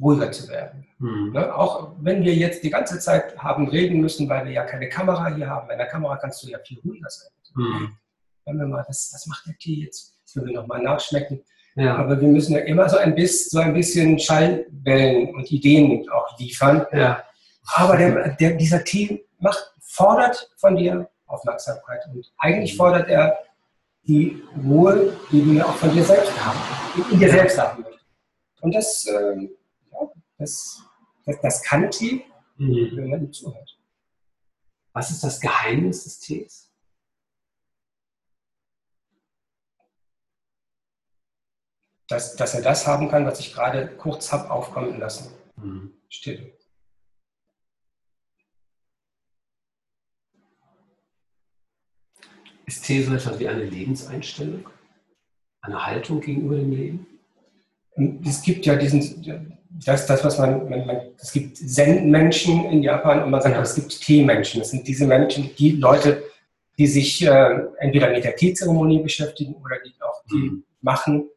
ruhiger 0.00 0.30
zu 0.30 0.48
werden. 0.48 0.86
Mhm. 0.98 1.32
Ne? 1.32 1.54
Auch 1.54 1.92
wenn 2.00 2.24
wir 2.24 2.34
jetzt 2.34 2.62
die 2.62 2.70
ganze 2.70 2.98
Zeit 2.98 3.36
haben 3.38 3.68
reden 3.68 4.00
müssen, 4.00 4.28
weil 4.28 4.44
wir 4.44 4.52
ja 4.52 4.64
keine 4.64 4.88
Kamera 4.88 5.34
hier 5.34 5.48
haben. 5.48 5.68
Bei 5.68 5.76
der 5.76 5.86
Kamera 5.86 6.16
kannst 6.16 6.42
du 6.42 6.48
ja 6.48 6.58
viel 6.60 6.78
ruhiger 6.84 7.08
sein. 7.10 7.30
Mhm. 7.54 7.96
Wenn 8.44 8.58
wir 8.58 8.66
mal, 8.66 8.84
das, 8.86 9.10
das 9.10 9.26
macht 9.26 9.46
der 9.46 9.56
Tee 9.58 9.84
jetzt 9.84 10.18
das 10.28 10.34
können 10.34 10.48
wir 10.48 10.60
nochmal 10.60 10.82
nachschmecken. 10.82 11.42
Ja. 11.74 11.96
Aber 11.96 12.20
wir 12.20 12.28
müssen 12.28 12.52
ja 12.52 12.60
immer 12.60 12.86
so 12.88 12.98
ein 12.98 13.14
bisschen, 13.14 13.48
so 13.50 13.58
ein 13.60 13.72
bisschen 13.72 14.18
Schallwellen 14.18 15.34
und 15.34 15.50
Ideen 15.50 16.06
auch 16.10 16.38
liefern. 16.38 16.84
Ja. 16.92 17.24
Aber 17.74 17.96
der, 17.96 18.30
der, 18.36 18.50
dieser 18.52 18.84
Tee 18.84 19.24
macht, 19.38 19.72
fordert 19.80 20.50
von 20.58 20.76
dir 20.76 21.08
Aufmerksamkeit. 21.26 22.00
Und 22.12 22.30
eigentlich 22.36 22.76
fordert 22.76 23.08
er 23.08 23.38
die 24.06 24.42
Ruhe, 24.62 25.14
die 25.32 25.42
du 25.42 25.52
ja 25.52 25.64
auch 25.64 25.76
von 25.76 25.92
dir 25.92 26.04
selbst 26.04 26.44
haben, 26.44 26.58
in 27.10 27.18
dir 27.20 27.30
selbst 27.30 27.58
haben 27.58 27.82
möchtest. 27.82 28.06
Und 28.60 28.74
das, 28.74 29.06
äh, 29.06 29.36
ja, 29.36 29.48
das, 30.38 30.82
das, 31.26 31.40
das 31.40 31.62
kann 31.62 31.90
Tee, 31.90 32.24
mhm. 32.56 32.96
wenn 32.96 33.10
man 33.10 33.24
ihm 33.24 33.32
zuhört. 33.32 33.78
Was 34.92 35.10
ist 35.10 35.22
das 35.22 35.40
Geheimnis 35.40 36.04
des 36.04 36.20
Tees? 36.20 36.68
dass, 42.08 42.36
dass 42.36 42.54
er 42.54 42.62
das 42.62 42.86
haben 42.86 43.08
kann, 43.08 43.26
was 43.26 43.38
ich 43.38 43.52
gerade 43.52 43.86
kurz 43.86 44.32
habe 44.32 44.50
aufkommen 44.50 44.98
lassen. 44.98 45.32
Mhm. 45.56 45.92
Still. 46.08 46.52
Ist 52.64 52.84
Tee 52.84 53.02
so 53.02 53.14
etwas 53.14 53.38
wie 53.38 53.48
eine 53.48 53.64
Lebenseinstellung? 53.64 54.68
Eine 55.60 55.84
Haltung 55.84 56.20
gegenüber 56.20 56.56
dem 56.56 56.72
Leben? 56.72 57.06
es 58.24 58.42
gibt 58.42 58.64
ja 58.64 58.76
diesen, 58.76 59.57
das, 59.84 60.06
das 60.06 60.24
was 60.24 60.38
man, 60.38 60.68
man, 60.68 60.86
man 60.86 61.00
es 61.18 61.32
gibt 61.32 61.56
Zen-Menschen 61.56 62.64
in 62.66 62.82
Japan 62.82 63.22
und 63.22 63.30
man 63.30 63.40
sagt, 63.40 63.54
ja. 63.54 63.62
es 63.62 63.74
gibt 63.74 64.00
Tee-Menschen. 64.00 64.60
Das 64.60 64.70
sind 64.70 64.86
diese 64.86 65.06
Menschen, 65.06 65.50
die 65.56 65.72
Leute, 65.72 66.24
die 66.78 66.86
sich 66.86 67.24
äh, 67.24 67.60
entweder 67.78 68.10
mit 68.10 68.24
der 68.24 68.36
Teezeremonie 68.36 69.02
beschäftigen 69.02 69.54
oder 69.54 69.76
die 69.84 69.94
auch 70.00 70.24
Tee 70.28 70.50
mhm. 70.50 70.64
machen, 70.80 71.28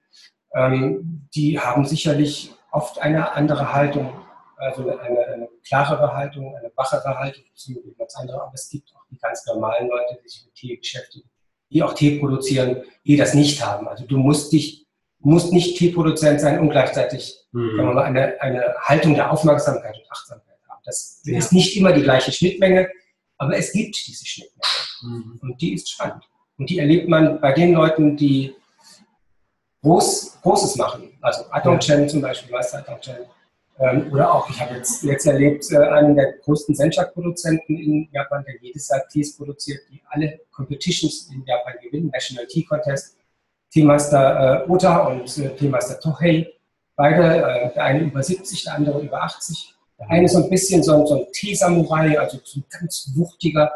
ähm, 0.54 1.28
die 1.34 1.60
haben 1.60 1.86
sicherlich 1.86 2.52
oft 2.72 3.00
eine 3.00 3.32
andere 3.34 3.74
Haltung, 3.74 4.12
also 4.58 4.90
eine, 4.98 5.20
eine 5.28 5.50
klarere 5.66 6.14
Haltung, 6.14 6.56
eine 6.56 6.72
wachere 6.76 7.18
Haltung, 7.18 7.44
beziehungsweise 7.52 7.96
ganz 7.96 8.16
andere. 8.16 8.42
Aber 8.42 8.54
es 8.54 8.70
gibt 8.70 8.92
auch 8.96 9.06
die 9.10 9.18
ganz 9.18 9.46
normalen 9.46 9.88
Leute, 9.88 10.20
die 10.24 10.30
sich 10.30 10.46
mit 10.46 10.56
Tee 10.56 10.76
beschäftigen, 10.78 11.30
die 11.70 11.84
auch 11.84 11.94
Tee 11.94 12.20
produzieren, 12.20 12.84
die 13.06 13.18
das 13.18 13.34
nicht 13.34 13.66
haben. 13.66 13.88
Also 13.88 14.06
du 14.06 14.18
musst 14.18 14.52
dich 14.52 14.81
musst 15.22 15.54
nicht 15.54 15.78
Teeproduzent 15.78 16.42
sein 16.42 16.60
und 16.60 16.70
gleichzeitig 16.70 17.38
mhm. 17.52 17.78
sagen 17.78 17.94
mal, 17.94 18.04
eine, 18.04 18.42
eine 18.42 18.76
Haltung 18.82 19.16
der 19.16 19.32
Aufmerksamkeit 19.32 19.96
und 19.96 20.12
Achtsamkeit 20.12 20.58
haben. 20.68 20.82
Das 20.86 21.22
ja. 21.26 21.38
ist 21.38 21.54
nicht 21.54 21.78
immer 21.78 21.94
die 21.94 22.04
gleiche 22.04 22.32
Schnittmenge, 22.32 22.90
aber 23.38 23.58
es 23.58 23.72
gibt 23.72 23.96
diese 24.08 24.26
Schnittmenge. 24.26 24.64
Mhm. 25.02 25.40
Und 25.42 25.62
die 25.62 25.74
ist 25.74 25.90
spannend. 25.90 26.24
Und 26.58 26.70
die 26.70 26.80
erlebt 26.80 27.10
man 27.10 27.40
bei 27.42 27.54
den 27.54 27.74
Leuten, 27.74 28.16
die 28.16 28.56
Groß, 29.82 30.40
Großes 30.44 30.76
machen. 30.76 31.18
Also 31.22 31.46
Atong 31.50 31.80
Chen 31.80 32.08
zum 32.08 32.22
Beispiel, 32.22 32.52
Meister 32.52 32.80
Atong 32.80 33.02
Chen. 33.02 33.18
Ähm, 33.80 34.12
oder 34.12 34.32
auch, 34.32 34.48
ich 34.50 34.62
habe 34.62 34.76
jetzt, 34.76 35.02
jetzt 35.04 35.26
erlebt, 35.26 35.66
äh, 35.72 35.78
einen 35.78 36.16
der 36.16 36.34
größten 36.34 36.76
Sencha-Produzenten 36.76 37.78
in 37.78 38.10
Japan, 38.12 38.44
der 38.46 38.62
jedes 38.62 38.90
Jahr 38.90 39.08
Tees 39.08 39.36
produziert, 39.36 39.82
die 39.90 40.00
alle 40.10 40.42
Competitions 40.52 41.32
in 41.34 41.44
Japan 41.46 41.74
gewinnen, 41.82 42.12
National 42.14 42.46
Tea 42.46 42.64
Contest. 42.64 43.18
Teammaster 43.72 44.66
äh, 44.66 44.70
Ota 44.70 45.08
und 45.08 45.38
äh, 45.38 45.56
Teammaster 45.56 46.00
Tohei. 46.00 46.48
Beide, 46.96 47.24
äh, 47.24 47.74
der 47.74 47.84
eine 47.84 48.00
über 48.02 48.22
70, 48.22 48.66
der 48.66 48.76
andere 48.76 49.00
über 49.02 49.24
80. 49.24 49.74
Der 50.00 50.10
eine 50.10 50.28
so 50.28 50.44
ein 50.44 50.50
bisschen 50.50 50.84
so, 50.84 51.06
so 51.06 51.20
ein 51.20 51.32
Tee-Samurai, 51.32 52.20
also 52.20 52.40
so 52.44 52.60
ein 52.60 52.66
ganz 52.70 53.12
wuchtiger, 53.16 53.72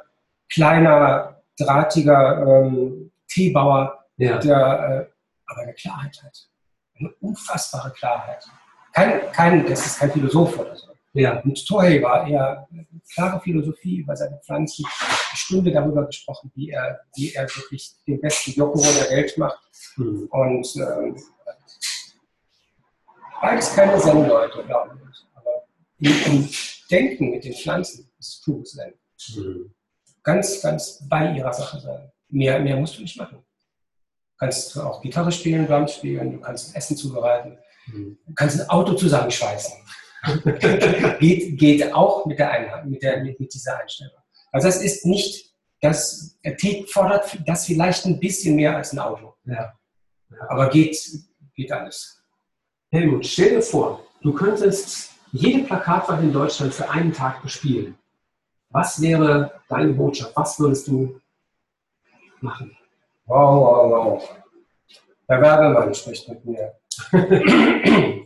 kleiner, 0.51 1.41
drahtiger 1.57 2.65
ähm, 2.65 3.11
Teebauer, 3.27 4.05
ja. 4.17 4.37
der 4.37 5.07
äh, 5.09 5.15
aber 5.47 5.61
eine 5.61 5.73
Klarheit 5.73 6.21
hat. 6.23 6.49
Eine 6.99 7.09
unfassbare 7.21 7.91
Klarheit. 7.91 8.43
Kein, 8.93 9.31
kein, 9.31 9.65
das 9.65 9.85
ist 9.85 9.99
kein 9.99 10.11
Philosoph 10.11 10.57
oder 10.57 10.75
so. 10.75 10.94
Ja. 11.15 11.39
Und 11.39 11.65
Tohei 11.65 12.01
war 12.01 12.27
eher 12.27 12.67
eine 12.69 12.85
klare 13.13 13.39
Philosophie 13.39 13.99
über 13.99 14.15
seine 14.17 14.37
Pflanzen, 14.45 14.85
eine 14.85 15.37
Stunde 15.37 15.71
darüber 15.71 16.05
gesprochen, 16.05 16.51
wie 16.55 16.71
er, 16.71 16.99
wie 17.15 17.33
er 17.33 17.43
wirklich 17.43 17.93
den 18.05 18.19
besten 18.19 18.51
Jokoro 18.51 18.83
der 18.83 19.09
Welt 19.09 19.37
macht. 19.37 19.59
Mhm. 19.95 20.27
Und 20.29 20.75
ähm, 20.75 21.15
beides 23.41 23.73
keine 23.73 23.97
Zen-Leute, 23.97 24.63
glaube 24.65 24.99
ich. 25.09 25.25
Aber 25.35 25.65
im, 25.99 26.33
im, 26.33 26.49
Denken 26.91 27.31
mit 27.31 27.43
den 27.45 27.53
Pflanzen 27.53 28.11
ist 28.19 28.43
pures 28.43 28.71
Zen. 28.71 28.93
Mhm. 29.37 29.73
Ganz, 30.21 30.61
ganz 30.61 31.01
bei 31.07 31.31
ihrer 31.31 31.53
Sache 31.53 31.79
sein. 31.79 32.11
Mehr, 32.27 32.59
mehr 32.59 32.75
musst 32.75 32.97
du 32.97 33.01
nicht 33.01 33.17
machen. 33.17 33.37
Du 33.37 34.37
kannst 34.37 34.77
auch 34.77 35.01
Gitarre 35.01 35.31
spielen, 35.31 35.65
Drums 35.65 35.93
spielen, 35.93 36.33
du 36.33 36.39
kannst 36.41 36.75
Essen 36.75 36.97
zubereiten, 36.97 37.57
mhm. 37.87 38.17
du 38.27 38.33
kannst 38.33 38.59
ein 38.59 38.69
Auto 38.69 38.93
zusammenschweißen. 38.93 39.73
geht, 41.19 41.57
geht 41.57 41.93
auch 41.93 42.25
mit, 42.25 42.39
der 42.39 42.51
Einheit, 42.51 42.85
mit, 42.85 43.03
der, 43.03 43.21
mit, 43.23 43.39
mit 43.39 43.53
dieser 43.53 43.79
Einstellung. 43.79 44.13
Also 44.51 44.67
das 44.67 44.81
ist 44.81 45.05
nicht, 45.05 45.53
das 45.81 46.37
Tee 46.57 46.85
fordert 46.87 47.37
das 47.45 47.65
vielleicht 47.65 48.05
ein 48.05 48.19
bisschen 48.19 48.55
mehr 48.55 48.75
als 48.75 48.93
ein 48.93 48.99
Auto. 48.99 49.35
Ja. 49.45 49.73
Aber 50.49 50.69
geht, 50.69 50.97
geht 51.55 51.71
alles. 51.71 52.21
Helmut, 52.91 53.25
stell 53.25 53.51
dir 53.51 53.61
vor, 53.61 54.05
du 54.21 54.33
könntest 54.33 55.11
jede 55.31 55.63
Plakatwand 55.65 56.23
in 56.23 56.33
Deutschland 56.33 56.73
für 56.73 56.89
einen 56.89 57.11
Tag 57.11 57.41
bespielen. 57.43 57.97
Was 58.69 59.01
wäre 59.01 59.51
deine 59.69 59.93
Botschaft? 59.93 60.35
Was 60.35 60.59
würdest 60.59 60.87
du 60.87 61.19
machen? 62.41 62.75
Wow, 63.25 63.55
wow, 63.55 63.91
wow. 63.91 64.35
Der 65.27 65.41
Werbemann 65.41 65.93
spricht 65.93 66.29
mit 66.29 66.45
mir. 66.45 66.73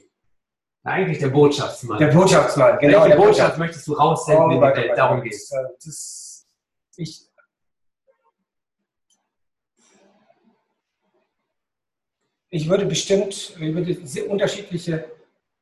Eigentlich 0.83 1.19
der 1.19 1.29
Botschaftsmann. 1.29 1.99
Der 1.99 2.07
Botschaftsmann, 2.07 2.79
genau. 2.79 3.03
Welche 3.03 3.17
Botschaft, 3.17 3.37
Botschaft 3.37 3.57
möchtest 3.57 3.87
du 3.87 3.93
raussenden 3.93 4.43
oh, 4.43 4.51
in 4.51 4.55
die 4.55 4.61
Welt? 4.61 4.97
Darum 4.97 5.21
geht 5.21 5.33
es. 5.33 6.47
Ich, 6.95 7.27
ich 12.49 12.69
würde 12.69 12.85
bestimmt 12.85 13.55
ich 13.59 13.59
würde 13.59 14.05
sehr 14.05 14.29
unterschiedliche 14.29 15.11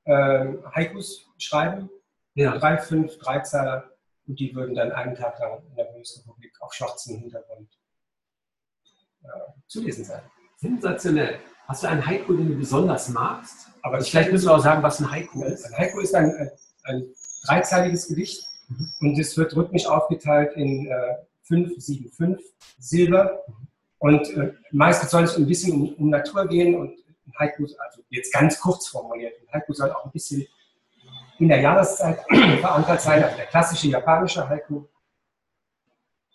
äh, 0.06 0.46
Haikus 0.74 1.28
schreiben. 1.38 1.90
Ja. 2.36 2.58
Drei, 2.58 2.78
fünf, 2.78 3.18
drei 3.18 3.40
Zeiler. 3.40 3.92
Und 4.28 4.40
die 4.40 4.54
würden 4.54 4.76
dann 4.76 4.92
einen 4.92 5.16
Tag 5.16 5.40
lang 5.40 5.64
in 5.68 5.76
der 5.76 5.86
Bundesrepublik 5.86 6.62
auf 6.62 6.74
schwarzem 6.74 7.18
Hintergrund 7.20 7.70
äh, 9.24 9.28
zu 9.68 9.82
lesen 9.82 10.04
sein. 10.04 10.22
Sensationell. 10.58 11.40
Hast 11.68 11.84
du 11.84 11.88
einen 11.88 12.06
Haiku, 12.06 12.34
den 12.34 12.50
du 12.50 12.56
besonders 12.58 13.10
magst? 13.10 13.70
Aber 13.82 13.96
also 13.96 14.10
vielleicht 14.10 14.32
müssen 14.32 14.48
wir 14.48 14.56
auch 14.56 14.64
sagen, 14.64 14.82
was 14.84 15.00
ein 15.00 15.10
Haiku 15.10 15.44
ist. 15.44 15.66
Ein 15.66 15.78
Haiku 15.78 16.00
ist 16.00 16.16
ein, 16.16 16.32
ein, 16.32 16.52
ein 16.86 17.04
dreizeiliges 17.46 18.08
Gedicht 18.08 18.44
mhm. 18.70 18.90
und 19.02 19.20
es 19.20 19.38
wird 19.38 19.56
rhythmisch 19.56 19.86
aufgeteilt 19.86 20.54
in 20.56 20.88
äh, 20.88 21.16
5, 21.44 21.74
7, 21.78 22.12
5 22.12 22.42
Silber. 22.80 23.44
Und 24.00 24.30
äh, 24.36 24.54
meistens 24.72 25.12
soll 25.12 25.24
es 25.24 25.36
ein 25.38 25.48
bisschen 25.48 25.74
um, 25.74 25.94
um, 25.96 26.10
Natur 26.10 26.48
gehen 26.48 26.76
und 26.76 26.98
ein 27.28 27.34
Haiku, 27.40 27.64
also 27.64 28.02
jetzt 28.10 28.34
ganz 28.34 28.60
kurz 28.60 28.88
formuliert, 28.88 29.34
ein 29.42 29.54
Haiku 29.54 29.74
soll 29.74 29.92
auch 29.92 30.06
ein 30.06 30.12
bisschen 30.12 30.46
in 31.40 31.48
der 31.48 31.62
Jahreszeit 31.62 32.20
verankert 32.62 33.02
sein, 33.02 33.24
also 33.24 33.36
der 33.36 33.46
klassische 33.46 33.88
japanische 33.88 34.48
Haiku. 34.48 34.86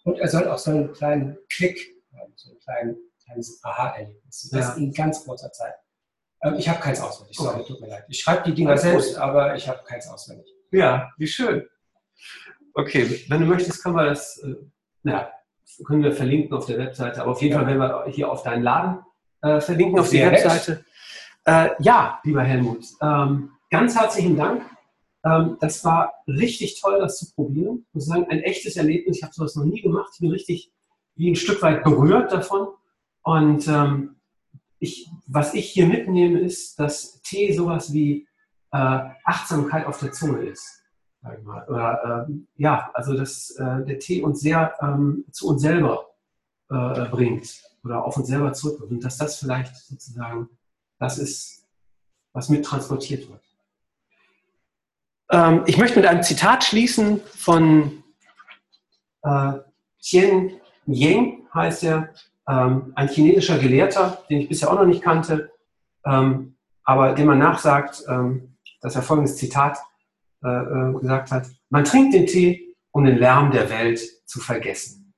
Und 0.05 0.19
er 0.19 0.29
soll 0.29 0.49
auch 0.49 0.59
so 0.59 0.71
einen 0.71 0.93
kleinen 0.93 1.39
Klick, 1.49 1.97
so 2.37 2.51
einen 2.51 2.61
kleinen, 2.61 2.97
kleines 3.25 3.61
Aha-Erlebnis. 3.63 4.51
Das 4.53 4.69
ja. 4.69 4.75
in 4.75 4.93
ganz 4.93 5.25
kurzer 5.25 5.51
Zeit. 5.53 5.75
Ähm, 6.43 6.55
ich 6.55 6.69
habe 6.69 6.81
keins 6.81 7.01
auswendig, 7.01 7.37
sorry, 7.37 7.65
tut 7.65 7.81
mir 7.81 7.89
leid. 7.89 8.05
Ich 8.09 8.21
schreibe 8.21 8.43
die 8.45 8.55
Dinger 8.55 8.77
selbst, 8.77 9.17
aber 9.17 9.55
ich 9.55 9.69
habe 9.69 9.81
keins 9.85 10.09
auswendig. 10.09 10.47
Ja, 10.71 11.11
wie 11.19 11.27
schön. 11.27 11.67
Okay, 12.75 13.25
wenn 13.29 13.41
du 13.41 13.47
möchtest, 13.47 13.83
können 13.83 13.97
wir 13.97 14.07
das, 14.07 14.39
äh, 14.39 14.55
na, 15.03 15.31
können 15.87 16.03
wir 16.03 16.13
verlinken 16.13 16.57
auf 16.57 16.67
der 16.67 16.79
Webseite. 16.79 17.21
Aber 17.21 17.33
auf 17.33 17.43
jeden 17.43 17.53
ja. 17.53 17.59
Fall 17.59 17.67
werden 17.67 17.81
wir 17.81 18.13
hier 18.13 18.31
auf 18.31 18.43
deinen 18.43 18.63
Laden 18.63 19.01
äh, 19.43 19.61
verlinken, 19.61 19.99
auf 19.99 20.09
Sehr 20.09 20.31
die 20.31 20.37
Webseite. 20.37 20.85
Äh, 21.45 21.71
ja, 21.81 22.21
lieber 22.25 22.43
Helmut, 22.43 22.85
ähm, 23.01 23.51
ganz 23.71 23.99
herzlichen 23.99 24.37
Dank. 24.37 24.63
Ähm, 25.25 25.57
das 25.61 25.85
war 25.85 26.13
richtig 26.27 26.81
toll, 26.81 26.99
das 26.99 27.19
zu 27.19 27.33
probieren. 27.35 27.85
Ich 27.89 27.95
muss 27.95 28.07
sagen, 28.07 28.27
ein 28.29 28.41
echtes 28.41 28.77
Erlebnis. 28.77 29.19
Ich 29.19 29.23
habe 29.23 29.33
sowas 29.33 29.55
noch 29.57 29.65
nie 29.65 29.81
gemacht. 29.81 30.11
Ich 30.15 30.21
bin 30.21 30.31
richtig 30.31 30.73
wie 31.15 31.31
ein 31.31 31.37
Stück 31.37 31.63
weit 31.63 31.85
berührt 31.85 32.33
davon. 32.33 32.69
Und 33.23 33.69
ähm, 33.69 34.17
ich, 34.79 35.09
was 35.27 35.55
ich 35.55 35.71
hier 35.71 35.87
mitnehme, 35.87 36.41
ist, 36.41 36.79
dass 36.79 37.23
Tee 37.23 37.53
sowas 37.53 37.93
wie 37.93 38.27
äh, 38.73 39.01
Achtsamkeit 39.25 39.87
auf 39.87 39.99
der 40.01 40.13
Zunge 40.13 40.43
ist. 40.43 40.83
Sag 41.23 41.39
ich 41.39 41.45
mal. 41.45 41.65
Oder, 41.69 42.27
äh, 42.29 42.33
ja, 42.57 42.91
also 42.95 43.17
dass 43.17 43.51
äh, 43.51 43.85
der 43.85 43.99
Tee 44.01 44.23
uns 44.23 44.41
sehr 44.41 44.75
ähm, 44.81 45.25
zu 45.31 45.49
uns 45.49 45.63
selber 45.63 46.11
äh, 46.69 47.05
bringt 47.07 47.63
oder 47.85 48.05
auf 48.05 48.17
uns 48.17 48.27
selber 48.27 48.53
zurückkommt. 48.53 48.91
Und 48.91 49.05
dass 49.05 49.19
das 49.19 49.39
vielleicht 49.39 49.77
sozusagen 49.77 50.49
das 50.99 51.19
ist, 51.19 51.65
was 52.33 52.49
mit 52.49 52.65
transportiert 52.65 53.29
wird. 53.29 53.43
Ähm, 55.31 55.63
ich 55.67 55.79
möchte 55.79 55.99
mit 55.99 56.07
einem 56.07 56.23
Zitat 56.23 56.65
schließen 56.65 57.21
von 57.21 58.03
äh, 59.23 59.53
Tien 60.01 60.61
Yeng, 60.87 61.47
heißt 61.55 61.85
er, 61.85 62.13
ähm, 62.49 62.93
ein 62.95 63.09
chinesischer 63.09 63.59
Gelehrter, 63.59 64.23
den 64.29 64.41
ich 64.41 64.49
bisher 64.49 64.71
auch 64.71 64.77
noch 64.77 64.87
nicht 64.87 65.03
kannte, 65.03 65.51
ähm, 66.05 66.57
aber 66.85 67.13
dem 67.13 67.27
man 67.27 67.39
nachsagt, 67.39 68.03
ähm, 68.09 68.57
dass 68.81 68.97
er 68.97 69.03
folgendes 69.03 69.37
Zitat 69.37 69.79
äh, 70.45 70.49
äh, 70.49 70.93
gesagt 71.01 71.31
hat, 71.31 71.47
man 71.71 71.85
trinkt 71.85 72.15
den 72.15 72.27
Tee, 72.27 72.75
um 72.91 73.05
den 73.05 73.19
Lärm 73.19 73.51
der 73.51 73.71
Welt 73.71 74.01
zu 74.27 74.41
vergessen. 74.41 75.15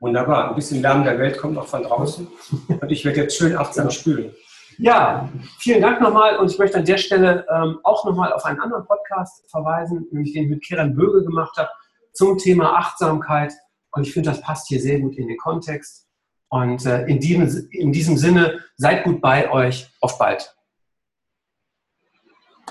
Wunderbar, 0.00 0.48
ein 0.48 0.54
bisschen 0.54 0.82
Lärm 0.82 1.04
der 1.04 1.18
Welt 1.18 1.38
kommt 1.38 1.58
auch 1.58 1.66
von 1.66 1.82
draußen. 1.82 2.28
Und 2.68 2.90
ich 2.90 3.04
werde 3.04 3.22
jetzt 3.22 3.36
schön 3.36 3.56
achtsam 3.56 3.90
spülen. 3.90 4.32
Ja, 4.78 5.28
vielen 5.58 5.82
Dank 5.82 6.00
nochmal. 6.00 6.38
Und 6.38 6.50
ich 6.52 6.58
möchte 6.58 6.78
an 6.78 6.84
der 6.84 6.98
Stelle 6.98 7.44
ähm, 7.52 7.80
auch 7.82 8.04
nochmal 8.04 8.32
auf 8.32 8.44
einen 8.44 8.60
anderen 8.60 8.86
Podcast 8.86 9.50
verweisen, 9.50 10.06
nämlich 10.12 10.32
den 10.32 10.44
ich 10.44 10.50
mit 10.50 10.64
Kiran 10.64 10.94
Böge 10.94 11.24
gemacht 11.24 11.56
habe 11.56 11.70
zum 12.12 12.38
Thema 12.38 12.76
Achtsamkeit 12.76 13.52
und 13.92 14.06
ich 14.06 14.12
finde, 14.12 14.30
das 14.30 14.40
passt 14.40 14.68
hier 14.68 14.80
sehr 14.80 15.00
gut 15.00 15.16
in 15.16 15.28
den 15.28 15.36
Kontext. 15.36 16.06
Und 16.50 16.86
äh, 16.86 17.04
in, 17.06 17.20
diesem, 17.20 17.68
in 17.70 17.92
diesem 17.92 18.16
Sinne, 18.16 18.60
seid 18.76 19.04
gut 19.04 19.20
bei 19.20 19.50
euch. 19.50 19.88
Auf 20.00 20.18
bald. 20.18 20.54